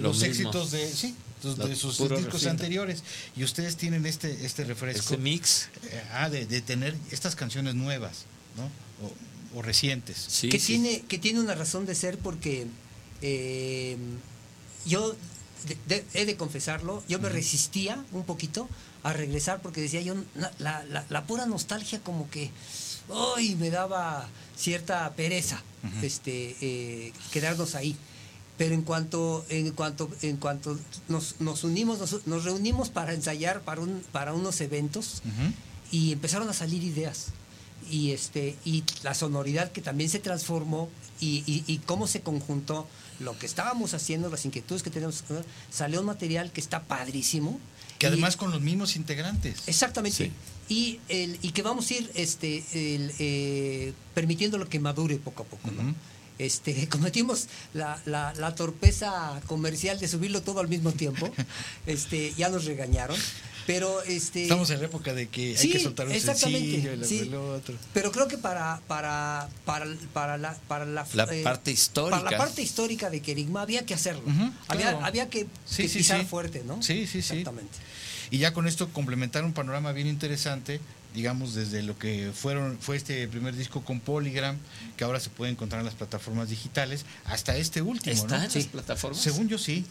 [0.00, 3.04] los, éxitos de, sí, de sus discos anteriores.
[3.36, 5.14] Y ustedes tienen este, este refresco.
[5.14, 5.68] Este mix.
[5.90, 8.24] Eh, ah, de, de, tener estas canciones nuevas,
[8.56, 8.68] ¿no?
[9.54, 10.28] O, recientes.
[10.42, 12.66] que, tiene, que tiene una razón de ser porque
[13.22, 13.96] eh,
[14.86, 15.14] yo
[16.14, 18.68] he de confesarlo, yo me resistía un poquito
[19.02, 20.14] a regresar porque decía yo,
[20.58, 22.50] la, la, pura nostalgia como que
[23.08, 25.62] hoy me daba cierta pereza
[26.02, 27.96] este eh, quedarnos ahí
[28.56, 33.80] pero en cuanto en cuanto en cuanto nos, nos unimos nos, reunimos para ensayar para
[33.80, 35.22] un para unos eventos
[35.90, 37.28] y empezaron a salir ideas.
[37.90, 40.88] Y este y la sonoridad que también se transformó
[41.20, 42.86] y, y, cómo se conjuntó
[43.20, 45.24] lo que estábamos haciendo las inquietudes que tenemos
[45.70, 47.58] salió un material que está padrísimo
[47.98, 50.30] que además con los mismos integrantes exactamente
[50.68, 55.42] y el y que vamos a ir este el, eh, permitiendo lo que madure poco
[55.42, 55.94] a poco ¿no?
[56.38, 61.30] este, cometimos la, la, la, torpeza comercial de subirlo todo al mismo tiempo.
[61.86, 63.16] Este, ya nos regañaron.
[63.68, 67.74] Pero este estamos en la época de que hay que soltar un sencillo y otro.
[67.92, 72.38] Pero creo que para para para para la para la, eh, parte histórica para la
[72.38, 74.22] parte histórica de Kerigma había que hacerlo.
[74.68, 75.46] había, había que,
[75.76, 76.82] pisar fuerte, ¿no?
[76.82, 77.40] Sí, sí, sí.
[77.40, 77.76] Exactamente.
[78.30, 80.80] Y ya con esto complementar un panorama bien interesante
[81.14, 84.56] digamos, desde lo que fueron fue este primer disco con Polygram,
[84.96, 88.14] que ahora se puede encontrar en las plataformas digitales, hasta este último.
[88.14, 88.44] ¿Está ¿no?
[88.44, 89.20] en las plataformas?
[89.20, 89.84] Según yo sí.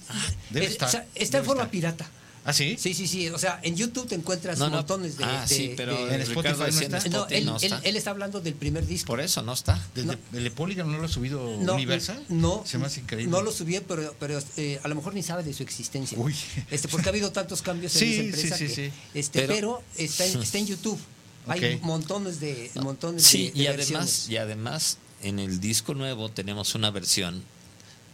[0.50, 1.06] debe estar.
[1.14, 2.10] está en forma pirata.
[2.48, 2.78] ¿Ah, sí?
[2.80, 3.28] Sí, sí, sí.
[3.28, 5.26] O sea, en YouTube te encuentras montones de.
[5.26, 7.10] Ah, sí, pero en Spotify no está.
[7.10, 7.52] No, él,
[7.84, 8.12] él, está.
[8.12, 9.06] hablando del primer disco.
[9.06, 9.86] Por eso no está.
[9.96, 12.24] ¿El de Polygram no lo ha subido Universal?
[12.30, 12.64] No.
[12.66, 13.30] Se me hace increíble.
[13.30, 16.18] No lo subí, pero, pero eh, a lo mejor ni sabe de su existencia.
[16.18, 16.34] Uy.
[16.72, 18.58] Este, porque ha habido tantos cambios en esa empresa.
[18.58, 18.92] Sí, sí, sí.
[19.14, 21.00] Este, pero, está, en, está en YouTube.
[21.48, 26.92] Hay montones de montones sí, y además y además en el disco nuevo tenemos una
[26.92, 27.44] versión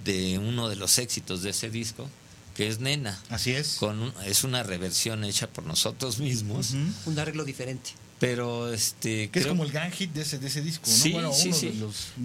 [0.04, 2.10] de uno de los éxitos de ese disco
[2.56, 3.20] que es Nena.
[3.30, 3.78] Así es.
[3.80, 6.76] Con es una reversión hecha por nosotros mismos.
[7.06, 7.92] Un arreglo diferente.
[8.24, 9.30] Pero este.
[9.32, 10.96] Que es como el gran hit de ese, de ese disco, ¿no?
[10.96, 11.78] Sí, bueno, sí, sí.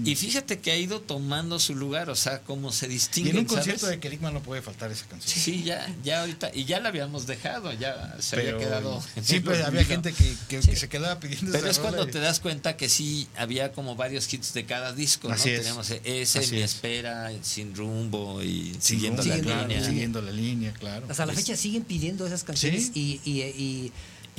[0.05, 3.31] Y fíjate que ha ido tomando su lugar, o sea, cómo se distingue.
[3.31, 5.43] Y en un concierto de Kerigma no puede faltar esa canción.
[5.43, 6.53] Sí, ya, ya ahorita.
[6.55, 9.03] Y ya la habíamos dejado, ya se había quedado.
[9.21, 12.89] Siempre había gente que, que, se quedaba pidiendo Pero es cuando te das cuenta que
[12.89, 15.35] sí había como varios hits de cada disco, ¿no?
[15.35, 19.85] Tenemos ese, Mi Espera, Sin Rumbo y Siguiendo, la, línea.
[19.85, 21.09] Siguiendo la línea, claro.
[21.11, 23.93] Hasta la fecha siguen pidiendo esas canciones y, y y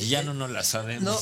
[0.07, 1.21] ya no nos la sabemos.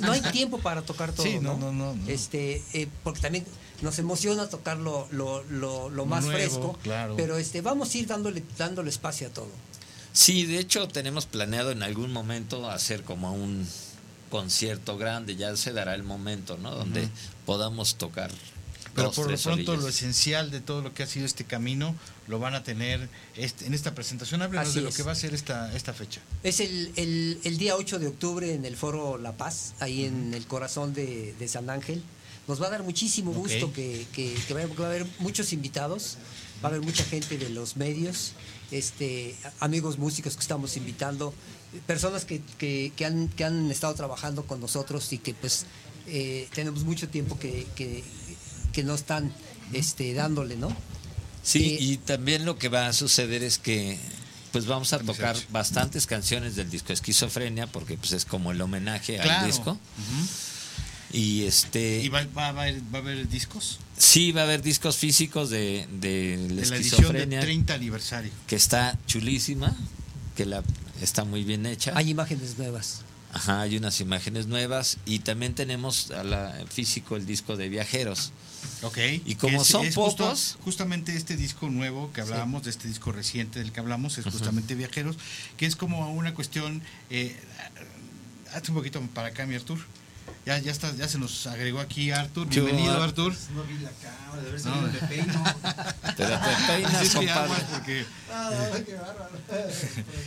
[0.00, 1.26] No, hay tiempo para tocar todo.
[1.40, 3.44] no, no, no, Este, eh, porque también
[3.82, 6.78] nos emociona tocar lo, lo, lo, más fresco.
[6.82, 7.16] Claro.
[7.16, 9.50] Pero este, vamos a ir dándole, dándole espacio a todo.
[10.12, 13.66] Sí, de hecho tenemos planeado en algún momento hacer como un
[14.28, 16.74] concierto grande, ya se dará el momento, ¿no?
[16.74, 17.08] Donde
[17.46, 18.30] podamos tocar
[19.00, 21.94] pero por lo pronto lo esencial de todo lo que ha sido este camino
[22.26, 24.42] lo van a tener este, en esta presentación.
[24.42, 26.20] Háblenos de lo que va a ser esta, esta fecha.
[26.42, 26.92] Es el,
[27.42, 31.34] el, día 8 de octubre en el Foro La Paz, ahí en el corazón de,
[31.48, 32.02] San Ángel.
[32.46, 36.18] nos va a dar muchísimo gusto que, que, que, va a haber muchos invitados,
[36.62, 38.32] va a haber mucha gente de los medios,
[38.70, 41.34] este, amigos músicos que estamos invitando,
[41.86, 45.66] personas que, que, han, que han estado trabajando con nosotros y que pues
[46.06, 48.02] eh, tenemos mucho tiempo que, que,
[48.82, 49.32] no están
[49.72, 50.74] este, dándole, ¿no?
[51.42, 53.98] Sí, y también lo que va a suceder es que
[54.52, 59.20] pues vamos a tocar bastantes canciones del disco Esquizofrenia porque pues es como el homenaje
[59.20, 59.78] al disco.
[61.12, 62.02] Y este.
[62.02, 63.80] ¿Y va, a haber, discos?
[63.96, 67.40] Sí, va a haber discos físicos de, de, la, esquizofrenia.
[67.40, 68.32] Edición 30 aniversario.
[68.46, 69.76] Que está chulísima,
[70.36, 70.62] que la
[71.00, 71.92] está muy bien hecha.
[71.96, 73.02] Hay imágenes nuevas.
[73.32, 74.98] Ajá, hay unas imágenes nuevas.
[75.04, 78.32] Y también tenemos a la, físico el disco de viajeros.
[78.82, 78.98] Ok.
[79.24, 80.58] Y como son pocos.
[80.64, 84.74] justamente este disco nuevo que hablábamos, de este disco reciente del que hablamos, es justamente
[84.74, 85.16] Viajeros,
[85.56, 86.82] que es como una cuestión.
[87.10, 87.36] Eh,
[88.54, 89.78] hazte un poquito para acá, mi Artur.
[90.46, 92.48] Ya, ya, está, ya se nos agregó aquí Artur.
[92.48, 93.34] Bienvenido, Artur.
[93.54, 94.80] No vi la cámara, de ver si no.
[94.80, 95.44] me peino.
[96.16, 97.64] Pero te peinas, sí, compadre.
[97.72, 99.30] Porque, eh, qué bárbaro.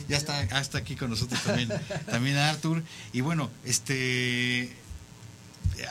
[0.08, 1.70] ya está, hasta aquí con nosotros también,
[2.06, 2.84] también Artur.
[3.12, 4.76] Y bueno, este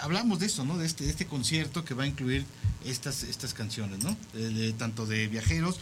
[0.00, 0.78] hablamos de eso, ¿no?
[0.78, 2.44] De este, de este concierto que va a incluir
[2.84, 4.16] estas, estas canciones, ¿no?
[4.32, 5.78] De, tanto de viajeros.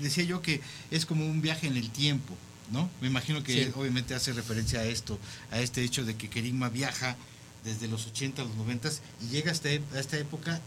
[0.00, 2.34] decía yo que es como un viaje en el tiempo,
[2.72, 2.88] ¿no?
[3.00, 5.18] Me imagino que obviamente hace referencia a esto,
[5.50, 7.16] a este hecho de que Kerigma viaja
[7.64, 8.90] desde los 80 a los 90
[9.22, 10.60] y llega hasta, a esta época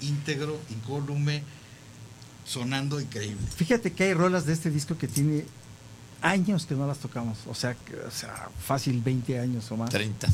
[0.00, 1.42] íntegro, incólume,
[2.44, 3.46] sonando increíble.
[3.56, 5.44] Fíjate que hay rolas de este disco que tiene
[6.22, 7.76] años que no las tocamos, o sea,
[8.06, 9.90] o sea fácil 20 años o más.
[9.90, 10.28] 30.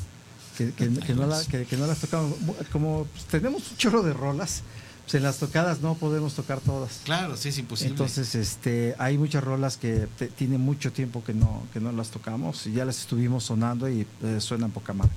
[0.57, 2.35] Que, que, no, las tocamos.
[2.73, 4.63] Como pues, tenemos un chorro de rolas,
[5.03, 7.01] pues en las tocadas no podemos tocar todas.
[7.05, 7.91] Claro, sí, es imposible.
[7.91, 12.67] Entonces, este, hay muchas rolas que tiene mucho tiempo que no, que no las tocamos
[12.67, 15.13] y ya las estuvimos sonando y eh, suenan poca madre.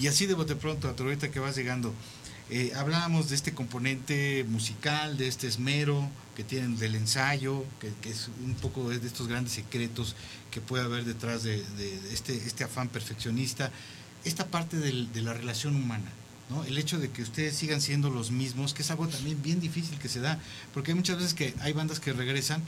[0.00, 1.92] Y así de bote pronto, a ahorita que vas llegando,
[2.50, 8.30] eh, hablábamos de este componente musical, de este esmero que tienen del ensayo, que, es
[8.42, 10.16] un poco de estos grandes secretos
[10.50, 11.62] que puede haber detrás de,
[12.10, 13.70] este, este afán perfeccionista,
[14.24, 16.10] esta parte de la relación humana.
[16.50, 16.64] ¿no?
[16.64, 19.98] El hecho de que ustedes sigan siendo los mismos, que es algo también bien difícil
[19.98, 20.38] que se da,
[20.72, 22.62] porque hay muchas veces que hay bandas que regresan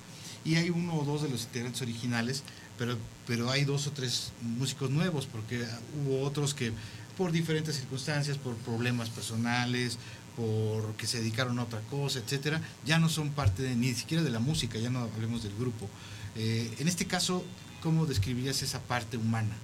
[0.44, 2.42] y hay uno o dos de los integrantes originales,
[2.78, 2.96] pero,
[3.26, 5.66] pero hay dos o tres músicos nuevos, porque
[6.02, 6.72] hubo otros que
[7.16, 9.98] por diferentes circunstancias, por problemas personales,
[10.36, 14.30] por que se dedicaron a otra cosa, etcétera, ya no son parte ni siquiera de
[14.30, 15.88] la música, ya no hablemos del grupo.
[16.36, 17.44] Eh, en este caso,
[17.82, 19.54] ¿cómo describirías esa parte humana?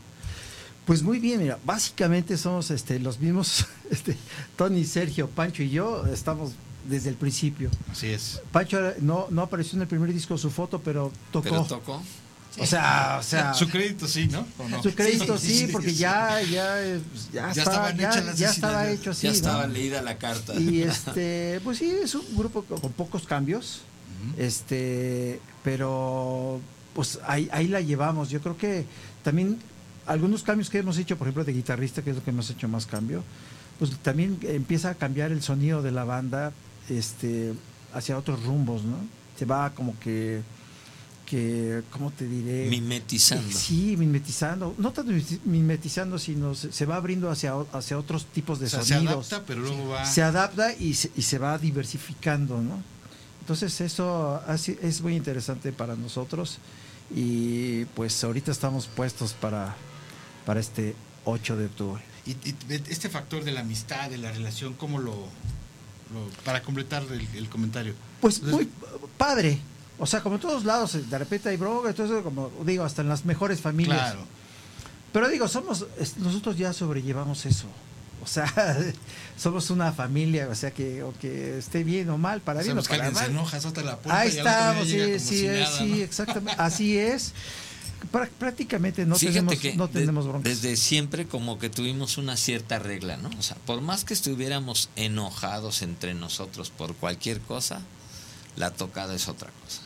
[0.86, 4.16] Pues muy bien, mira, básicamente somos este, los mismos, este,
[4.56, 6.52] Tony, Sergio, Pancho y yo estamos
[6.88, 7.70] desde el principio.
[7.90, 8.40] Así es.
[8.52, 11.48] Pancho no, no apareció en el primer disco su foto, pero tocó.
[11.48, 12.02] Pero tocó.
[12.58, 13.52] O sea, o sea.
[13.54, 14.46] Su crédito sí, ¿no?
[14.82, 16.98] Su crédito sí, porque ya, ya,
[17.32, 19.26] ya, estaba, ya, ya estaba hecho así.
[19.26, 20.54] Ya estaba leída la carta.
[20.54, 23.82] Y este, pues sí, es un grupo con pocos cambios.
[24.38, 26.60] Este, pero
[26.94, 28.30] pues ahí, ahí la llevamos.
[28.30, 28.86] Yo creo que
[29.22, 29.58] también
[30.06, 32.68] algunos cambios que hemos hecho, por ejemplo, de guitarrista, que es lo que hemos hecho
[32.68, 33.22] más cambio,
[33.78, 36.52] pues también empieza a cambiar el sonido de la banda
[36.88, 37.54] este,
[37.92, 38.96] hacia otros rumbos, ¿no?
[39.38, 40.42] Se va como que
[41.26, 42.70] que, ¿cómo te diré?
[42.70, 43.50] Mimetizando.
[43.50, 44.74] Sí, mimetizando.
[44.78, 45.12] No tanto
[45.44, 49.26] mimetizando, sino se, va abriendo hacia, hacia otros tipos de sonidos.
[49.26, 50.06] Se adapta, pero luego va...
[50.06, 52.80] Se adapta y se, y se va diversificando, ¿no?
[53.40, 54.40] Entonces eso
[54.82, 56.58] es muy interesante para nosotros
[57.14, 59.76] y pues ahorita estamos puestos para,
[60.46, 60.94] para este
[61.26, 62.02] 8 de octubre.
[62.24, 62.36] Y,
[62.88, 65.28] este factor de la amistad, de la relación, ¿cómo lo...
[66.44, 67.94] para completar el, comentario?
[68.20, 68.70] Pues muy
[69.18, 69.58] padre,
[69.98, 73.08] o sea, como en todos lados, de repente hay broga, entonces, como digo, hasta en
[73.08, 73.98] las mejores familias.
[73.98, 74.20] Claro.
[75.12, 75.86] Pero digo, somos,
[76.18, 77.66] nosotros ya sobrellevamos eso.
[78.22, 78.52] O sea,
[79.36, 82.82] somos una familia, o sea, que, o que esté bien o mal, para bien o
[82.82, 83.24] para mal.
[83.24, 86.60] Se enoja, la puerta Ahí estamos, sí, sí, sí, exactamente.
[86.60, 87.32] Así es.
[88.10, 90.44] Prácticamente no tenemos, no tenemos broncas.
[90.44, 93.30] Desde siempre como que tuvimos una cierta regla, ¿no?
[93.38, 97.80] O sea, por más que estuviéramos enojados entre nosotros por cualquier cosa,
[98.56, 99.80] la tocada es otra cosa.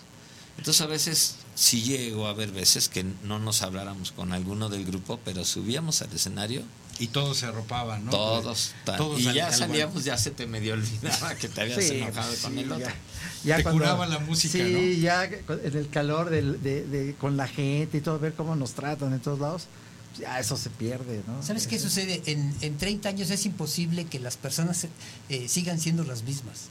[0.58, 4.84] Entonces a veces sí llegó a haber veces que no nos habláramos con alguno del
[4.84, 6.62] grupo, pero subíamos al escenario.
[7.00, 8.10] Y todos se arropaban, ¿no?
[8.10, 8.74] Todos.
[9.18, 12.92] y ya salíamos, ya se te medio olvidaba que te habías enojado con el otro.
[13.42, 18.00] Ya, te curaba la música, Sí, ya en el calor de, con la gente y
[18.00, 19.66] todo, ver cómo nos tratan en todos lados
[20.18, 21.40] ya eso se pierde, ¿no?
[21.40, 22.20] ¿Sabes qué sucede?
[22.26, 24.86] En, en 30 años es imposible que las personas
[25.28, 26.68] eh, sigan siendo las mismas.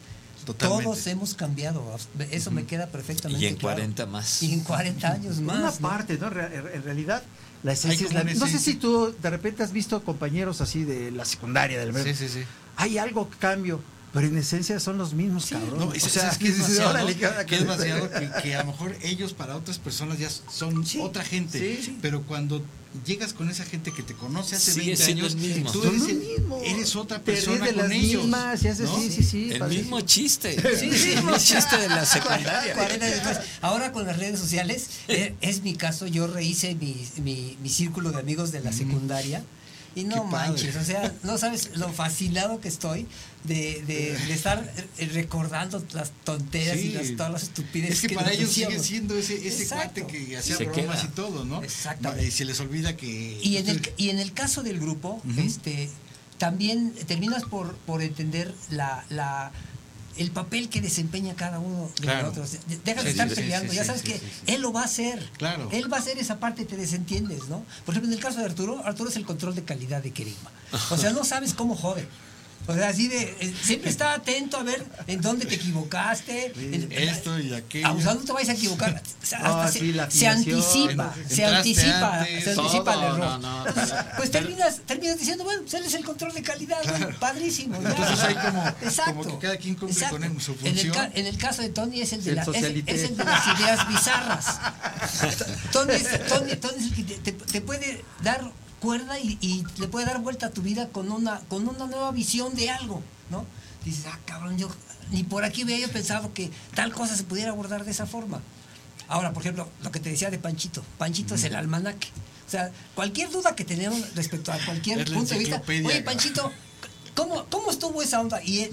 [0.58, 1.84] Todos hemos cambiado,
[2.32, 4.42] eso me queda perfectamente Y en 40 más.
[4.42, 5.80] Y en 40 años más.
[5.80, 6.28] Una parte, ¿no?
[6.28, 7.24] En realidad,
[7.64, 11.12] la esencia es la No sé si tú de repente has visto compañeros así de
[11.12, 12.44] la secundaria, del Sí, sí, sí.
[12.78, 13.82] hay algo cambio
[14.14, 15.90] pero en esencia son los mismos, cabrón.
[15.90, 17.06] o sea, que es demasiado,
[17.46, 22.24] que, es que, a lo mejor ellos para otras personas ya son otra gente, pero
[22.24, 22.64] cuando
[23.06, 25.38] llegas con esa gente que te conoce hace 20 años,
[25.72, 26.04] tú eres,
[26.66, 28.24] eres, otra persona de con las ellos.
[28.24, 30.56] Mismas, sí, sí, sí, el mismo chiste.
[30.80, 32.76] Sí, sí, el mismo chiste de la secundaria.
[33.62, 38.12] Ahora con las redes sociales, eh, es mi caso, yo rehice mi, mi, mi círculo
[38.12, 39.44] de amigos de la secundaria.
[39.96, 43.08] Y no manches, o sea, no sabes lo fascinado que estoy
[43.44, 44.72] de, de, estar
[45.14, 48.04] recordando las tonteras y las, todas las estupideces.
[48.04, 51.64] Es que, para ellos sigue siendo ese, ese cuate que hacía bromas y todo, ¿no?
[51.64, 52.28] Exactamente.
[52.28, 53.40] Y se les olvida que.
[53.42, 55.90] Y en el, y en el caso del grupo, este
[56.38, 59.52] también terminas por, por entender la, la
[60.20, 62.58] el papel que desempeña cada uno de nosotros.
[62.84, 65.30] Deja de estar peleando, ya sabes que él lo va a hacer.
[65.38, 65.70] Claro.
[65.72, 67.64] Él va a hacer esa parte te desentiendes, ¿no?
[67.86, 70.52] Por ejemplo, en el caso de Arturo, Arturo es el control de calidad de Kerigma.
[70.92, 72.08] O sea, no sabes cómo joder.
[72.68, 73.36] O sea, así de.
[73.40, 76.54] Eh, siempre está atento a ver en dónde te equivocaste.
[76.92, 77.88] esto y aquello.
[77.88, 79.02] Abusando te vais a equivocar.
[79.24, 83.42] se, anticipa, se anticipa, se anticipa el error.
[84.18, 86.78] pues terminas, terminas diciendo, bueno, pues él es el control de calidad,
[87.20, 87.76] padrísimo.
[87.78, 88.64] Entonces hay como,
[89.06, 90.78] como que cada quien cumple con su función.
[90.78, 93.60] En el, en el, caso de Tony es el de, la, es, el de las
[93.60, 94.60] ideas bizarras.
[95.72, 95.94] Tony,
[96.28, 100.48] Tony, Tony es el que te, te puede dar cuerda y, le puede dar vuelta
[100.48, 103.46] a tu vida con una, con una nueva visión de algo, ¿no?
[103.86, 104.70] Dices, ah, cabrón, yo
[105.12, 108.42] ni por aquí había pensado que tal cosa se pudiera abordar de esa forma.
[109.08, 110.84] Ahora, por ejemplo, lo que te decía de Panchito.
[110.98, 112.10] Panchito es el almanaque.
[112.48, 116.52] O sea, cualquier duda que tenemos respecto a cualquier punto de vista, oye, Panchito,
[117.16, 118.42] ¿cómo, ¿cómo estuvo esa onda?
[118.44, 118.70] Y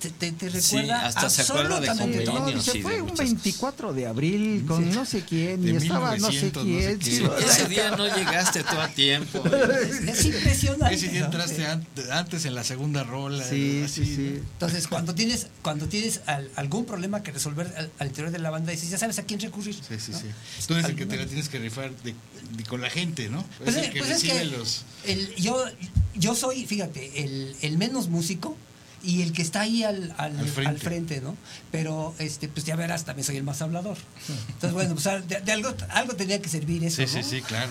[0.00, 2.64] te, te, recuerda hasta se acuerda de convenios.
[2.64, 7.00] se fue un 24 de abril con no sé quién y estaba no sé quién.
[7.00, 9.42] ese día no llegaste tú a tiempo.
[10.08, 10.94] es impresionante.
[10.94, 11.66] Ese día entraste
[12.10, 13.44] antes en la segunda rola.
[13.44, 14.40] Sí, sí, sí.
[14.52, 16.20] Entonces, cuando tienes cuando tienes
[16.56, 19.74] algún problema que resolver al, interior de la banda, dices, ya sabes a quién recurrir.
[19.74, 20.26] Sí, sí, sí.
[20.66, 22.14] Tú eres el que te la tienes que rifar de,
[22.68, 23.44] con la gente, ¿no?
[23.58, 24.84] Pues, es, el que pues recibe los...
[25.04, 25.64] El, yo,
[26.14, 28.56] yo soy, fíjate, el, el menos músico
[29.06, 30.36] y el que está ahí al, al,
[30.66, 31.20] al, frente.
[31.20, 31.36] ¿no?
[31.70, 33.96] Pero, este, pues ya verás, también soy el más hablador.
[34.48, 36.96] Entonces, bueno, pues de, algo, algo tenía que servir eso.
[36.96, 37.70] Sí, sí, sí, claro,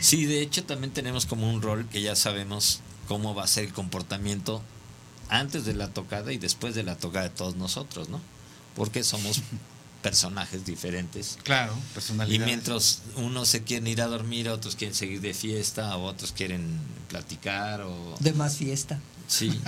[0.00, 3.64] Sí, de hecho también tenemos como un rol que ya sabemos cómo va a ser
[3.64, 4.62] el comportamiento
[5.28, 8.20] antes de la tocada y después de la tocada de todos nosotros, ¿no?
[8.76, 9.42] Porque somos
[10.02, 11.36] personajes diferentes.
[11.42, 12.40] Claro, personalidades.
[12.40, 16.30] Y mientras unos se quieren ir a dormir, otros quieren seguir de fiesta, o otros
[16.30, 16.78] quieren
[17.08, 18.14] platicar o...
[18.20, 19.00] De más fiesta.
[19.28, 19.60] Sí,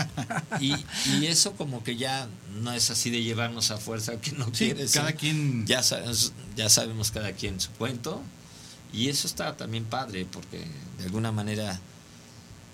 [0.59, 0.75] y,
[1.13, 2.29] y, eso como que ya
[2.63, 4.93] no es así de llevarnos a fuerza que no sí, quieres.
[4.93, 5.67] Cada quien.
[5.67, 5.83] Ya,
[6.57, 8.23] ya sabemos cada quien su cuento.
[8.93, 10.65] Y eso está también padre, porque
[10.99, 11.79] de alguna manera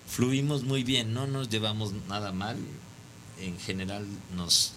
[0.09, 2.57] fluimos muy bien, no nos llevamos nada mal.
[3.41, 4.07] En general
[4.37, 4.73] nos.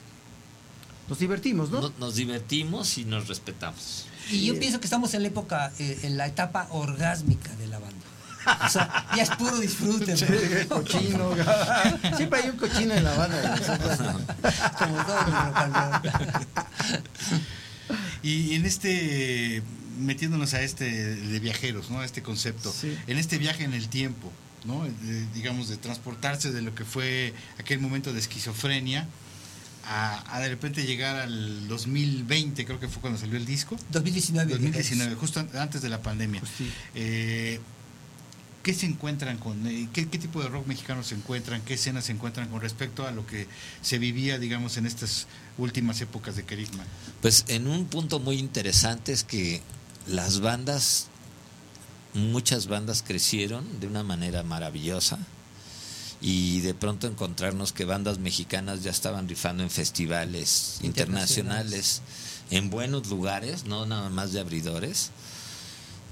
[1.08, 1.94] Nos divertimos, ¿no?
[2.00, 4.06] Nos, divertimos y nos respetamos.
[4.32, 7.80] Y yo pienso que estamos en la época, eh, en la etapa orgásmica de la
[7.80, 7.99] banda.
[8.66, 10.16] O sea, ya es puro disfrute.
[10.68, 11.36] cochino.
[12.18, 13.60] Siempre hay un cochino en la banda.
[14.78, 15.20] Como todo
[18.24, 19.64] Y en este,
[20.00, 22.00] metiéndonos a este de viajeros, ¿no?
[22.00, 22.74] A este concepto.
[23.08, 24.32] En este viaje en el tiempo,
[24.66, 24.86] ¿no?
[25.34, 29.08] digamos, de transportarse de lo que fue aquel momento de esquizofrenia.
[29.92, 33.76] A, de repente llegar al 2020, creo que fue cuando salió el disco.
[33.90, 34.52] 2019.
[34.52, 36.42] 2019, justo antes de la pandemia.
[36.42, 36.52] Pues
[36.94, 37.60] eh,
[38.70, 42.12] ¿Qué se encuentran con, eh, qué, tipo de rock mexicano se encuentran, qué escenas se
[42.12, 43.48] encuentran con respecto a lo que
[43.82, 45.26] se vivía, digamos, en estas
[45.58, 46.84] últimas épocas de Kerigma?
[47.20, 49.64] Pues en un punto muy interesante es que
[50.06, 51.08] las bandas,
[52.14, 55.18] muchas bandas crecieron de una manera maravillosa
[56.22, 62.04] y de pronto encontrarnos que bandas mexicanas ya estaban rifando en festivales internacionales,
[62.52, 65.10] en buenos lugares, no nada más de abridores.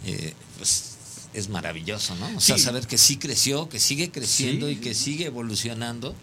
[0.05, 0.96] Eh, pues
[1.37, 2.35] es maravilloso, ¿no?
[2.35, 6.15] O sea, saber que sí creció, que sigue creciendo y que sigue evolucionando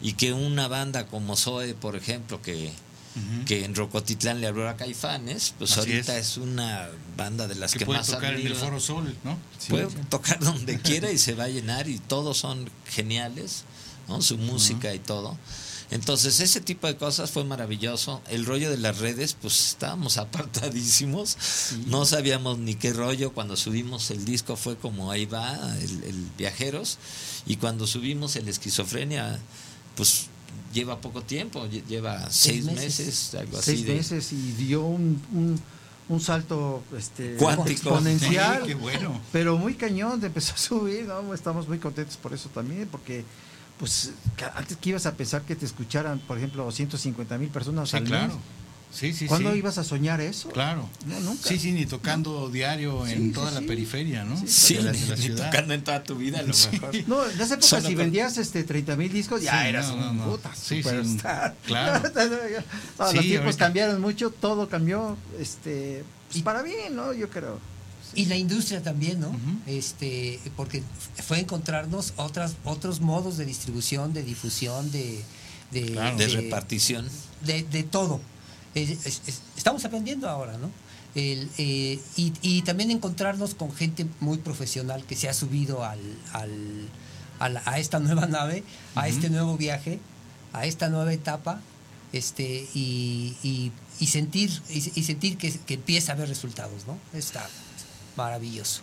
[0.00, 2.70] y que una banda como Zoe, por ejemplo, que,
[3.46, 6.36] que en Rocotitlán le abrió a Caifanes, pues ahorita es.
[6.36, 9.38] una banda de las que, puede más tocar en el Foro Sol, ¿no?
[9.68, 13.64] puede tocar donde quiera y se va a llenar y todos son geniales,
[14.08, 14.22] ¿no?
[14.22, 15.36] Su música y todo.
[15.90, 18.22] Entonces, ese tipo de cosas fue maravilloso.
[18.28, 21.36] El rollo de las redes, pues estábamos apartadísimos.
[21.86, 23.32] No sabíamos ni qué rollo.
[23.32, 26.98] Cuando subimos el disco fue como ahí va, el, Viajeros.
[27.46, 29.38] Y cuando subimos el Esquizofrenia,
[29.96, 30.26] pues
[30.72, 33.34] lleva poco tiempo, lleva seis, meses.
[33.34, 33.76] algo así.
[33.76, 35.60] Seis meses y dio un,
[36.08, 38.62] un, salto este, cuántico exponencial.
[38.66, 39.20] qué bueno.
[39.30, 41.06] Pero muy cañón, empezó a subir.
[41.06, 41.34] ¿no?
[41.34, 43.24] Estamos muy contentos por eso también, porque
[43.78, 44.12] pues
[44.54, 48.04] antes que ibas a pensar que te escucharan, por ejemplo, 150 mil personas sí, al
[48.04, 48.38] claro.
[48.94, 50.50] Sí, sí, ¿Cuándo ibas a soñar eso?
[50.50, 50.88] Claro.
[51.06, 51.48] No, nunca.
[51.48, 54.40] Sí, sí, ni tocando diario en toda la periferia, ¿no?
[54.46, 56.94] Sí, la, la ni tocando en toda tu vida, a lo mejor.
[57.08, 60.24] No, en esa época, si vendías este 30 mil discos, ya eras no, un no,
[60.26, 61.56] puta sí, superstar.
[61.66, 62.08] claro.
[62.98, 67.12] los tiempos cambiaron mucho, todo cambió, este, pues para bien, ¿no?
[67.12, 67.58] Yo creo.
[68.14, 69.28] Y la industria también, ¿no?
[69.30, 69.58] uh -huh.
[69.66, 70.82] Este, porque
[71.26, 75.22] fue encontrarnos otras, otros modos de distribución, de difusión, de,
[75.70, 76.16] de, claro.
[76.16, 77.08] de, de repartición.
[77.44, 78.20] De, de todo.
[78.74, 80.70] Es, es, es, estamos aprendiendo ahora, ¿no?
[81.14, 86.00] El, eh, y, y, también encontrarnos con gente muy profesional que se ha subido al,
[86.32, 86.88] al
[87.38, 89.02] a, la, a, esta nueva nave, uh -huh.
[89.02, 90.00] a este nuevo viaje,
[90.52, 91.60] a esta nueva etapa,
[92.12, 96.98] este, y, y, y sentir, y, sentir que, que, empieza a haber resultados, ¿no?
[97.12, 97.48] Está
[98.16, 98.82] maravilloso.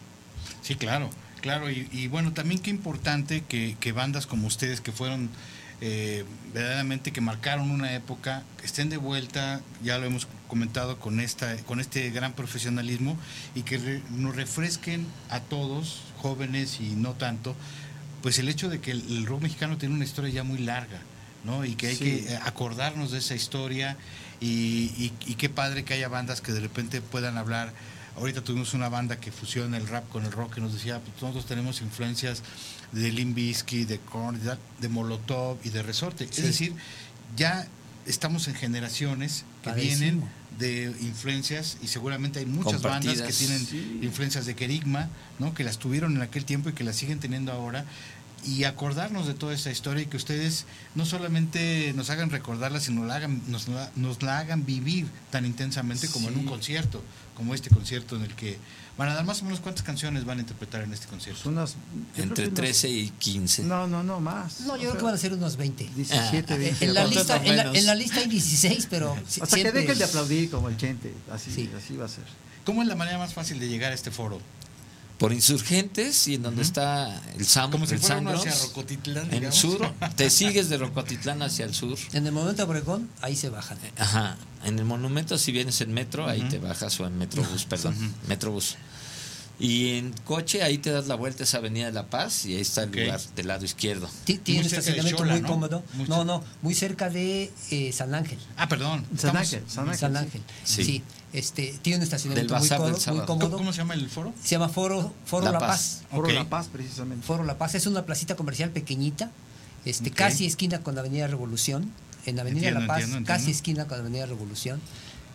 [0.61, 1.09] Sí, claro,
[1.41, 1.69] claro.
[1.69, 5.29] Y, y bueno, también qué importante que, que, bandas como ustedes que fueron
[5.81, 11.19] eh, verdaderamente que marcaron una época, que estén de vuelta, ya lo hemos comentado con
[11.19, 13.17] esta, con este gran profesionalismo,
[13.55, 17.55] y que re, nos refresquen a todos, jóvenes y no tanto,
[18.21, 20.99] pues el hecho de que el, el rock mexicano tiene una historia ya muy larga.
[21.43, 21.65] ¿no?
[21.65, 22.03] Y que hay sí.
[22.27, 23.97] que acordarnos de esa historia
[24.39, 27.73] y, y, y, qué padre que haya bandas que de repente puedan hablar.
[28.17, 31.21] Ahorita tuvimos una banda que fusiona el rap con el rock que nos decía, pues
[31.21, 32.43] nosotros tenemos influencias
[32.91, 34.39] de Limbisky, de Korn,
[34.79, 36.27] de Molotov y de Resorte.
[36.29, 36.41] Sí.
[36.41, 36.73] Es decir,
[37.35, 37.67] ya
[38.05, 40.23] estamos en generaciones que vienen
[40.59, 43.99] de influencias y seguramente hay muchas bandas que tienen sí.
[44.01, 45.09] influencias de Kerigma,
[45.39, 45.53] ¿no?
[45.53, 47.85] que las tuvieron en aquel tiempo y que las siguen teniendo ahora
[48.43, 50.65] y acordarnos de toda esa historia y que ustedes
[50.95, 55.45] no solamente nos hagan recordarla, sino la hagan, nos, la, nos la hagan vivir tan
[55.45, 56.33] intensamente como sí.
[56.33, 57.03] en un concierto,
[57.41, 58.59] como este concierto en el que
[58.99, 61.49] van a dar más o menos cuántas canciones van a interpretar en este concierto.
[61.49, 61.75] Unas,
[62.15, 63.63] Entre 13 y 15.
[63.63, 64.59] No, no, no, más.
[64.61, 65.89] No, yo o creo que van a ser unos 20.
[65.95, 66.85] 17, 20.
[66.85, 69.13] En la, lista, en, la, en la lista hay 16, pero...
[69.13, 69.73] Hasta siempre...
[69.73, 71.67] que dejen de aplaudir como el Chente, así, sí.
[71.75, 72.25] así va a ser.
[72.63, 74.39] ¿Cómo es la manera más fácil de llegar a este foro?
[75.21, 76.67] Por insurgentes y en donde uh -huh.
[76.67, 79.79] está el Sam como si el fuera hacia Rocotitlán en el sur
[80.15, 84.35] te sigues de Rocotitlán hacia el sur en el monumento Obregón ahí se bajan ajá
[84.65, 86.31] en el monumento si vienes en metro uh -huh.
[86.31, 88.29] ahí te bajas o en metrobús perdón uh -huh.
[88.29, 88.77] metrobús
[89.59, 92.55] y en coche ahí te das la vuelta a esa avenida de La Paz y
[92.55, 93.05] ahí está el okay.
[93.05, 94.09] lugar del lado izquierdo.
[94.25, 95.47] Tiene un estacionamiento Chola, muy ¿no?
[95.47, 95.83] cómodo.
[96.07, 98.39] No, no, muy cerca de eh, San Ángel.
[98.57, 99.05] Ah, perdón.
[99.15, 99.63] San Ángel.
[99.67, 99.99] San Ángel.
[99.99, 100.41] San Ángel.
[100.63, 100.83] Sí.
[100.83, 101.03] sí.
[101.33, 103.57] Este, tiene un estacionamiento muy, cómodo, muy cómodo.
[103.57, 104.33] ¿Cómo se llama el foro?
[104.43, 105.69] Se llama Foro, foro La, la Paz.
[105.69, 106.03] Paz.
[106.09, 106.35] Foro okay.
[106.35, 107.25] La Paz, precisamente.
[107.25, 109.31] Foro La Paz es una placita comercial pequeñita,
[109.85, 110.25] este, okay.
[110.25, 111.91] casi esquina con Avenida Revolución.
[112.25, 113.57] En Avenida entiendo, La Paz, entiendo, casi entiendo.
[113.57, 114.81] esquina con Avenida Revolución.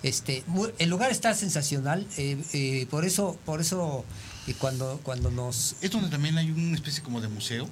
[0.03, 4.05] Este, muy, el lugar está sensacional, eh, eh, por eso, por eso
[4.47, 5.77] y cuando, cuando nos...
[5.81, 7.69] ¿Es donde también hay una especie como de museo?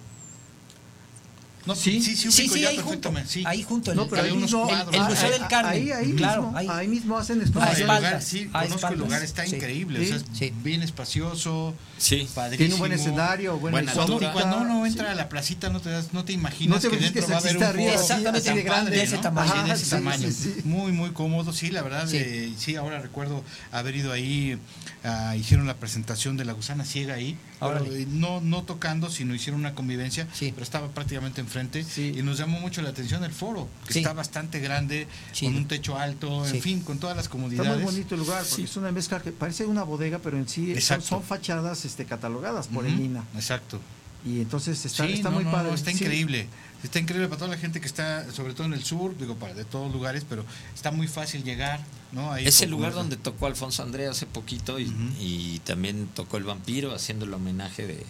[1.67, 3.91] No, sí, sí, sí, sí, sí ahí, junto, sí, ahí junto.
[3.91, 5.73] El, no, pero ahí mismo, el, el, Museo del Carmen.
[5.73, 6.69] Ahí, ahí, claro, mismo, ahí.
[6.71, 7.59] ahí mismo hacen esto.
[7.59, 9.57] No, el lugar, sí, conozco el lugar, está sí.
[9.57, 10.01] increíble.
[10.01, 10.17] O sea,
[10.47, 12.29] es bien espacioso, sí.
[12.35, 12.59] padrísimo.
[12.59, 15.81] Tiene un buen escenario, buen buena cuando, y cuando uno entra a la placita no
[15.81, 18.55] te, das, no te imaginas no te que dentro va a haber un foro exactamente
[18.55, 19.23] de grande, ese ¿no?
[19.23, 19.53] tamaño.
[19.53, 20.29] Ajá, de ese tamaño.
[20.65, 21.55] Muy, muy cómodo.
[21.55, 23.43] Sí, la verdad, eh, sí, ahora recuerdo
[23.73, 24.59] haber ido ahí,
[25.05, 27.39] uh, hicieron la presentación de La Gusana Ciega ahí.
[27.61, 32.61] Ahora, no, no tocando, sino hicieron una convivencia, pero estaba prácticamente enfrente y nos llamó
[32.61, 35.07] mucho la atención el foro, que está bastante grande,
[35.41, 37.71] con un techo alto, en fin, con todas las comodidades.
[37.71, 40.49] Está muy bonito el lugar, porque es una mezcla que parece una bodega, pero en
[40.49, 42.93] sí son, son, fachadas este, catalogadas por uh -huh.
[42.93, 43.25] el INA.
[43.35, 43.81] Exacto.
[44.25, 45.75] Y entonces está, está no, muy no, padre.
[45.75, 46.49] está increíble.
[46.83, 49.55] Está increíble para toda la gente que está, sobre todo en el sur, digo, para
[49.55, 50.45] de todos lugares, pero
[50.75, 51.81] está muy fácil llegar,
[52.13, 52.33] ¿no?
[52.33, 55.13] Ahí es el lugar donde tocó Alfonso André hace poquito y, uh -huh.
[55.19, 58.05] y, también tocó El Vampiro haciendo el homenaje de,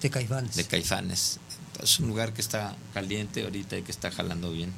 [0.00, 0.56] de Caifanes.
[0.56, 1.38] De Caifanes.
[1.82, 4.72] Es un lugar que está caliente ahorita y que está jalando bien.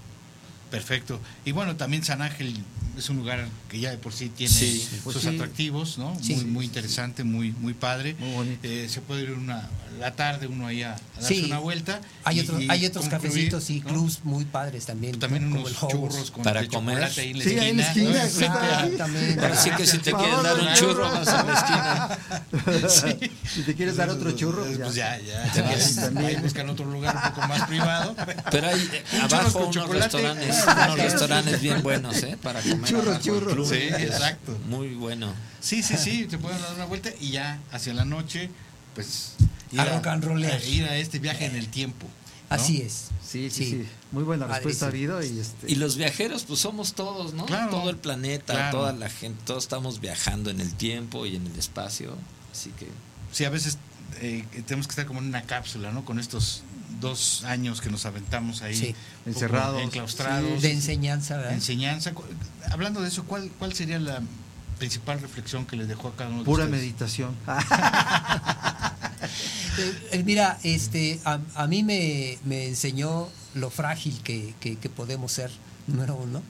[0.73, 1.21] Perfecto.
[1.45, 2.57] Y bueno, también San Ángel
[2.97, 5.29] es un lugar que ya de por sí tiene sí, pues sus sí.
[5.29, 6.17] atractivos, ¿no?
[6.21, 8.17] Sí, muy, muy interesante, muy, muy padre.
[8.19, 9.69] Muy eh, se puede ir una
[9.99, 12.01] la tarde uno ahí a, a darse una vuelta.
[12.25, 13.89] Hay, y, otro, y hay otros cafecitos y ¿no?
[13.89, 15.19] clubs muy padres también.
[15.19, 17.05] También unos churros con para comer.
[17.05, 17.67] Ahí en la sí, esquina.
[17.67, 18.89] en la esquina.
[18.99, 19.41] También.
[19.41, 22.19] Así que si te quieres dar un churro, vas a la
[22.89, 23.29] esquina.
[23.55, 25.53] si te quieres dar otro churro, pues ya, ya.
[25.55, 28.17] ya ahí buscan otro lugar un poco más privado.
[28.51, 28.91] Pero hay
[29.23, 32.39] abajo unos restaurantes, unos restaurantes bien buenos, ¿eh?
[32.43, 32.85] Para comer.
[32.85, 33.69] Churros, churros.
[33.69, 34.59] Sí, exacto.
[34.69, 35.33] Muy bueno.
[35.61, 38.51] Sí, sí, sí, te pueden dar una vuelta y ya hacia la noche,
[38.95, 39.35] pues
[39.71, 40.45] ir a, rock and roll.
[40.45, 42.07] A, ir a este viaje en el tiempo.
[42.07, 42.57] ¿no?
[42.57, 43.09] Así es.
[43.25, 45.23] Sí, sí, sí, Muy buena respuesta ha habido.
[45.23, 45.71] Y, este...
[45.71, 47.47] y los viajeros, pues somos todos, ¿no?
[47.47, 48.79] Claro, Todo el planeta, claro.
[48.79, 52.15] toda la gente, todos estamos viajando en el tiempo y en el espacio.
[52.53, 52.89] Así que.
[53.31, 53.79] Sí, a veces
[54.21, 56.05] eh, tenemos que estar como en una cápsula, ¿no?
[56.05, 56.63] Con estos
[57.03, 58.97] dos años que nos aventamos ahí
[59.27, 60.63] encerrados, enclaustrados.
[60.63, 61.53] De enseñanza, ¿verdad?
[61.53, 62.13] enseñanza.
[62.71, 64.23] Hablando de eso, ¿cuál, ¿cuál sería la
[64.83, 67.37] principal reflexión que les dejó a cada uno de Pura meditación.
[69.79, 75.51] Eh, eh, mira, este, a, mí me, enseñó lo frágil que, podemos ser,
[75.87, 76.43] número uno.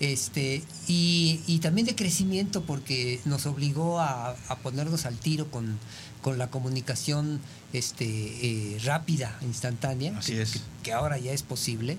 [0.00, 5.78] Este, y, también de crecimiento porque nos obligó a, ponernos al tiro con,
[6.22, 7.40] con la comunicación
[7.72, 10.18] este, eh, rápida, instantánea,
[10.82, 11.98] que, ahora ya es posible.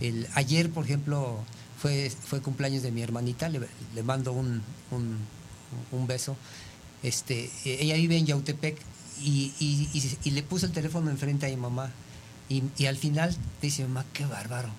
[0.00, 1.38] El, ayer, por ejemplo,
[1.78, 6.36] fue, fue cumpleaños de mi hermanita, le, mando un, un, beso.
[7.02, 8.78] Este, ella vive en Yautepec
[9.22, 11.90] y, y, le puse el teléfono enfrente a mi mamá.
[12.48, 14.70] Y, y al final dice, mamá, qué bárbaro.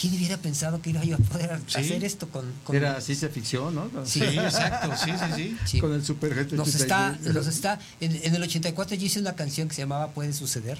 [0.00, 3.90] ¿Quién hubiera pensado que iba a poder hacer esto con, Era ciencia ficción, ¿no?
[4.04, 5.80] Sí, exacto, sí, sí, sí.
[5.80, 9.74] Con el super nos está, nos está en, el 84 yo hice una canción que
[9.74, 10.78] se llamaba Puede suceder,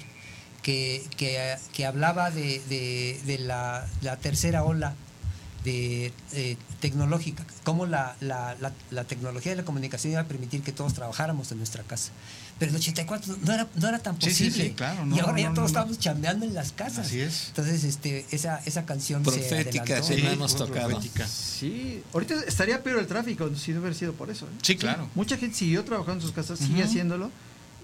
[0.61, 2.61] que, que, que hablaba de,
[3.25, 4.95] de, la, la, tercera ola
[5.63, 8.55] de, eh, tecnológica, cómo la, la,
[8.91, 12.11] la, tecnología de la comunicación iba a permitir que todos trabajáramos en nuestra casa.
[12.59, 14.73] Pero en el 84 no era, no era tan posible.
[15.15, 17.07] y ahora ya todos estamos chambeando en las casas.
[17.07, 17.47] Así es.
[17.49, 20.99] Entonces, este, esa, esa canción Profética, se sí, hemos tocado.
[21.01, 24.45] Sí, ahorita estaría peor el tráfico si no hubiera sido por eso.
[24.45, 24.59] ¿eh?
[24.61, 25.09] Sí, claro.
[25.13, 27.31] Mucha gente siguió trabajando en sus casas, sigue haciéndolo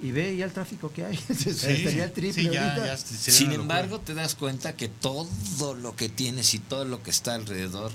[0.01, 1.19] y ve ya el tráfico que hay.
[1.29, 5.27] Estaría triple Sin embargo, te das cuenta que todo
[5.75, 7.91] lo que tienes y todo lo que está alrededor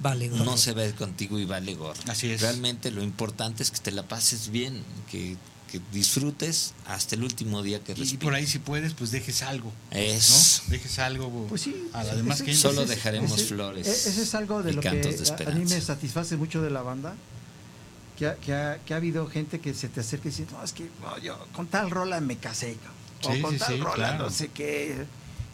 [0.00, 2.00] vale no se ve contigo y vale gorro.
[2.08, 2.40] Así es.
[2.40, 5.36] Realmente lo importante es que te la pases bien, que,
[5.92, 9.70] disfrutes hasta el último día que Y por ahí si puedes, pues dejes algo.
[9.90, 10.62] Es.
[10.68, 12.54] Dejes algo pues sí, a la demás gente.
[12.54, 13.86] Solo dejaremos flores.
[13.86, 17.14] Ese es algo de lo que a, mí me satisface mucho de la banda.
[18.16, 20.64] Que ha, que, ha, que ha, habido gente que se te acerca y dice, no,
[20.64, 20.88] es que
[21.22, 22.78] yo con tal rola me casé.
[23.22, 25.04] O con tal rola no sé qué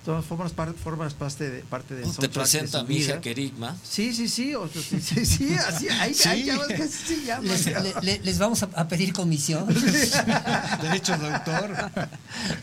[0.05, 3.77] formas, formas parte de, parte de Te presento a mi hija Kerigma.
[3.83, 4.55] Sí, sí, sí.
[4.73, 6.49] sí, sí, sí, así, ahí, sí.
[6.69, 7.49] que se llama.
[8.03, 9.67] Les, les, vamos a, pedir comisión.
[10.83, 11.77] Derechos de autor.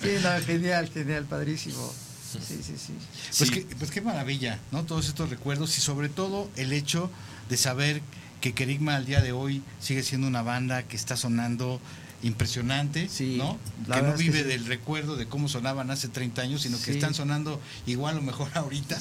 [0.01, 1.93] Sí, no, genial, genial, padrísimo.
[2.31, 2.93] Sí, sí, sí.
[3.37, 4.83] Pues, Qué, pues qué maravilla, ¿no?
[4.83, 7.09] Todos estos recuerdos y sobre todo el hecho
[7.49, 8.01] de saber
[8.41, 11.81] que Kerigma al día de hoy sigue siendo una banda que está sonando
[12.21, 13.57] impresionante, ¿no?
[13.85, 17.59] Que no vive del recuerdo de cómo sonaban hace 30 años, sino que están sonando
[17.85, 18.99] igual o mejor ahorita.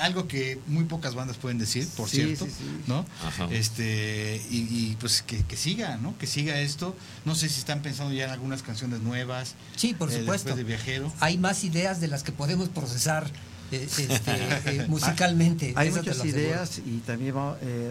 [0.00, 2.46] algo que muy pocas bandas pueden decir, por cierto,
[2.86, 3.04] ¿no?
[3.50, 6.16] Este y, pues que, siga, ¿no?
[6.18, 6.96] Que siga esto.
[7.24, 9.54] No sé si están pensando ya en algunas canciones nuevas.
[9.76, 10.54] Sí, por eh, supuesto.
[10.54, 11.12] De viajero.
[11.20, 13.30] Hay más ideas de las que podemos procesar.
[13.72, 14.32] Eh, este,
[14.66, 15.72] eh, musicalmente.
[15.76, 17.34] Hay, muchas ideas y también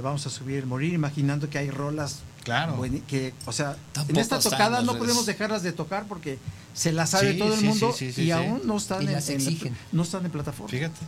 [0.02, 2.82] vamos a subir Morir imaginando que hay rolas Claro.
[3.07, 6.40] que, o sea, en esta tocada no podemos dejarlas de tocar porque
[6.74, 10.70] se las sabe todo el mundo y aún no están, en, no están en plataforma.
[10.70, 11.00] Fíjate.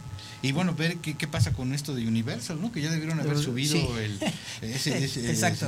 [0.42, 2.72] Y bueno, ver qué, qué, pasa con esto de Universal, ¿no?
[2.72, 4.20] Que ya debieron haber subido el...
[4.62, 5.68] Exacto.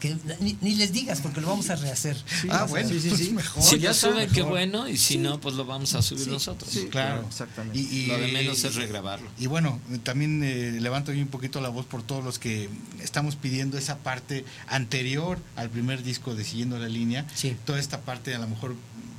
[0.00, 2.16] que ni, les digas porque lo vamos a rehacer.
[2.48, 3.62] ah, bueno, sí, sí, pues mejor.
[3.62, 6.70] Si ya sube, qué bueno, y si no, pues lo vamos a subir nosotros.
[6.90, 7.26] claro.
[7.26, 7.78] Exactamente.
[7.78, 9.28] Y, lo de menos es regrabarlo.
[9.38, 12.70] Y bueno, también eh, levanto yo un poquito la voz por todos los que
[13.02, 17.26] estamos pidiendo esa parte anterior al primer disco de Siguiendo la Línea.
[17.66, 18.74] Toda esta parte a lo mejor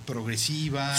[0.06, 0.96] progresiva,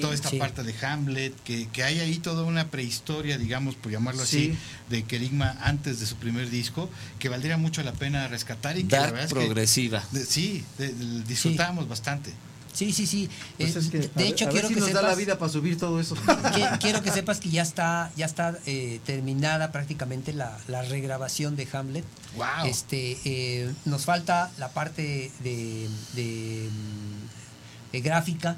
[0.00, 4.22] toda esta parte de Hamlet, que, que, hay ahí toda una prehistoria, digamos, por llamarlo
[4.22, 4.56] así,
[4.88, 8.96] de Kerigma antes de su primer disco, que valdría mucho la pena rescatar y que
[8.96, 10.02] la verdad progresiva.
[10.26, 10.64] sí,
[11.26, 12.32] disfrutamos bastante.
[12.76, 13.30] Sí, sí, sí.
[13.58, 13.72] Eh,
[14.14, 16.14] de hecho, quiero que nos da la vida para subir todo eso.
[16.80, 20.58] quiero que sepas que ya está, ya está eh, terminada prácticamente la,
[20.90, 22.04] regrabación de Hamlet.
[22.36, 22.66] Wow.
[22.66, 26.68] Este, eh, nos falta la parte de, de
[27.92, 28.56] eh, gráfica,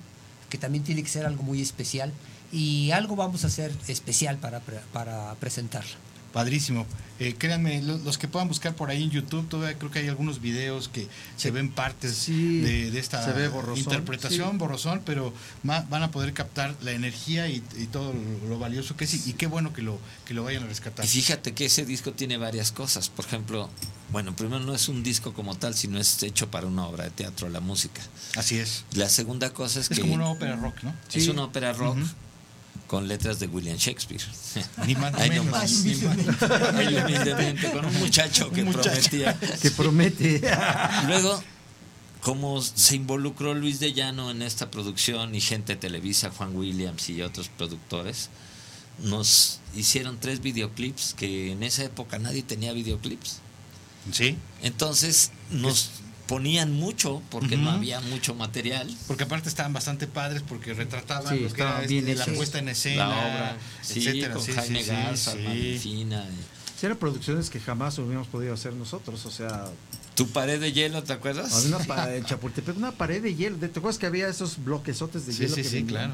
[0.48, 2.12] que también tiene que ser algo muy especial.
[2.50, 4.60] Y algo vamos a hacer especial para,
[4.92, 5.96] para presentarla.
[6.39, 6.86] Padrísimo.
[7.19, 10.40] Eh, créanme, los, que puedan buscar por ahí en YouTube, todavía creo que hay algunos
[10.40, 13.35] videos que se ven partes de, esta
[13.74, 15.35] interpretación, borrosón, pero
[15.65, 17.59] van a poder captar la energía y,
[17.90, 18.15] todo
[18.48, 21.05] lo, valioso que es y, qué bueno que lo, que lo vayan a rescatar.
[21.05, 23.09] Y fíjate que ese disco tiene varias cosas.
[23.09, 23.69] Por ejemplo,
[24.12, 27.10] bueno, primero no es un disco como tal, sino es hecho para una obra de
[27.10, 28.01] teatro, la música.
[28.36, 28.85] Así es.
[28.93, 29.94] La segunda cosa es, que...
[29.94, 30.94] Es como una ópera rock, ¿no?
[31.12, 31.98] Es una ópera rock
[32.86, 34.22] con letras de William Shakespeare.
[34.86, 35.72] Ni más ni menos.
[35.84, 39.38] humildemente, con un muchacho que prometía.
[39.60, 40.40] Que promete.
[41.06, 41.42] Luego,
[42.20, 47.09] como se involucró Luis de Llano en esta producción y gente de Televisa, Juan Williams
[47.10, 48.30] y otros productores,
[49.02, 53.38] nos hicieron tres videoclips que en esa época nadie tenía videoclips.
[54.12, 54.36] Sí.
[54.62, 55.90] Entonces nos
[56.28, 58.88] ponían mucho porque no había mucho material.
[59.09, 62.68] Porque aparte estaban bastante padres porque retrataban lo que era bien este, la puesta en
[62.68, 64.34] escena, la obra, etcétera.
[64.34, 66.24] con Jaime Garza, Marifina.
[66.78, 69.64] Sí, eran producciones que jamás hubiéramos podido hacer nosotros, o sea...
[70.14, 71.52] ¿Tu pared de hielo, te acuerdas?
[71.52, 73.56] Había una pared, Chapultepec, una pared de hielo.
[73.56, 75.55] ¿Te acuerdas que había esos bloquesotes de hielo?
[75.55, 76.12] Sí, sí, claro.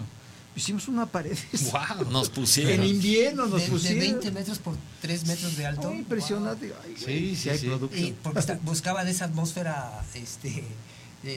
[0.56, 1.36] Hicimos una pared.
[1.72, 2.10] ¡Wow!
[2.10, 2.72] Nos pusieron.
[2.72, 4.00] En invierno nos de, pusieron.
[4.00, 5.92] De 20 metros por 3 metros de alto.
[5.92, 6.72] impresionante.
[6.96, 7.96] sí, sí, hay producto.
[7.96, 10.64] Y porque buscaban esa atmósfera este,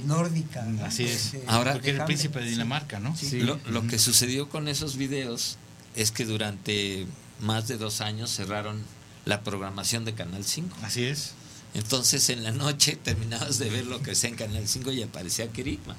[0.06, 0.68] nórdica.
[0.84, 1.34] Así es.
[1.34, 3.15] Este, Ahora, porque era el príncipe de Dinamarca, ¿no?
[3.15, 3.39] Sí.
[3.41, 5.57] Lo, lo que sucedió con esos videos
[5.95, 7.07] es que durante
[7.39, 8.84] más de dos años cerraron
[9.26, 10.77] la programación de Canal 5.
[10.84, 11.34] Así es.
[11.73, 15.48] Entonces en la noche terminabas de ver lo que sea en Canal 5 y aparecía
[15.49, 15.95] Kerigma.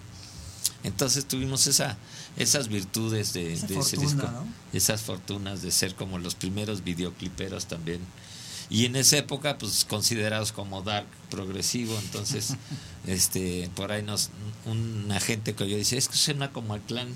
[0.84, 1.96] Entonces tuvimos esa,
[2.36, 4.28] esas virtudes de, ese disco,
[4.72, 8.00] esas fortunas de ser como los primeros videocliperos también.
[8.70, 12.54] Y en esa época, pues considerados como dark progresivo, entonces,
[13.06, 14.30] este, por ahí nos,
[14.66, 17.08] un agente que yo dice, es que suena como al clan,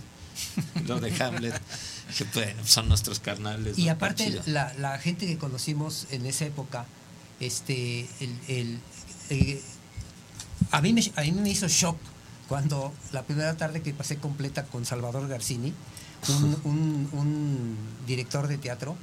[0.87, 1.61] lo de Hamlet,
[2.19, 3.79] que bueno, son nuestros carnales.
[3.79, 6.87] Y aparte, la, la, gente que conocimos en esa época,
[7.39, 8.09] este,
[8.49, 8.81] el,
[9.29, 9.63] eh,
[10.71, 11.99] a, mí me, a mí me hizo shock
[12.53, 15.73] cuando la primera tarde que pasé completa con Salvador Garcini,
[16.65, 18.95] un, director de teatro,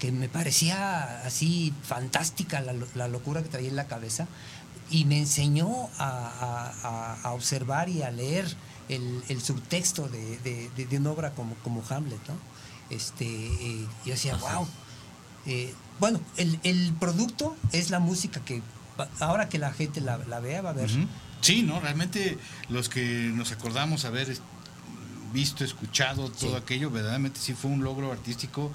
[0.00, 4.26] que me parecía así fantástica la, locura que traía en la cabeza,
[4.90, 5.68] y me enseñó
[6.00, 8.52] a, observar y a leer
[8.88, 12.18] el, subtexto de, una obra como, como Hamlet.
[12.26, 12.34] ¿no?
[12.90, 14.66] Este, eh, yo decía, wow.
[15.46, 18.60] Eh, bueno, el, producto es la música que
[19.20, 20.90] ahora que la gente la, vea va a ver.
[21.40, 21.80] Sí, ¿no?
[21.80, 22.38] Realmente
[22.68, 24.36] los que nos acordamos haber
[25.32, 28.72] visto, escuchado todo aquello, verdaderamente sí fue un logro artístico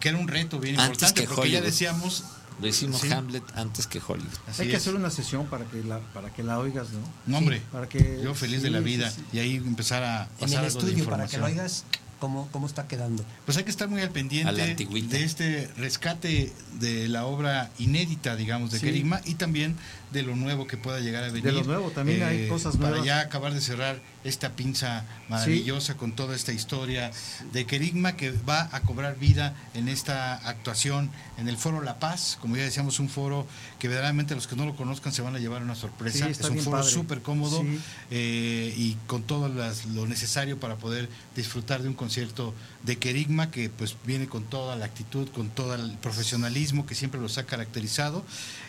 [0.00, 2.24] que era un reto bien importante, porque ya decíamos
[2.60, 4.32] lo hicimos Hamlet antes que Hollywood.
[4.58, 7.00] Hay que hacer una sesión para que la para que la oigas, ¿no?
[7.26, 7.60] No, hombre.
[7.72, 11.04] para que yo feliz de la vida y ahí empezar a pasar en el estudio
[11.04, 11.84] para que lo oigas
[12.20, 13.24] cómo, cómo está quedando.
[13.44, 18.70] Pues hay que estar muy al pendiente de este rescate de la obra inédita, digamos,
[18.70, 19.04] de sí.
[19.24, 19.76] y también
[20.12, 21.44] de lo nuevo que pueda llegar a venir.
[21.44, 23.00] De lo nuevo, también hay eh, cosas nuevas.
[23.00, 27.10] Para ya acabar de cerrar esta pinza maravillosa con toda esta historia
[27.52, 32.38] de Kerigma que va a cobrar vida en esta actuación en el Foro La Paz,
[32.40, 33.46] como ya decíamos, un foro
[33.78, 36.28] que verdaderamente los que no lo conozcan se van a llevar una sorpresa.
[36.28, 37.62] es un foro súper cómodo
[38.10, 43.70] eh, y con todo lo necesario para poder disfrutar de un concierto de Kerigma que
[43.70, 48.24] pues viene con toda la actitud, con todo el profesionalismo que siempre los ha caracterizado.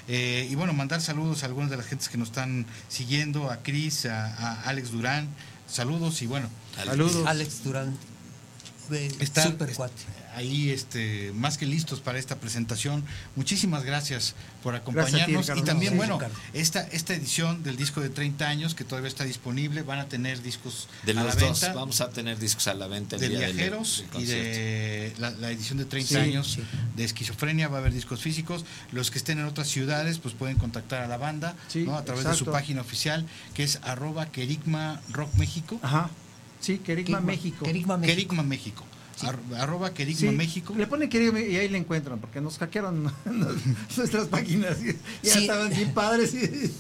[0.08, 3.58] Eh, y bueno, mandar saludos a algunas de las gentes que nos están siguiendo, a
[3.58, 5.28] Cris, a, Alex Durán,
[5.68, 6.50] saludos y bueno.
[6.76, 7.26] Saludos.
[7.26, 7.98] Alex Durán.
[9.20, 10.04] Está, super cuate
[10.36, 13.04] ahí este, más que listos para esta presentación.
[13.36, 15.50] Muchísimas gracias por acompañarnos.
[15.56, 16.20] y también, bueno,
[16.54, 20.42] esta, esta edición del disco de 30 años que todavía está disponible, van a tener
[20.42, 23.18] discos de los a la dos, vamos a tener discos a la venta.
[23.18, 26.60] de viajeros y de la, edición de 30 años
[26.96, 28.66] de esquizofrenia, va a haber discos físicos.
[28.92, 31.98] Los que estén en otras ciudades, pues pueden contactar a la banda ¿no?
[31.98, 35.80] a través de su página oficial, que es arroba Kerigma Rock México.
[35.82, 36.10] Ajá.
[36.60, 37.64] Sí, Kerigma, México.
[37.64, 37.98] Kerigma
[38.44, 38.86] México
[39.58, 40.74] arroba Querigma México.
[40.78, 43.12] Le ponen Querigma y ahí le encuentran, porque nos hackearon
[43.98, 44.78] nuestras páginas.
[45.24, 46.34] Ya estaban bien padres.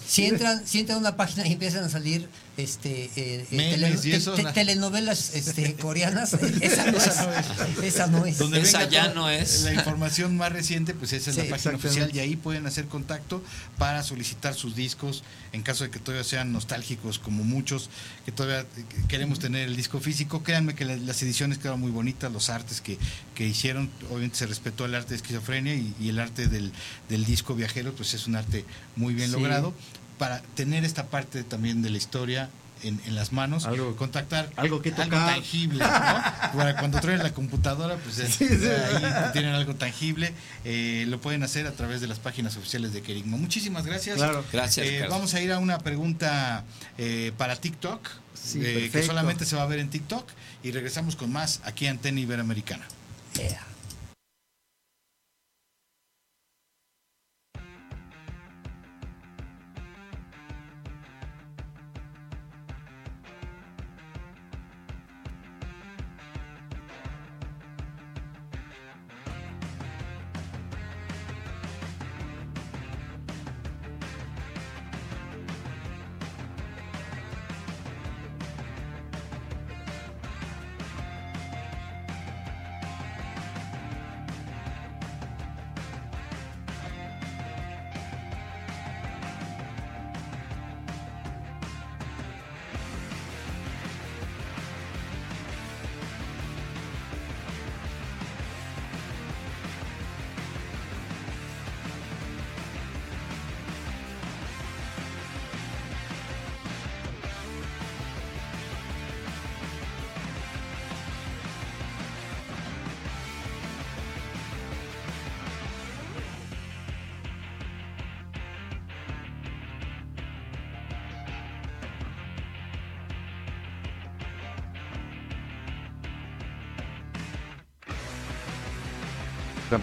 [0.05, 5.35] Si entran, si entran a una página y empiezan a salir este, eh, eh, telenovelas
[5.35, 7.83] este, coreanas, esa no es.
[7.83, 8.39] esa no es.
[8.39, 9.63] esa ya no es.
[9.63, 13.43] La información más reciente, pues esa es la página oficial y ahí pueden hacer contacto
[13.77, 17.89] para solicitar sus discos en caso de que todavía sean nostálgicos como muchos,
[18.25, 18.65] que todavía
[19.07, 20.43] queremos tener el disco físico.
[20.43, 22.97] Créanme que las ediciones quedan muy bonitas, los artes que,
[23.33, 26.71] que hicieron, obviamente se respetó el arte de esquizofrenia y, el arte del,
[27.09, 28.65] del, disco viajero, pues es un arte
[28.95, 29.73] muy bien logrado
[30.17, 32.49] para tener esta parte también de la historia
[32.83, 35.87] en, en, las manos, algo, contactar algo que algo tangible, ¿no?
[36.55, 40.33] Para cuando traen la computadora, pues ahí tienen algo tangible,
[40.65, 43.37] eh, lo pueden hacer a través de las páginas oficiales de Kerigma.
[43.37, 44.19] Muchísimas gracias.
[44.51, 44.85] gracias.
[44.85, 46.63] Eh, vamos a ir a una pregunta
[46.97, 48.07] eh, para TikTok,
[48.53, 50.27] que solamente se va a ver en TikTok,
[50.63, 52.85] y regresamos con más aquí en Antena Iberoamericana.
[53.33, 53.74] San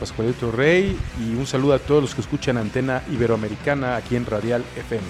[0.02, 4.64] Pascualito Rey y un saludo a todos los que escuchan Antena Iberoamericana aquí en Radial
[4.74, 5.04] FM.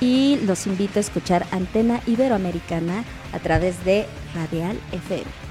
[0.00, 5.47] Y los invito a escuchar Antena Iberoamericana a través de Radial FM.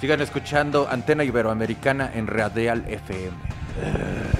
[0.00, 4.39] Sigan escuchando Antena Iberoamericana en Radial FM.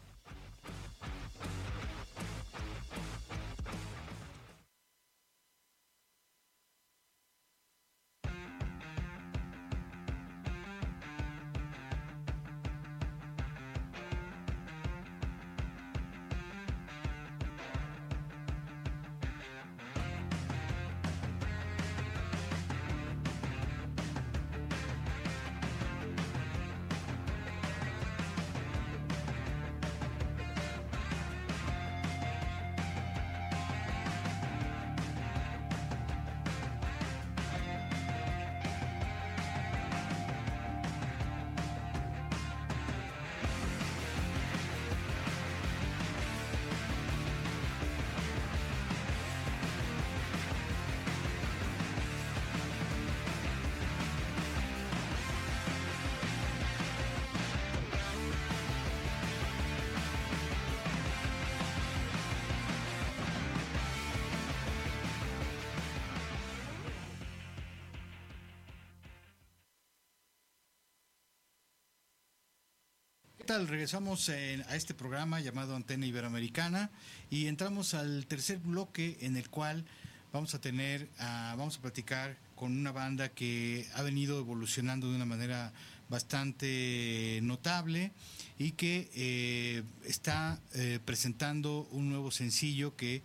[73.59, 76.89] Regresamos a este programa llamado Antena Iberoamericana
[77.29, 79.83] y entramos al tercer bloque en el cual
[80.31, 85.17] vamos a tener, ah, vamos a platicar con una banda que ha venido evolucionando de
[85.17, 85.73] una manera
[86.07, 88.13] bastante notable
[88.57, 93.21] y que eh, está eh, presentando un nuevo sencillo que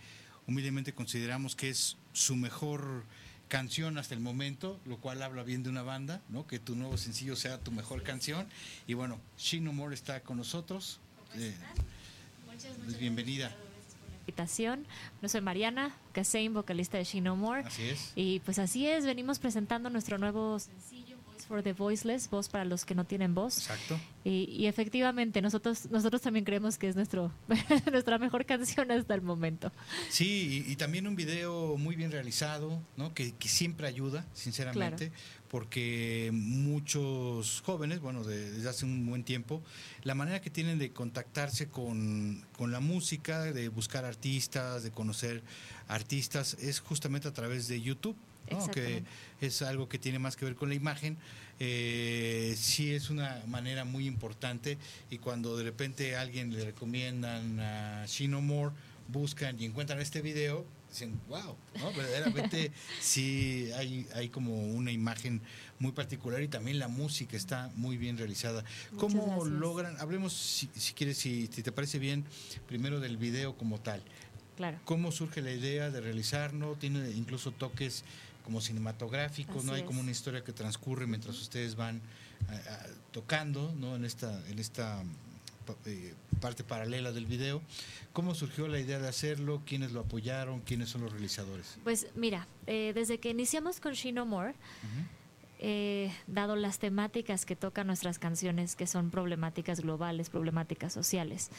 [0.48, 3.04] humildemente consideramos que es su mejor
[3.48, 6.46] canción hasta el momento, lo cual habla bien de una banda, ¿no?
[6.46, 8.46] Que tu nuevo sencillo sea tu mejor canción.
[8.86, 10.98] Y bueno, She No More está con nosotros.
[11.34, 11.54] Eh,
[12.46, 13.54] muchas, muchas bienvenida.
[14.20, 14.86] Invitación.
[15.22, 17.62] Yo soy Mariana Casein, vocalista de She No More.
[17.62, 18.12] Así es.
[18.16, 21.05] Y pues así es, venimos presentando nuestro nuevo sencillo
[21.44, 23.58] for the Voiceless, voz para los que no tienen voz.
[23.58, 23.98] Exacto.
[24.24, 27.32] Y, efectivamente, nosotros, nosotros también creemos que es nuestro,
[27.92, 29.70] nuestra mejor canción hasta el momento.
[30.08, 33.14] Sí, y, también un video muy bien realizado, ¿no?
[33.14, 35.12] que, siempre ayuda, sinceramente,
[35.48, 39.62] porque muchos jóvenes, bueno, desde hace un buen tiempo,
[40.02, 45.44] la manera que tienen de contactarse con, con la música, de buscar artistas, de conocer
[45.86, 48.16] artistas, es justamente a través de YouTube
[48.72, 49.02] que
[49.40, 51.16] es algo que tiene más que ver con la imagen,
[51.58, 54.76] eh, sí es una manera muy importante
[55.10, 58.74] y cuando de repente a alguien le recomiendan a Shino More,
[59.08, 61.92] buscan y encuentran este video, dicen, wow, ¿no?
[61.92, 65.40] verdaderamente sí hay, hay como una imagen
[65.78, 68.64] muy particular y también la música está muy bien realizada.
[68.98, 72.24] ¿Cómo logran, hablemos si, si quieres, si, si te parece bien,
[72.66, 74.02] primero del video como tal?
[74.56, 74.78] Claro.
[74.84, 76.76] ¿Cómo surge la idea de realizarlo?
[76.76, 78.04] Tiene incluso toques
[78.46, 79.74] como cinematográficos, ¿no?
[79.74, 82.00] Hay como una historia que transcurre mientras ustedes van
[83.10, 83.96] tocando, ¿no?
[83.96, 85.02] En esta, en esta
[85.86, 87.62] eh, parte paralela del video.
[88.12, 89.62] ¿Cómo surgió la idea de hacerlo?
[89.64, 90.60] ¿Quiénes lo apoyaron?
[90.60, 91.78] ¿Quiénes son los realizadores?
[91.82, 94.54] Pues mira, eh, desde que iniciamos con Shino More,
[95.58, 101.50] eh, dado las temáticas que tocan nuestras canciones, que son problemáticas globales, problemáticas sociales,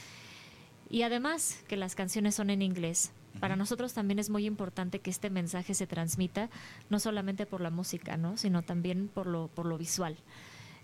[0.89, 5.09] y además que las canciones son en inglés, para nosotros también es muy importante que
[5.09, 6.49] este mensaje se transmita,
[6.89, 8.38] no solamente por la música, ¿no?
[8.38, 10.18] sino también por lo, por lo visual.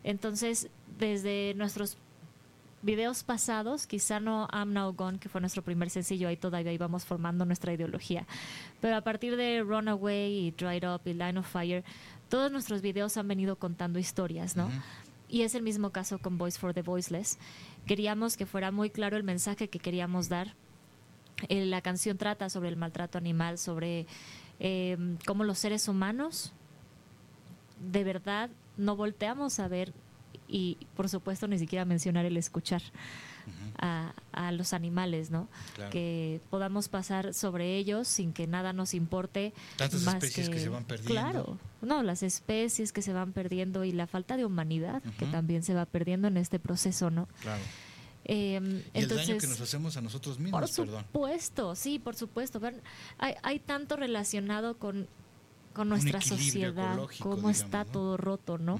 [0.04, 1.98] Entonces, desde nuestros
[2.84, 7.06] videos pasados, quizá no I'm Now Gone, que fue nuestro primer sencillo, ahí todavía íbamos
[7.06, 8.28] formando nuestra ideología.
[8.82, 11.84] Pero a partir de Runaway y Dried Up y Line of Fire,
[12.30, 14.70] todos nuestros videos han venido contando historias, ¿no?
[15.30, 17.40] Y es el mismo caso con Voice for the Voiceless.
[17.88, 20.54] Queríamos que fuera muy claro el mensaje que queríamos dar.
[21.50, 24.06] Eh, la canción trata sobre el maltrato animal, sobre
[24.60, 26.54] eh, cómo los seres humanos
[27.92, 29.94] de verdad no volteamos a ver
[30.48, 32.82] y por supuesto ni siquiera mencionar el escuchar
[33.78, 35.50] a, los animales, ¿no?
[35.92, 39.54] Que podamos pasar sobre ellos sin que nada nos importe.
[39.76, 41.12] Tantas especies que, se van perdiendo.
[41.12, 45.64] Claro, no, las especies que se van perdiendo y la falta de humanidad que también
[45.64, 47.28] se va perdiendo en este proceso, ¿no?
[47.42, 47.62] Claro.
[48.26, 52.62] Em, y el daño que nos hacemos a nosotros mismos, por supuesto, sí, por supuesto.
[53.18, 55.08] Hay, hay tanto relacionado con,
[55.74, 58.80] con nuestra sociedad, cómo está todo roto, ¿no?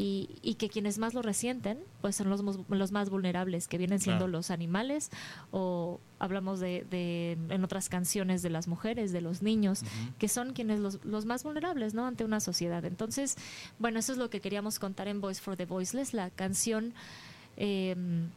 [0.00, 4.28] y, que quienes más lo resienten, pues son los, los más vulnerables, que vienen siendo
[4.28, 5.10] los animales,
[5.50, 9.82] o hablamos de, en otras canciones de las mujeres, de los niños,
[10.18, 12.06] que son quienes los, los, más vulnerables, ¿no?
[12.06, 12.84] Ante una sociedad.
[12.84, 13.36] Entonces,
[13.80, 16.94] bueno, eso es lo que queríamos contar en Voice for the Voiceless, la canción...
[17.56, 18.30] Em,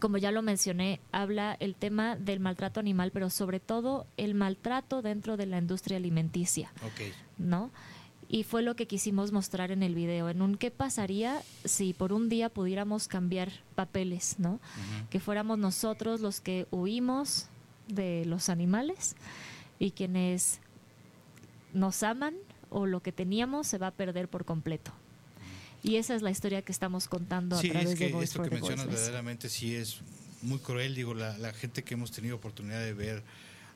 [0.00, 5.02] como ya lo mencioné, habla el tema del maltrato animal, pero sobre todo el maltrato
[5.02, 6.72] dentro de la industria alimenticia.
[7.38, 7.70] ¿No?
[8.28, 12.12] y fue lo que quisimos mostrar en el video, en un qué pasaría si por
[12.12, 14.60] un día pudiéramos cambiar papeles, ¿no?
[15.08, 17.48] Que fuéramos nosotros los que huimos
[17.88, 19.16] de los animales
[19.78, 20.60] y quienes
[21.72, 22.34] nos aman
[22.68, 24.92] o lo que teníamos se va a perder por completo.
[25.82, 28.50] Y esa es la historia que estamos contando a través es que de esto que
[28.50, 30.00] mencionas verdaderamente sí es
[30.42, 33.22] muy cruel, digo, la, la gente que hemos tenido oportunidad de ver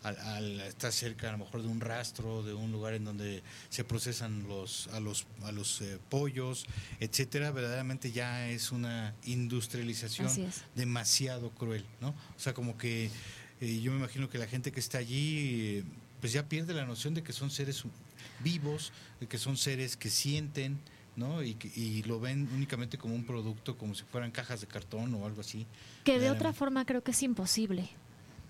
[0.03, 3.85] al, estar cerca a lo mejor de un rastro, de un lugar en donde se
[3.85, 6.67] procesan los a los a los eh, pollos,
[7.01, 10.29] etcétera, verdaderamente ya es una industrialización
[10.75, 12.09] demasiado cruel, ¿no?
[12.09, 13.11] O sea, como que
[13.61, 15.85] eh, yo me imagino que la gente que está allí
[16.21, 17.85] pues ya pierde la noción de que son seres
[18.41, 20.79] vivos, de que son seres que sienten,
[21.17, 21.43] ¿no?
[21.43, 25.27] Y, y, lo ven únicamente como un producto, como si fueran cajas de cartón o
[25.27, 25.67] algo así.
[26.05, 27.91] Que de otra forma creo que es imposible.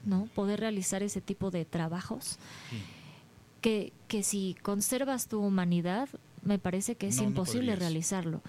[0.05, 0.29] ¿no?
[0.35, 2.39] Poder realizar ese tipo de trabajos.
[3.61, 6.09] Que, que si conservas tu humanidad,
[6.43, 8.43] me parece que es imposible realizarlo.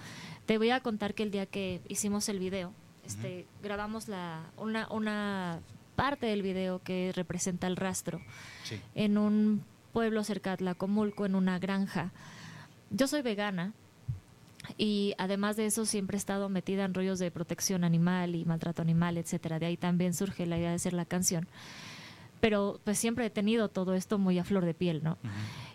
[0.46, 2.72] Te voy a contar que el día que hicimos el video,
[3.06, 5.60] este, grabamos la, una, una
[5.94, 8.20] parte del video que representa el rastro
[8.94, 9.62] en un
[9.92, 12.10] pueblo cerca de Tlacomulco, en una granja.
[12.90, 13.72] Yo soy vegana
[14.76, 18.82] Y además de eso, siempre he estado metida en rollos de protección animal y maltrato
[18.82, 19.58] animal, etcétera.
[19.58, 21.46] De ahí también surge la idea de hacer la canción.
[22.40, 25.16] Pero pues siempre he tenido todo esto muy a flor de piel, ¿no?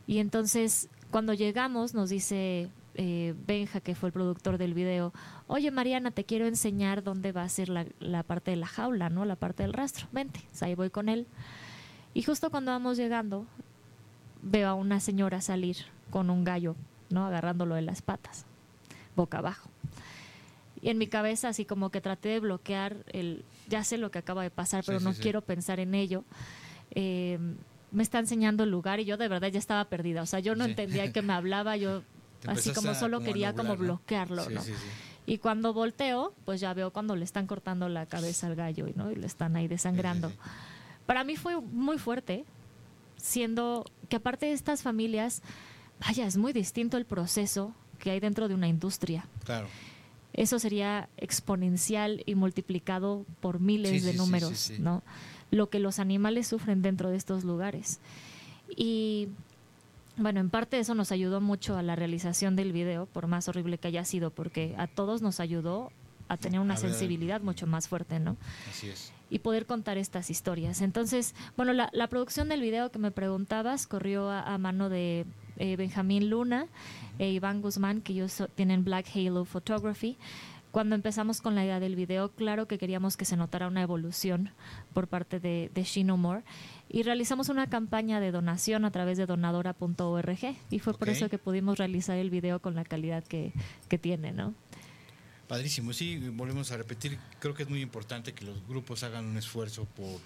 [0.05, 5.13] Y entonces, cuando llegamos, nos dice eh, Benja, que fue el productor del video,
[5.47, 9.09] oye Mariana, te quiero enseñar dónde va a ser la, la parte de la jaula,
[9.09, 9.23] ¿no?
[9.23, 10.07] La parte del rastro.
[10.11, 10.41] Vente.
[10.61, 11.25] ahí voy con él.
[12.13, 13.45] Y justo cuando vamos llegando,
[14.41, 15.77] veo a una señora salir
[16.09, 16.75] con un gallo,
[17.09, 17.25] ¿no?
[17.25, 18.45] Agarrándolo de las patas,
[19.19, 19.69] boca abajo.
[20.81, 24.19] Y en mi cabeza así como que traté de bloquear el, ya sé lo que
[24.19, 26.23] acaba de pasar, pero no quiero pensar en ello.
[26.91, 27.57] Em,
[27.91, 30.21] me está enseñando el lugar y yo de verdad ya estaba perdida.
[30.21, 32.03] O sea, yo no entendía que me hablaba, yo
[32.47, 34.61] así como solo quería como bloquearlo, ¿no?
[35.25, 39.11] Y cuando volteo, pues ya veo cuando le están cortando la cabeza al gallo ¿no?
[39.11, 40.31] y le están ahí desangrando.
[41.05, 42.45] Para mí fue muy fuerte,
[43.17, 45.43] siendo que aparte de estas familias,
[45.99, 49.27] vaya, es muy distinto el proceso que hay dentro de una industria.
[49.43, 49.67] Claro.
[50.33, 55.03] Eso sería exponencial y multiplicado por miles de números, ¿no?
[55.51, 57.99] Lo que los animales sufren dentro de estos lugares.
[58.75, 59.27] Y
[60.17, 63.77] bueno, en parte eso nos ayudó mucho a la realización del video, por más horrible
[63.77, 65.91] que haya sido, porque a todos nos ayudó
[66.27, 68.37] a tener una sensibilidad mucho más fuerte, ¿no?
[68.69, 70.81] Así es y poder contar estas historias.
[70.81, 75.25] Entonces, bueno, la, producción del video que me preguntabas corrió a, mano de
[75.59, 76.67] eh, Benjamín Luna
[77.19, 80.17] e Iván Guzmán, que ellos tienen Black Halo Photography.
[80.71, 84.51] Cuando empezamos con la idea del video, claro que queríamos que se notara una evolución
[84.93, 86.43] por parte de, de More
[86.89, 91.39] y realizamos una campaña de donación a través de donadora.org y fue por eso que
[91.39, 93.51] pudimos realizar el video con la calidad que,
[93.87, 94.53] que tiene, ¿no?
[95.47, 99.37] Padrísimo, sí, volvemos a repetir, creo que es muy importante que los grupos hagan un
[99.37, 100.19] esfuerzo por,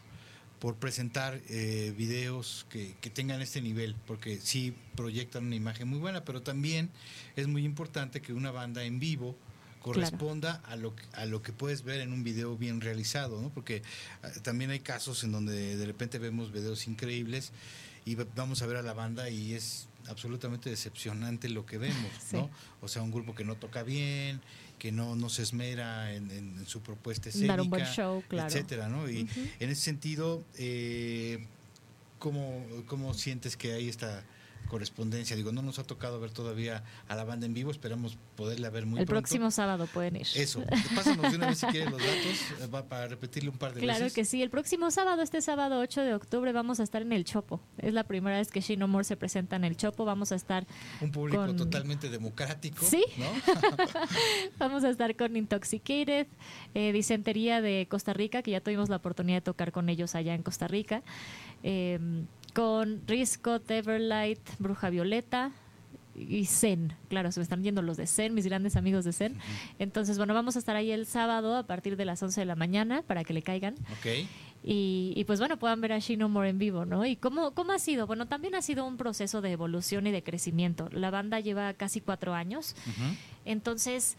[0.63, 5.99] por presentar eh, videos que, que, tengan este nivel, porque sí proyectan una imagen muy
[5.99, 6.89] buena, pero también
[7.35, 9.35] es muy importante que una banda en vivo
[9.81, 13.49] corresponda a lo que, a lo que puedes ver en un video bien realizado, ¿no?
[13.49, 13.81] Porque
[14.21, 17.51] ah, también hay casos en donde de repente vemos videos increíbles
[18.05, 22.49] y vamos a ver a la banda y es absolutamente decepcionante lo que vemos, ¿no?
[22.81, 24.41] O sea, un grupo que no toca bien,
[24.79, 28.47] que no, no se esmera en, su propuesta escénica, un buen show, claro.
[28.47, 29.09] etcétera, ¿no?
[29.09, 29.27] Y
[29.59, 31.45] en ese sentido, eh,
[32.19, 34.23] ¿cómo, ¿cómo sientes que hay esta
[34.73, 35.35] correspondencia.
[35.35, 38.87] Digo, no nos ha tocado ver todavía a la banda en vivo, esperamos poderla ver
[38.87, 40.27] muy El próximo sábado pueden ir.
[40.33, 40.63] Eso,
[40.95, 43.81] pásanos de una vez si quieres los datos eh, va para repetirle un par de
[43.81, 43.97] veces.
[43.97, 47.11] Claro que sí, el próximo sábado, este sábado 8 de octubre, vamos a estar en
[47.11, 47.61] el Chopo.
[47.77, 50.65] Es la primera vez que Shino More se presenta en el Chopo, vamos a estar...
[51.01, 52.83] Un público totalmente democrático.
[52.83, 53.05] Sí,
[54.57, 56.25] vamos a estar con Intoxicated,
[56.73, 60.33] eh, Disentería de Costa Rica, que ya tuvimos la oportunidad de tocar con ellos allá
[60.33, 61.03] en Costa Rica.
[61.61, 61.99] Eh,
[62.53, 65.51] con Risco, Everlight, Bruja Violeta
[66.15, 66.93] y Zen.
[67.09, 69.37] Claro, se me están yendo los de Zen, mis grandes amigos de Zen.
[69.79, 72.55] Entonces, bueno, vamos a estar ahí el sábado a partir de las 11 de la
[72.55, 73.75] mañana para que le caigan.
[73.99, 74.27] Ok.
[74.65, 77.05] Y, pues bueno, puedan ver a Shino More en vivo, ¿no?
[77.05, 78.07] ¿Y cómo, cómo ha sido?
[78.07, 80.87] Bueno, también ha sido un proceso de evolución y de crecimiento.
[80.93, 82.73] La banda lleva casi cuatro años.
[83.43, 84.15] Entonces,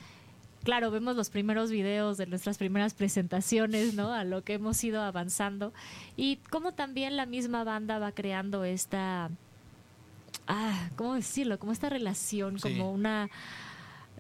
[0.65, 4.13] claro, vemos los primeros videos de nuestras primeras presentaciones, ¿no?
[4.13, 5.73] A lo que hemos ido avanzando
[6.17, 9.31] y cómo también la misma banda va creando esta,
[10.49, 11.59] ah, ¿cómo decirlo?
[11.59, 13.31] Como esta relación, como una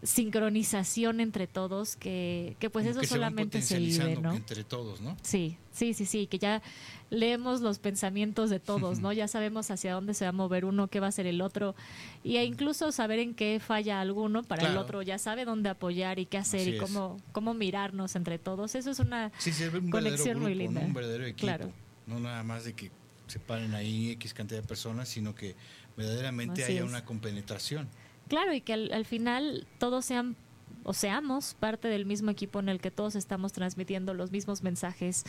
[0.04, 4.34] sincronización entre todos que, que pues eso solamente se, vive, ¿no?
[4.34, 5.16] Entre todos, ¿no?
[5.22, 6.62] Sí, sí, sí, sí, que ya
[7.08, 9.12] leemos los pensamientos de todos, ¿no?
[9.14, 11.74] Ya sabemos hacia dónde se va a mover uno, qué va a ser el otro,
[12.22, 16.18] y e incluso saber en qué falla alguno para el otro, ya sabe dónde apoyar
[16.18, 18.74] y qué hacer y cómo, cómo mirarnos entre todos.
[18.74, 19.32] Eso es una
[19.90, 20.82] conexión muy linda.
[20.82, 21.72] Un verdadero equipo, claro.
[22.06, 22.90] no nada más de que
[23.26, 25.56] se paren ahí X cantidad de personas, sino que
[25.96, 27.88] verdaderamente haya una compenetración.
[28.28, 30.36] Claro, y que al, final todos sean
[30.84, 35.24] o seamos parte del mismo equipo en el que todos estamos transmitiendo los mismos mensajes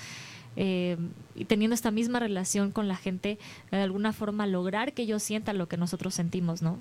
[0.58, 0.98] eh,
[1.34, 3.38] y teniendo esta misma relación con la gente,
[3.72, 6.80] de alguna forma lograr que ellos sientan lo que nosotros sentimos, ¿no?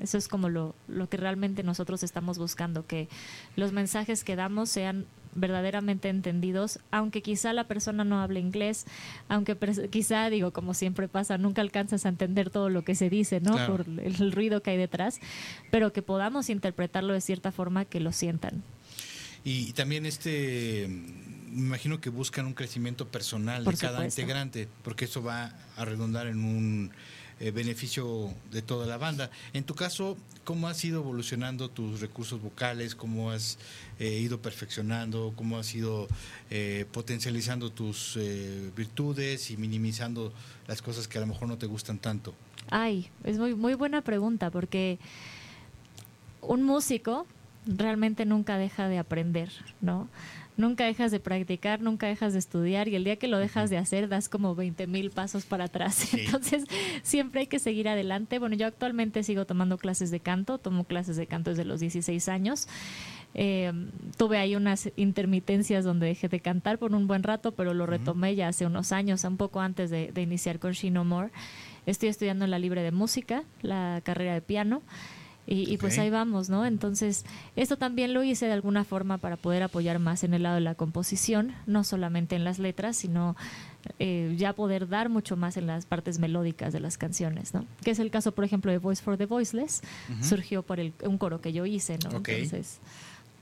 [0.00, 3.08] Eso es como lo, lo que realmente nosotros estamos buscando, que
[3.56, 5.04] los mensajes que damos sean
[5.34, 8.86] verdaderamente entendidos, aunque quizá la persona no hable inglés,
[9.28, 9.56] aunque
[9.90, 13.66] quizá, digo, como siempre pasa, nunca alcanzas a entender todo lo que se dice, ¿no?
[13.66, 15.20] Por el, ruido que hay detrás,
[15.70, 18.62] pero que podamos interpretarlo de cierta forma que lo sientan.
[19.44, 25.22] Y, también este, me imagino que buscan un crecimiento personal de cada integrante, porque eso
[25.22, 26.90] va a redundar en un
[27.40, 29.30] eh, beneficio de toda la banda.
[29.54, 32.94] En tu caso, ¿cómo has ido evolucionando tus recursos vocales?
[32.94, 33.56] ¿Cómo has
[33.98, 35.32] eh, ido perfeccionando?
[35.34, 36.06] ¿Cómo has ido
[36.50, 38.18] eh, potencializando tus
[38.76, 40.34] virtudes y minimizando
[40.66, 42.34] las cosas que a lo mejor no te gustan tanto?
[42.68, 44.98] Ay, es muy, muy buena pregunta porque
[46.42, 47.26] un músico
[47.66, 49.50] realmente nunca deja de aprender,
[49.80, 50.08] ¿no?
[50.60, 53.78] Nunca dejas de practicar, nunca dejas de estudiar y el día que lo dejas de
[53.78, 56.12] hacer das como 20 mil pasos para atrás.
[56.14, 56.64] Entonces
[57.02, 58.38] siempre hay que seguir adelante.
[58.38, 62.28] Bueno, yo actualmente sigo tomando clases de canto, tomo clases de canto desde los 16
[62.28, 62.68] años.
[63.32, 63.72] Eh,
[64.18, 68.34] tuve ahí unas intermitencias donde dejé de cantar por un buen rato, pero lo retomé
[68.34, 71.30] ya hace unos años, un poco antes de, de iniciar con Shino More.
[71.86, 74.82] Estoy estudiando en la Libre de Música, la carrera de piano.
[75.46, 76.64] Y, pues ahí vamos, ¿no?
[76.64, 77.24] Entonces,
[77.56, 80.60] esto también lo hice de alguna forma para poder apoyar más en el lado de
[80.60, 83.34] la composición, no solamente en las letras, sino
[83.98, 87.66] eh, ya poder dar mucho más en las partes melódicas de las canciones, ¿no?
[87.82, 89.82] Que es el caso, por ejemplo, de Voice for the Voiceless,
[90.20, 92.18] surgió por el, un coro que yo hice, ¿no?
[92.18, 92.78] Entonces,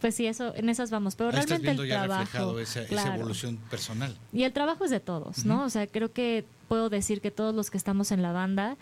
[0.01, 1.16] pues sí, eso, en esas vamos.
[1.16, 2.59] Pero realmente el trabajo.
[2.59, 4.16] esa, esa, evolución personal.
[4.33, 5.65] Y el trabajo es de todos, ¿no?
[5.65, 8.77] O sea, creo que puedo decir que todos los que estamos en la banda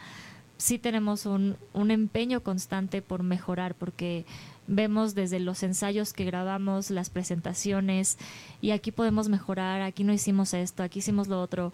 [0.58, 4.24] sí tenemos un, un empeño constante por mejorar, porque
[4.66, 8.18] vemos desde los ensayos que grabamos, las presentaciones,
[8.60, 11.72] y aquí podemos mejorar, aquí no hicimos esto, aquí hicimos lo otro,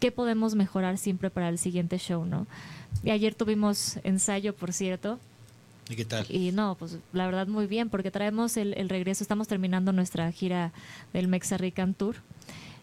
[0.00, 2.46] ¿qué podemos mejorar siempre para el siguiente show, no?
[3.04, 5.18] Y ayer tuvimos ensayo, por cierto.
[5.88, 6.26] ¿Y qué tal?
[6.28, 10.30] Y no, pues la verdad muy bien, porque traemos el, el regreso, estamos terminando nuestra
[10.32, 10.72] gira
[11.12, 12.16] del Mexa Rican Tour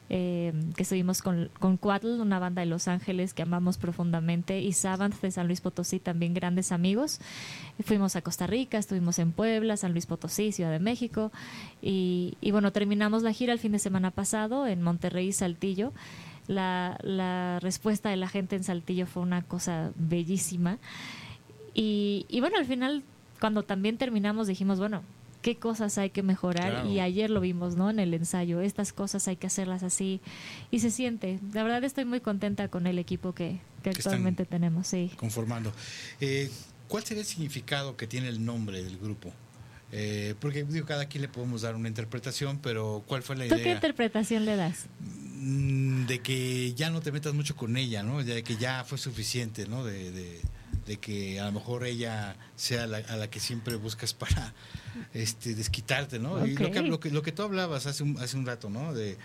[0.10, 1.80] eh, que estuvimos con, con
[2.20, 6.34] una banda de Los Ángeles que amamos profundamente, y Savant de San Luis Potosí, también
[6.34, 7.20] grandes amigos.
[7.84, 11.32] Fuimos a Costa Rica, estuvimos en Puebla, San Luis Potosí, Ciudad de México,
[11.82, 15.94] y, bueno, terminamos la gira el fin de semana pasado en Monterrey y Saltillo.
[16.48, 20.80] La, la respuesta de la gente en Saltillo fue una cosa bellísima.
[21.76, 23.04] Y, y bueno, al final,
[23.40, 25.04] cuando también terminamos, dijimos, bueno,
[25.42, 27.90] qué cosas hay que mejorar y ayer lo vimos, ¿no?
[27.90, 30.22] En el ensayo, estas cosas hay que hacerlas así
[30.72, 31.40] y se siente.
[31.54, 35.12] La verdad estoy muy contenta con el equipo que, actualmente tenemos, sí.
[35.18, 35.72] Conformando.
[36.20, 36.50] Eh,
[36.88, 39.32] ¿Cuál sería el significado que tiene el nombre del grupo?
[39.92, 43.58] Eh, porque digo, cada quien le podemos dar una interpretación, pero ¿cuál fue la idea?
[43.58, 44.86] ¿Tú qué interpretación le das?
[45.40, 48.24] Mm, de que ya no te metas mucho con ella, ¿no?
[48.24, 49.84] De que ya fue suficiente, ¿no?
[49.84, 50.42] De,
[50.98, 54.54] que a lo mejor ella sea la, a la que siempre buscas para
[55.14, 56.46] este, desquitarte, ¿no?
[56.46, 58.94] Y lo que, lo que, lo que tú hablabas hace un, hace un rato, ¿no?
[58.94, 59.18] De,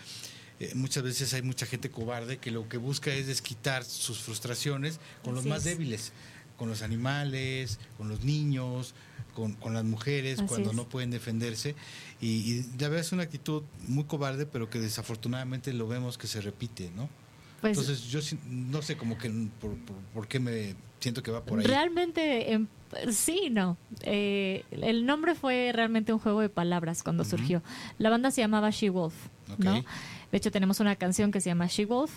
[0.61, 5.01] eh, muchas veces hay mucha gente cobarde que lo que busca es desquitar sus frustraciones
[5.23, 6.13] con los más débiles,
[6.57, 8.95] con los animales, con los niños,
[9.35, 11.75] con, con las mujeres, cuando no pueden defenderse.
[12.21, 16.29] Y, y la verdad es una actitud muy cobarde, pero que desafortunadamente lo vemos que
[16.29, 17.09] se repite, ¿no?
[17.61, 19.75] Pues Entonces yo no sé como que por,
[20.13, 20.75] por, qué me
[21.05, 21.67] siento que va por ahí.
[21.67, 22.67] Realmente em,
[23.11, 23.77] sí, no.
[24.03, 27.63] Eh, el nombre fue realmente un juego de palabras cuando surgió.
[27.99, 29.15] La banda se llamaba She Wolf,
[29.59, 29.75] ¿no?
[30.33, 32.11] De hecho tenemos una canción que se llama She Wolf.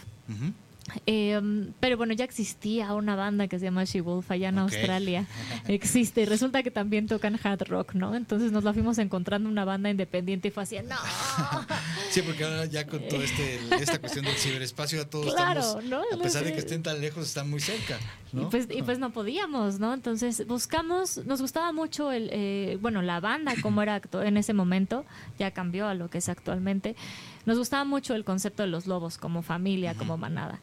[1.05, 5.25] Em, pero bueno, ya existía una banda que se llama She Wolf allá en Australia.
[5.67, 6.21] Existe.
[6.21, 8.15] Y resulta que también tocan hard rock, ¿no?
[8.15, 10.95] Entonces nos la fuimos encontrando una banda independiente y fue así, ¡no!
[12.09, 16.17] sí, porque ahora ya con toda este, esta cuestión del ciberespacio, ya todos estamos, a
[16.21, 17.97] pesar de que estén tan lejos, están muy cerca.
[18.31, 18.43] ¿no?
[18.43, 19.93] Y, pues, y pues no podíamos, ¿no?
[19.93, 25.05] Entonces buscamos, nos gustaba mucho el, eh, bueno, la banda como era en ese momento,
[25.39, 26.95] ya cambió a lo que es actualmente.
[27.47, 30.59] Nos gustaba mucho el concepto de los lobos como familia, como manada.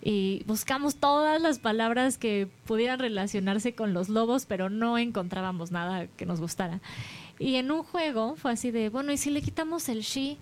[0.00, 6.06] Y buscamos todas las palabras que pudieran relacionarse con los lobos, pero no encontrábamos nada
[6.16, 6.80] que nos gustara.
[7.38, 10.38] Y en un juego fue así de, bueno, ¿y si le quitamos el she?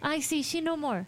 [0.00, 1.06] Ay, sí, she no more.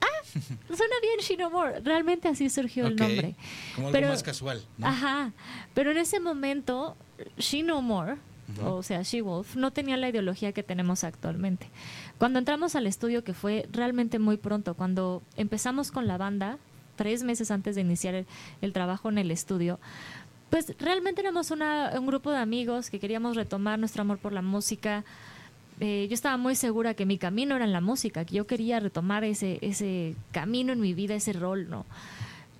[0.00, 0.24] Ah,
[0.76, 1.80] suena bien She No More.
[1.80, 3.34] Realmente así surgió el nombre.
[3.74, 4.62] Como algo más casual.
[4.82, 5.32] Ajá.
[5.72, 6.96] Pero en ese momento,
[7.38, 8.16] She No More,
[8.62, 11.68] o sea, She Wolf, no tenía la ideología que tenemos actualmente.
[12.18, 16.58] Cuando entramos al estudio, que fue realmente muy pronto, cuando empezamos con la banda,
[16.96, 18.24] tres meses antes de iniciar
[18.60, 19.80] el, trabajo en el estudio,
[20.50, 24.42] pues realmente éramos una, un grupo de amigos que queríamos retomar nuestro amor por la
[24.42, 25.04] música.
[25.80, 28.78] Eh, yo estaba muy segura que mi camino era en la música, que yo quería
[28.78, 31.84] retomar ese, ese camino en mi vida, ese rol, ¿no?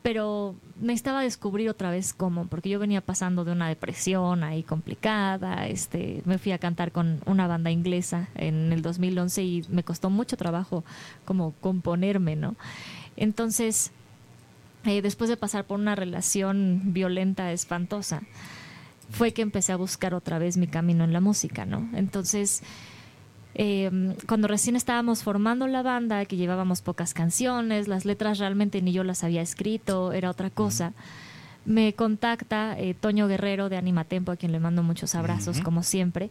[0.04, 5.66] Pero necesitaba descubrir otra vez cómo, porque yo venía pasando de una depresión ahí complicada,
[5.66, 10.10] este, me fui a cantar con una banda inglesa en el 2011 y me costó
[10.10, 10.84] mucho trabajo
[11.24, 12.54] como componerme, ¿no?
[13.16, 13.92] Entonces,
[14.84, 18.20] eh, después de pasar por una relación violenta, espantosa,
[19.08, 21.88] fue que empecé a buscar otra vez mi camino en la música, ¿no?
[21.94, 22.62] Entonces,
[23.54, 28.92] eh, cuando recién estábamos formando la banda, que llevábamos pocas canciones, las letras realmente ni
[28.92, 30.92] yo las había escrito, era otra cosa.
[31.64, 36.30] Me contacta eh, Toño Guerrero de Animatempo, a quien le mando muchos abrazos, como siempre.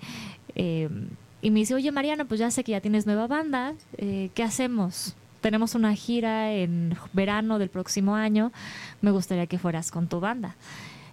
[0.54, 1.08] Em,
[1.42, 4.44] y me dice, oye Mariana, pues ya sé que ya tienes nueva banda, eh, ¿qué
[4.44, 5.16] hacemos?
[5.42, 8.52] Tenemos una gira en verano del próximo año,
[9.02, 10.56] me gustaría que fueras con tu banda.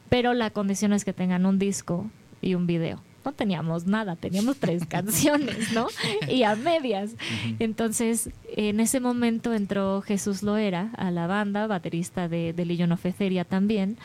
[0.08, 2.06] Pero la condición es que tengan un disco
[2.42, 3.00] y un video.
[3.24, 5.88] No teníamos nada, teníamos tres canciones, ¿no?
[6.28, 7.12] Y a medias.
[7.58, 13.04] Entonces, en ese momento entró Jesús Loera a la banda, baterista de, de Legion of
[13.48, 13.98] también.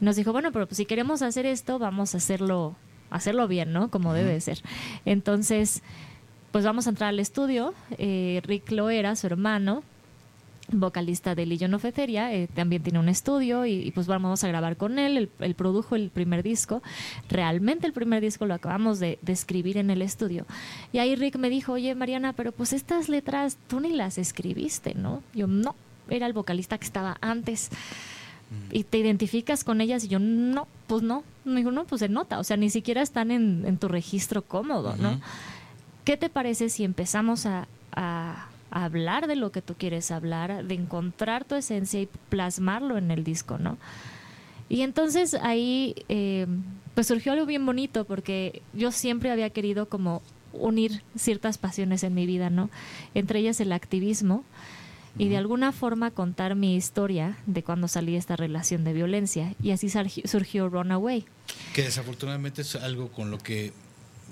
[0.00, 2.76] Y nos dijo, bueno, pero pues si queremos hacer esto, vamos a hacerlo,
[3.10, 3.90] hacerlo bien, ¿no?
[3.90, 4.60] Como debe de ser.
[5.04, 5.82] Entonces,
[6.52, 7.74] pues vamos a entrar al estudio.
[7.98, 9.82] Eh, Rick Loera, su hermano,
[10.72, 14.98] vocalista de Legion of eh, también tiene un estudio y, pues vamos a grabar con
[14.98, 16.82] él, él, produjo el primer disco,
[17.28, 20.46] realmente el primer disco lo acabamos de, escribir en el estudio.
[20.92, 24.94] Y ahí Rick me dijo, oye Mariana, pero pues estas letras tú ni las escribiste,
[24.94, 25.22] ¿no?
[25.34, 25.74] Yo no,
[26.08, 27.70] era el vocalista que estaba antes.
[28.50, 28.76] Mm.
[28.76, 32.08] Y te identificas con ellas y yo no, pues no, me dijo, no, pues se
[32.08, 35.20] nota, o sea, ni siquiera están en, tu registro cómodo, ¿no?
[36.04, 41.44] ¿Qué te parece si empezamos a hablar de lo que tú quieres hablar, de encontrar
[41.44, 43.78] tu esencia y plasmarlo en el disco, ¿no?
[44.68, 46.46] Y entonces ahí eh,
[46.94, 50.22] pues surgió algo bien bonito porque yo siempre había querido como
[50.52, 52.70] unir ciertas pasiones en mi vida, ¿no?
[53.14, 54.44] Entre ellas el activismo
[55.18, 59.54] y de alguna forma contar mi historia de cuando salí de esta relación de violencia.
[59.62, 59.88] Y así
[60.24, 61.24] surgió Runaway.
[61.74, 63.72] Que desafortunadamente es algo con lo que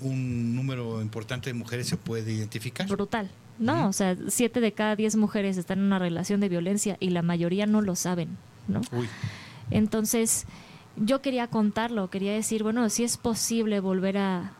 [0.01, 2.87] un número importante de mujeres se puede identificar.
[2.87, 3.29] Brutal.
[3.59, 7.09] No, o sea, siete de cada diez mujeres están en una relación de violencia y
[7.09, 8.37] la mayoría no lo saben,
[8.69, 8.79] ¿no?
[9.69, 10.47] Entonces,
[10.95, 14.53] yo quería contarlo, quería decir, bueno, si es posible volver a,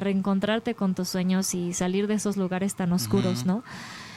[0.00, 3.64] reencontrarte con tus sueños y salir de esos lugares tan oscuros, ¿no?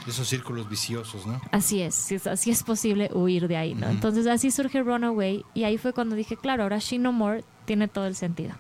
[0.06, 1.39] Esos círculos viciosos, ¿no?
[1.53, 3.88] Así es, así es posible huir de ahí, ¿no?
[3.88, 7.88] Entonces así surge Runaway y ahí fue cuando dije, claro, ahora She No More tiene
[7.88, 8.52] todo el sentido,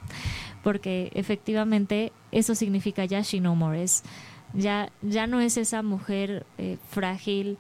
[0.63, 4.03] porque efectivamente eso significa ya She No More, es
[4.53, 7.57] ya, ya no es esa mujer eh, frágil,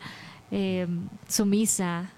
[0.51, 0.87] eh,
[1.27, 2.09] sumisa,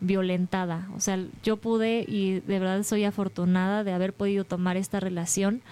[0.00, 0.88] violentada.
[0.96, 5.62] O sea, yo pude y de verdad soy afortunada de haber podido tomar esta relación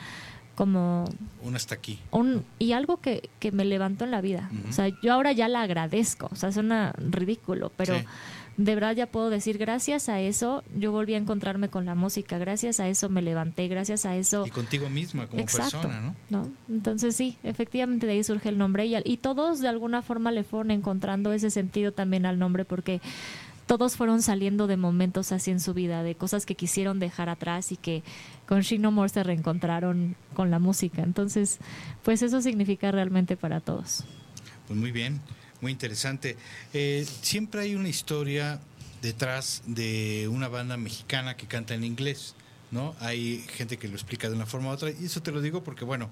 [0.54, 1.04] como...
[1.42, 2.00] Un hasta aquí.
[2.10, 4.50] Un, y algo que, que me levantó en la vida.
[4.68, 6.28] O sea, yo ahora ya la agradezco.
[6.32, 7.94] O sea, suena ridículo, pero
[8.58, 12.38] de verdad ya puedo decir, gracias a eso yo volví a encontrarme con la música,
[12.38, 14.44] gracias a eso me levanté, gracias a eso...
[14.46, 16.50] Y contigo misma como persona, ¿no?
[16.68, 20.42] Entonces sí, efectivamente de ahí surge el nombre y, y todos de alguna forma le
[20.42, 23.00] fueron encontrando ese sentido también al nombre porque
[23.66, 27.70] todos fueron saliendo de momentos así en su vida, de cosas que quisieron dejar atrás
[27.70, 28.02] y que
[28.48, 31.02] con She No More se reencontraron con la música.
[31.02, 31.58] Entonces,
[32.02, 34.04] pues eso significa realmente para todos.
[34.66, 35.20] Pues muy bien
[35.60, 36.36] muy interesante.
[36.72, 38.60] Eh, siempre hay una historia
[39.02, 42.34] detrás de una banda mexicana que canta en inglés.
[42.70, 42.94] ¿no?
[43.00, 45.64] Hay gente que lo explica de una forma u otra y eso te lo digo
[45.64, 46.10] porque bueno,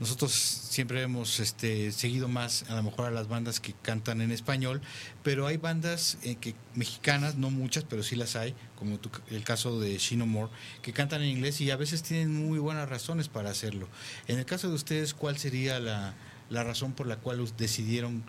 [0.00, 4.32] nosotros siempre hemos este, seguido más a lo mejor a las bandas que cantan en
[4.32, 4.80] español,
[5.22, 8.98] pero hay bandas eh, que mexicanas, no muchas, pero sí las hay, como
[9.30, 10.50] el caso de Shino More,
[10.82, 13.88] que cantan en inglés y a veces tienen muy buenas razones para hacerlo.
[14.26, 16.14] En el caso de ustedes, ¿cuál sería la,
[16.50, 18.24] la razón por la cual decidieron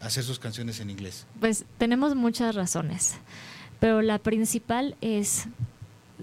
[0.00, 1.26] hacer sus canciones en inglés?
[1.40, 3.16] Pues tenemos muchas razones,
[3.80, 5.46] pero la principal es,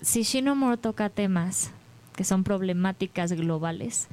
[0.02, 1.72] si Shinomore toca temas
[2.14, 4.08] que son problemáticas globales.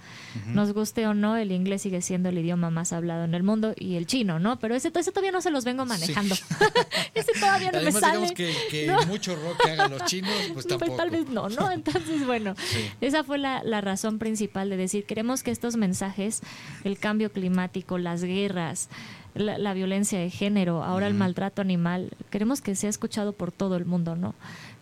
[0.47, 3.75] Nos guste o no, el inglés sigue siendo el idioma más hablado en el mundo
[3.77, 4.59] y el chino, ¿no?
[4.59, 6.35] Pero ese, ese todavía no se los vengo manejando.
[7.15, 8.33] ese todavía no me sale.
[8.35, 10.97] que, que mucho rock que hagan los chinos, pues, pues tampoco.
[10.97, 11.71] tal vez no, ¿no?
[11.71, 12.55] Entonces, bueno,
[13.01, 16.41] esa fue la, la razón principal de decir, queremos que estos mensajes,
[16.85, 18.89] el cambio climático, las guerras,
[19.35, 23.85] la, violencia de género, ahora el maltrato animal, queremos que sea escuchado por todo el
[23.85, 24.35] mundo, ¿no?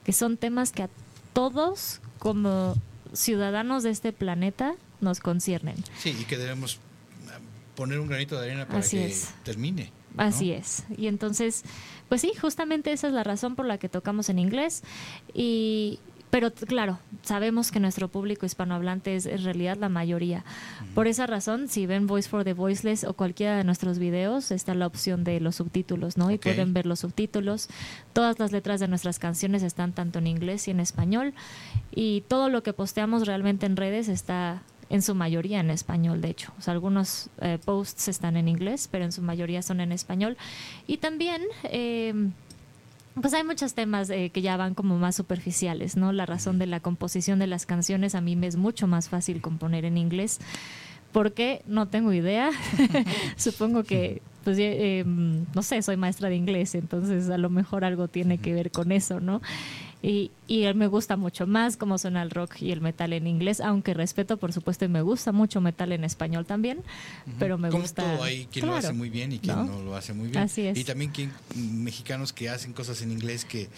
[0.05, 0.91] Que son temas que a
[1.33, 2.75] todos como
[3.13, 5.77] ciudadanos de este planeta nos conciernen.
[5.99, 7.39] Sí, y que debemos eh,
[7.75, 9.15] poner un granito de arena para que
[9.45, 9.93] termine.
[10.17, 10.85] Así es.
[10.97, 11.63] Y entonces,
[12.09, 14.83] pues sí, justamente esa es la razón por la que tocamos en inglés.
[15.35, 16.01] Y,
[16.31, 20.45] pero claro, sabemos que nuestro público hispanohablante es en realidad la mayoría.
[20.95, 24.75] Por esa razón, si ven Voice for the Voiceless o cualquiera de nuestros videos, está
[24.75, 26.31] la opción de los subtítulos, ¿no?
[26.31, 27.69] Y pueden ver los subtítulos.
[28.13, 31.35] Todas las letras de nuestras canciones están tanto en inglés y en español.
[31.95, 36.31] Y todo lo que posteamos realmente en redes está en su mayoría en español, de
[36.31, 36.53] hecho.
[36.59, 40.37] O sea, algunos eh, posts están en inglés, pero en su mayoría son en español.
[40.87, 41.43] Y también...
[41.65, 42.31] Eh,
[43.21, 46.13] pues hay muchos temas eh, que ya van como más superficiales, ¿no?
[46.13, 49.41] La razón de la composición de las canciones a mí me es mucho más fácil
[49.41, 50.39] componer en inglés.
[51.13, 51.63] ¿Por qué?
[51.67, 52.51] No tengo idea.
[53.37, 57.85] Supongo que, pues, eh, em, no sé, soy maestra de inglés, entonces a lo mejor
[57.85, 59.41] algo tiene que ver con eso, ¿no?
[60.01, 63.61] Y, y me gusta mucho más cómo suena el rock y el metal en inglés,
[63.61, 66.85] aunque respeto, por supuesto, y me gusta mucho metal en español también,
[67.39, 68.03] pero me gusta...
[68.03, 69.83] Todo hay quien lo hace muy bien y quien ¿no?
[69.83, 70.45] lo hace muy bien.
[70.45, 70.79] Así es.
[70.79, 73.69] Y también quien, mexicanos que hacen cosas en inglés que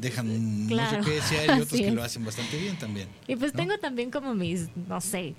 [0.00, 3.08] dejan mucho que desear y otros que lo hacen bastante bien también.
[3.28, 5.34] Y pues tengo también como mis, no sé,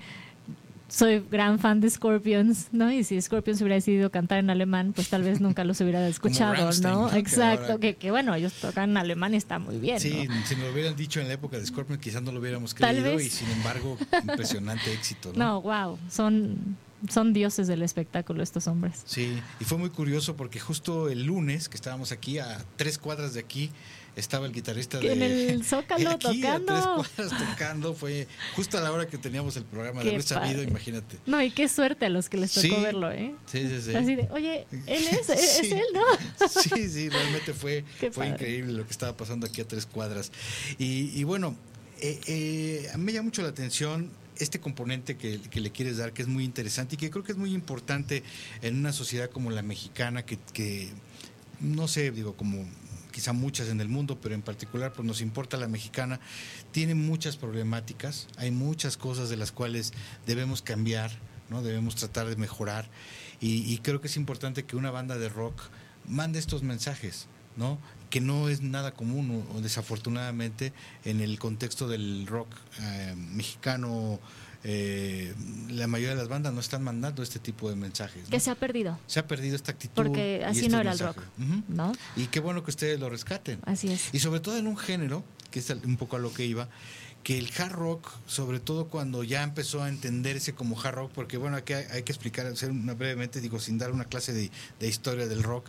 [0.87, 2.91] soy gran fan de Scorpions, ¿no?
[2.91, 6.71] Y si Scorpions hubiera decidido cantar en alemán, pues tal vez nunca los hubiera escuchado,
[6.81, 7.13] ¿no?
[7.13, 9.99] Exacto, que, que, bueno, ellos tocan en alemán y está muy bien.
[9.99, 12.73] Sí, si nos lo hubieran dicho en la época de Scorpions, quizás no lo hubiéramos
[12.73, 15.45] creído y sin embargo, impresionante éxito, ¿no?
[15.45, 16.77] No, wow, son
[17.09, 19.01] son dioses del espectáculo estos hombres.
[19.05, 23.33] Sí, y fue muy curioso porque justo el lunes que estábamos aquí a tres cuadras
[23.33, 23.69] de aquí
[24.15, 26.73] estaba el guitarrista de en el Zócalo tocando.
[26.73, 30.23] A tres cuadras tocando, fue justo a la hora que teníamos el programa de haber
[30.23, 31.17] sabido, imagínate.
[31.25, 33.35] No, y qué suerte a los que les tocó verlo, ¿eh?
[33.45, 33.95] Sí, sí, sí.
[33.95, 36.47] Así de, oye, él es, es, él, ¿no?
[36.47, 40.31] Sí, sí, realmente fue, fue increíble lo que estaba pasando aquí a tres cuadras.
[40.77, 41.55] Y, y bueno,
[41.99, 46.11] eh, eh, a mí me llama mucho la atención este componente que, le quieres dar,
[46.11, 48.23] que es muy interesante y que creo que es muy importante
[48.61, 50.89] en una sociedad como la mexicana, que, que
[51.61, 52.65] no sé, digo, como
[53.15, 56.19] quizá muchas en el mundo, pero en particular pues nos importa la mexicana,
[56.73, 59.93] tiene muchas problemáticas, hay muchas cosas de las cuales
[60.27, 61.11] debemos cambiar,
[61.49, 61.63] ¿no?
[61.63, 62.89] debemos tratar de mejorar
[63.39, 65.61] y, creo que es importante que una banda de rock
[66.05, 67.77] mande estos mensajes, ¿no?
[68.09, 70.73] que no es nada común desafortunadamente
[71.05, 72.49] en el contexto del rock
[72.81, 74.19] eh, mexicano
[74.67, 75.31] eh,
[75.69, 78.27] la mayoría de las bandas no están mandando este tipo de mensajes.
[78.29, 78.97] Que se ha perdido.
[79.05, 79.93] Se ha perdido esta actitud.
[79.93, 81.21] Porque así no era el rock.
[81.67, 81.93] ¿no?
[82.15, 83.59] Y qué bueno que ustedes lo rescaten.
[83.65, 84.09] Así es.
[84.11, 86.67] Y sobre todo en un género, que es un poco a lo que iba,
[87.21, 91.37] que el hard rock, sobre todo cuando ya empezó a entenderse como hard rock, porque
[91.37, 94.87] bueno, aquí hay, que explicar, hacer una, brevemente, digo, sin dar una clase de, de
[94.87, 95.67] historia del rock,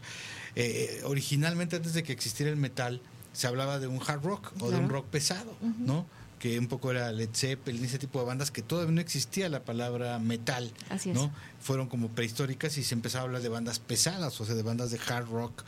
[0.54, 3.02] eh, originalmente antes de que existiera el metal,
[3.34, 6.06] se hablaba de un hard rock o de un rock pesado, ¿no?
[6.38, 9.64] Que un poco era Led Zeppelin, ese tipo de bandas que todavía no existía la
[9.64, 10.70] palabra metal,
[11.06, 11.32] ¿no?
[11.60, 14.90] Fueron como prehistóricas y se empezaba a hablar de bandas pesadas, o sea, de bandas
[14.90, 15.64] de hard rock.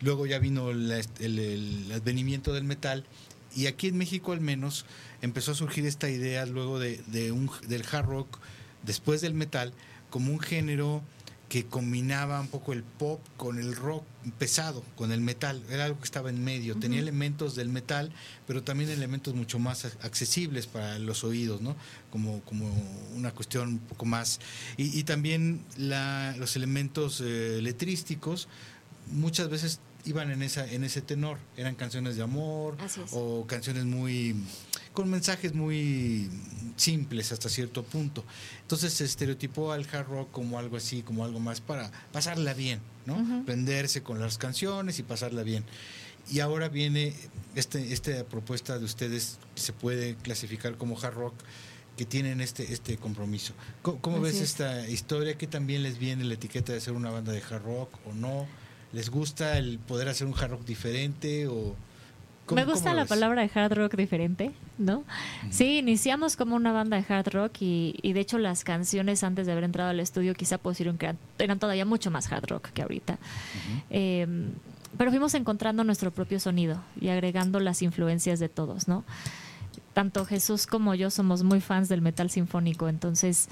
[0.00, 0.90] Luego ya vino el,
[1.20, 3.04] el, advenimiento del metal
[3.54, 4.86] y aquí en México al menos
[5.22, 8.38] empezó a surgir esta idea luego de, de un, del hard rock
[8.84, 9.72] después del metal
[10.10, 11.02] como un género
[11.48, 14.04] que combinaba un poco el pop con el rock
[14.38, 15.62] pesado, con el metal.
[15.70, 16.76] Era algo que estaba en medio.
[16.76, 18.12] Tenía elementos del metal,
[18.46, 21.74] pero también elementos mucho más accesibles para los oídos, ¿no?
[22.10, 22.70] Como, como
[23.16, 24.40] una cuestión un poco más.
[24.76, 28.48] Y, también la, los elementos eh, letrísticos
[29.10, 32.76] muchas veces iban en esa en ese tenor eran canciones de amor
[33.12, 34.36] o canciones muy
[34.98, 36.28] con mensajes muy
[36.74, 38.24] simples hasta cierto punto
[38.62, 42.80] entonces se estereotipó al hard rock como algo así como algo más para pasarla bien
[43.06, 45.62] no prenderse con las canciones y pasarla bien
[46.28, 47.14] y ahora viene
[47.54, 51.34] este esta propuesta de ustedes que se puede clasificar como hard rock
[51.96, 53.54] que tienen este este compromiso.
[53.82, 55.38] ¿Cómo, ves esta historia?
[55.38, 58.48] que también les viene la etiqueta de ser una banda de hard rock o no?
[58.92, 61.76] ¿Les gusta el poder hacer un hard rock diferente o
[62.54, 65.04] me gusta la palabra de hard rock diferente, ¿no?
[65.50, 69.52] Sí, iniciamos como una banda de hard rock y, de hecho las canciones antes de
[69.52, 73.18] haber entrado al estudio quizá pusieron que eran, todavía mucho más hard rock que ahorita.
[73.90, 74.50] Em,
[74.96, 79.04] pero fuimos encontrando nuestro propio sonido y agregando las influencias de todos, ¿no?
[79.92, 83.48] Tanto Jesús como yo somos muy fans del metal sinfónico, entonces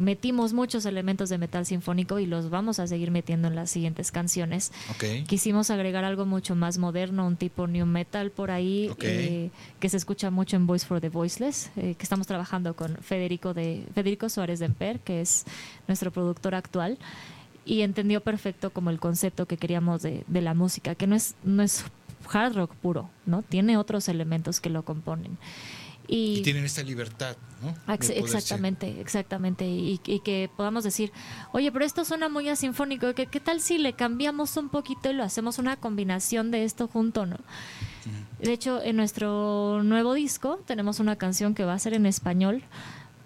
[0.00, 4.10] metimos muchos elementos de metal sinfónico y los vamos a seguir metiendo en las siguientes
[4.10, 4.72] canciones.
[5.26, 9.98] Quisimos agregar algo mucho más moderno, un tipo new metal por ahí, eh, que se
[9.98, 14.28] escucha mucho en Voice for the Voiceless, eh, que estamos trabajando con Federico, de, Federico
[14.28, 15.44] Suárez de Emper, que es
[15.86, 16.98] nuestro productor actual
[17.66, 21.34] y entendió perfecto como el concepto que queríamos de, de, la música, que no es,
[21.44, 21.84] no es
[22.32, 23.42] hard rock puro, ¿no?
[23.42, 25.36] Tiene otros elementos que lo componen.
[26.12, 27.72] Y, tienen esta libertad, ¿no?
[27.94, 29.64] Exactamente, exactamente.
[29.64, 31.12] Y, que podamos decir,
[31.52, 35.12] oye, pero esto suena muy asinfónico, ¿Qué, ¿qué tal si le cambiamos un poquito y
[35.12, 37.36] lo hacemos una combinación de esto junto, ¿no?
[38.40, 42.64] De hecho, en nuestro nuevo disco tenemos una canción que va a ser en español,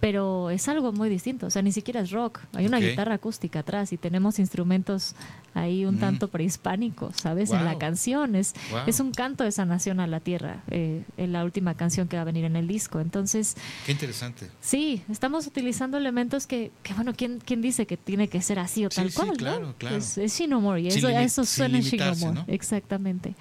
[0.05, 3.61] pero es algo muy distinto, o sea, ni siquiera es rock, hay una guitarra acústica
[3.61, 5.15] atrás y tenemos instrumentos
[5.55, 6.01] ahí un mm.
[6.01, 7.53] tanto prehispánicos, ¿sabes?
[7.53, 8.53] En la canción, es,
[8.87, 12.23] es un canto de sanación a la tierra, eh, en la última canción que va
[12.23, 13.57] a venir en el disco, entonces...
[13.87, 14.51] Qué interesante.
[14.61, 18.85] Sí, estamos utilizando elementos que, que bueno, ¿quién, ¿quién dice que tiene que ser así
[18.85, 19.31] o tal cual?
[19.31, 19.97] Sí, claro, claro.
[19.97, 23.37] Es, es Shinomori, eso, eso suena Shinomori, exactamente.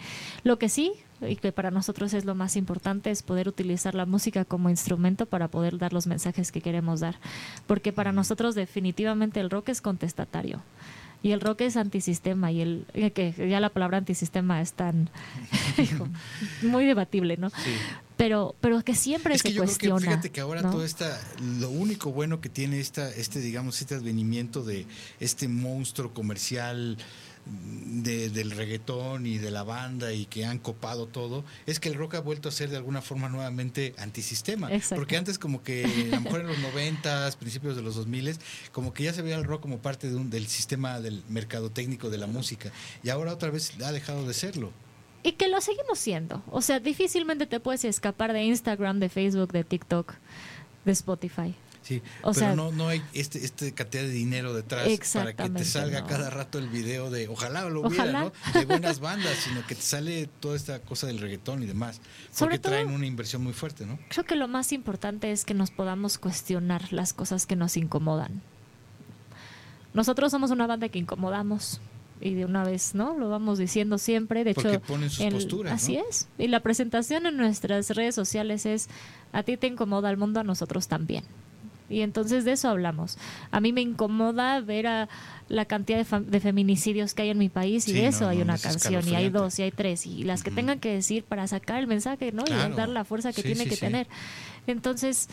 [0.45, 0.93] Lo que sí,
[1.27, 5.25] y que para nosotros es lo más importante, es poder utilizar la música como instrumento
[5.25, 7.15] para poder dar los mensajes que queremos dar.
[7.67, 10.61] Porque para nosotros definitivamente el rock es contestatario.
[11.23, 15.09] Y el rock es antisistema y el eh, que ya la palabra antisistema es tan
[16.61, 17.49] muy debatible, ¿no?
[18.17, 20.01] Pero pero que siempre se cuestiona.
[20.01, 21.17] fíjate que ahora todo esta
[21.59, 24.85] lo único bueno que tiene esta este digamos este advenimiento de
[25.21, 26.97] este monstruo comercial
[27.45, 32.15] del reggaetón y de la banda y que han copado todo, es que el rock
[32.15, 34.69] ha vuelto a ser de alguna forma nuevamente antisistema.
[34.95, 38.39] Porque antes como que a lo mejor en los noventas, principios de los dos miles,
[38.71, 41.69] como que ya se veía el rock como parte de un, del sistema del mercado
[41.69, 42.71] técnico de la música
[43.03, 44.71] y ahora otra vez ha dejado de serlo.
[45.23, 46.43] Y que lo seguimos siendo.
[46.51, 50.13] O sea, difícilmente te puedes escapar de Instagram, de Facebook, de TikTok,
[50.83, 51.55] de Spotify.
[51.83, 52.01] Sí,
[52.33, 56.29] pero no, no hay este, este cantidad de dinero detrás para que te salga cada
[56.29, 58.31] rato el video de, ojalá lo hubiera, ¿no?
[58.53, 61.99] De buenas bandas, sino que te sale toda esta cosa del reggaetón y demás.
[62.39, 63.99] Porque traen una inversión muy fuerte, ¿no?
[64.07, 68.41] Creo que lo más importante es que nos podamos cuestionar las cosas que nos incomodan.
[69.93, 71.81] Nosotros somos una banda que incomodamos
[72.21, 73.17] y de una vez, ¿no?
[73.17, 74.45] Lo vamos diciendo siempre.
[74.45, 76.29] De hecho, ponen sus posturas, así es.
[76.37, 78.87] Y la presentación en nuestras redes sociales es:
[79.33, 81.25] a ti te incomoda el mundo, a nosotros también.
[81.89, 83.17] Y entonces de eso hablamos.
[83.51, 85.09] A mí me incomoda ver a
[85.49, 89.07] la cantidad de, feminicidios que hay en mi país y de eso hay una canción
[89.07, 91.87] y hay dos y hay tres y las que tengan que decir para sacar el
[91.87, 92.43] mensaje, ¿no?
[92.47, 94.07] Y dar la fuerza que tiene que tener.
[94.65, 95.27] Entonces,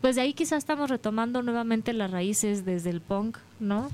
[0.00, 3.90] pues de ahí quizás estamos retomando nuevamente las raíces desde el punk, ¿no?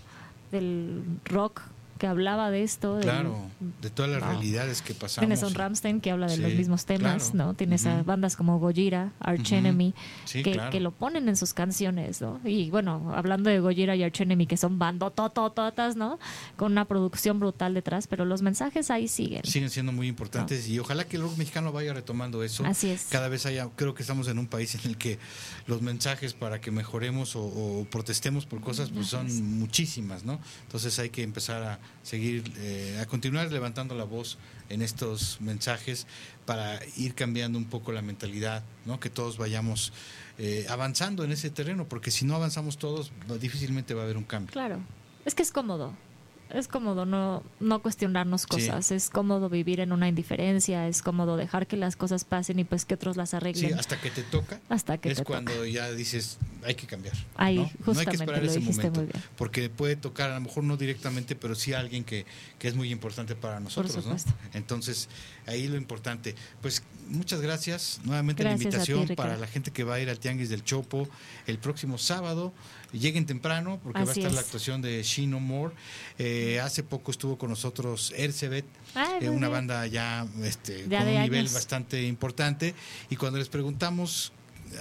[0.50, 1.62] Del rock
[2.02, 2.98] que hablaba de esto.
[3.00, 3.38] Claro,
[3.80, 5.20] de, todas las realidades que pasamos.
[5.20, 7.54] Tienes a un Ramstein que habla de los mismos temas, ¿no?
[7.54, 9.94] Tienes a bandas como Gojira, Arch Enemy,
[10.32, 12.40] que, lo ponen en sus canciones, ¿no?
[12.44, 16.18] Y bueno, hablando de Gojira y Arch Enemy, que son bandototototas, ¿no?
[16.56, 19.44] Con una producción brutal detrás, pero los mensajes ahí siguen.
[19.44, 22.64] Siguen siendo muy importantes y ojalá que el rock mexicano vaya retomando eso.
[22.66, 23.06] Así es.
[23.10, 25.20] Cada vez haya, creo que estamos en un país en el que
[25.68, 29.28] los mensajes para que mejoremos o, protestemos por cosas, pues son
[29.60, 30.40] muchísimas, ¿no?
[30.64, 34.38] Entonces hay que empezar a seguir, eh, a continuar levantando la voz
[34.68, 36.06] en estos mensajes
[36.46, 38.98] para ir cambiando un poco la mentalidad, ¿no?
[39.00, 39.92] que todos vayamos
[40.38, 44.24] eh, avanzando en ese terreno, porque si no avanzamos todos, difícilmente va a haber un
[44.24, 44.52] cambio.
[44.52, 44.80] Claro,
[45.24, 45.94] es que es cómodo
[46.52, 51.66] es cómodo no, no cuestionarnos cosas, es cómodo vivir en una indiferencia, es cómodo dejar
[51.66, 53.70] que las cosas pasen y pues que otros las arreglen.
[53.70, 54.60] Sí, hasta que te toca.
[54.68, 57.14] Hasta que es cuando ya dices, hay que cambiar.
[57.36, 57.70] Ahí, ¿no?
[57.84, 61.54] justamente, hay que esperar ese momento, porque puede tocar a lo mejor no directamente, pero
[61.54, 62.26] sí a alguien que,
[62.58, 64.16] que es muy importante para nosotros, ¿no?
[64.52, 65.08] Entonces,
[65.46, 66.34] ahí lo importante.
[66.60, 70.48] Pues muchas gracias nuevamente la invitación para la gente que va a ir al Tianguis
[70.48, 71.08] del Chopo
[71.46, 72.52] el próximo sábado.
[72.92, 75.74] Lleguen temprano porque va a estar la actuación de Shino More.
[76.18, 78.66] Eh, hace poco estuvo con nosotros Ercebet,
[79.20, 82.74] eh, una banda ya, este, con un nivel bastante importante.
[83.08, 84.32] Y cuando les preguntamos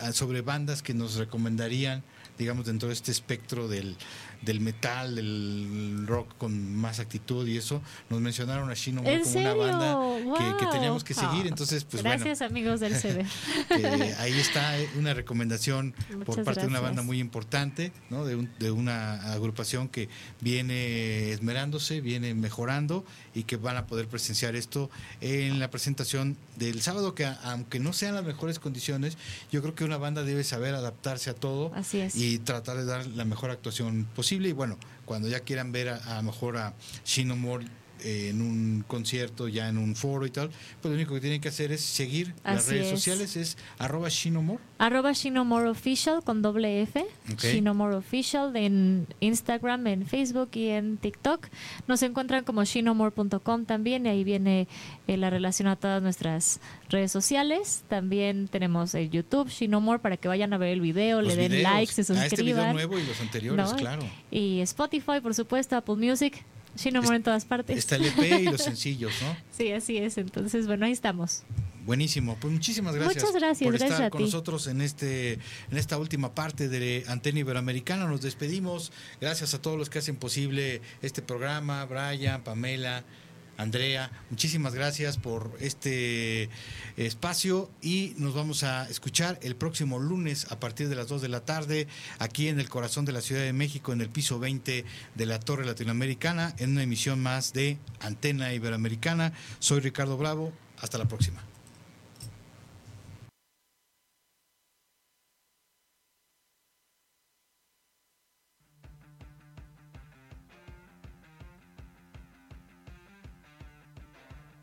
[0.01, 2.03] ah, sobre bandas que nos recomendarían,
[2.37, 3.95] digamos, dentro de este espectro del,
[4.41, 9.53] del metal, del rock con más actitud y eso, nos mencionaron a Shino como una
[9.53, 11.47] banda que, teníamos que seguir.
[11.47, 13.25] Entonces, pues Gracias, amigos del CD.
[14.19, 15.93] ahí está una recomendación
[16.25, 18.25] por parte de una banda muy importante, ¿no?
[18.25, 20.09] de, de una agrupación que
[20.39, 23.05] viene esmerándose, viene mejorando
[23.35, 24.89] y que van a poder presenciar esto
[25.21, 29.17] en la presentación del sábado, que aunque no sean las mejores condiciones,
[29.51, 31.71] yo creo que una banda debe saber adaptarse a todo
[32.15, 36.15] y tratar de dar la mejor actuación posible y bueno, cuando ya quieran ver a,
[36.17, 36.73] lo mejor a
[37.05, 37.67] Shinomori
[38.03, 40.49] eh, en un concierto, ya en un foro y tal,
[40.81, 44.59] pues lo único que tienen que hacer es seguir las redes sociales, es arroba Shinomore.
[44.77, 47.05] Arroba Shinomore Official con doble F,
[47.37, 51.47] Shinomore Official en Instagram, en Facebook y en TikTok.
[51.87, 54.67] Nos encuentran como shinomore.com también y ahí viene
[55.07, 56.59] eh, la relación a todas nuestras
[56.89, 57.83] redes sociales.
[57.87, 61.93] También tenemos el YouTube Shinomore para que vayan a ver el video, le den likes,
[61.93, 62.23] se suscriban.
[62.23, 64.03] A este video nuevo y los anteriores, claro.
[64.31, 66.43] Y Spotify, por supuesto, Apple Music.
[66.75, 67.77] Shinomore en todas partes.
[67.77, 69.35] Está el EP y los sencillos, ¿no?
[69.57, 70.17] Sí, así es.
[70.17, 71.43] Entonces, bueno, ahí estamos.
[71.85, 75.33] Buenísimo, pues muchísimas gracias, Muchas gracias por estar con nosotros en este
[75.71, 78.05] en esta última parte de Antena Iberoamericana.
[78.05, 78.91] Nos despedimos.
[79.19, 83.03] Gracias a todos los que hacen posible este programa, Brian, Pamela,
[83.61, 86.49] Andrea, muchísimas gracias por este
[86.97, 91.29] espacio y nos vamos a escuchar el próximo lunes a partir de las 2 de
[91.29, 94.83] la tarde aquí en el corazón de la Ciudad de México, en el piso 20
[95.13, 99.31] de la Torre Latinoamericana, en una emisión más de Antena Iberoamericana.
[99.59, 101.50] Soy Ricardo Bravo, hasta la próxima.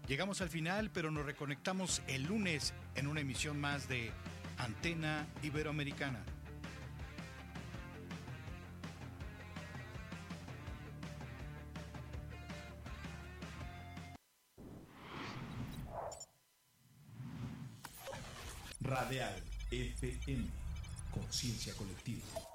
[0.08, 4.10] Llegamos al final, pero nos reconectamos el lunes en una emisión más de
[4.56, 6.24] Antena Iberoamericana.
[18.80, 20.48] Radial FM,
[21.10, 22.47] conciencia colectiva.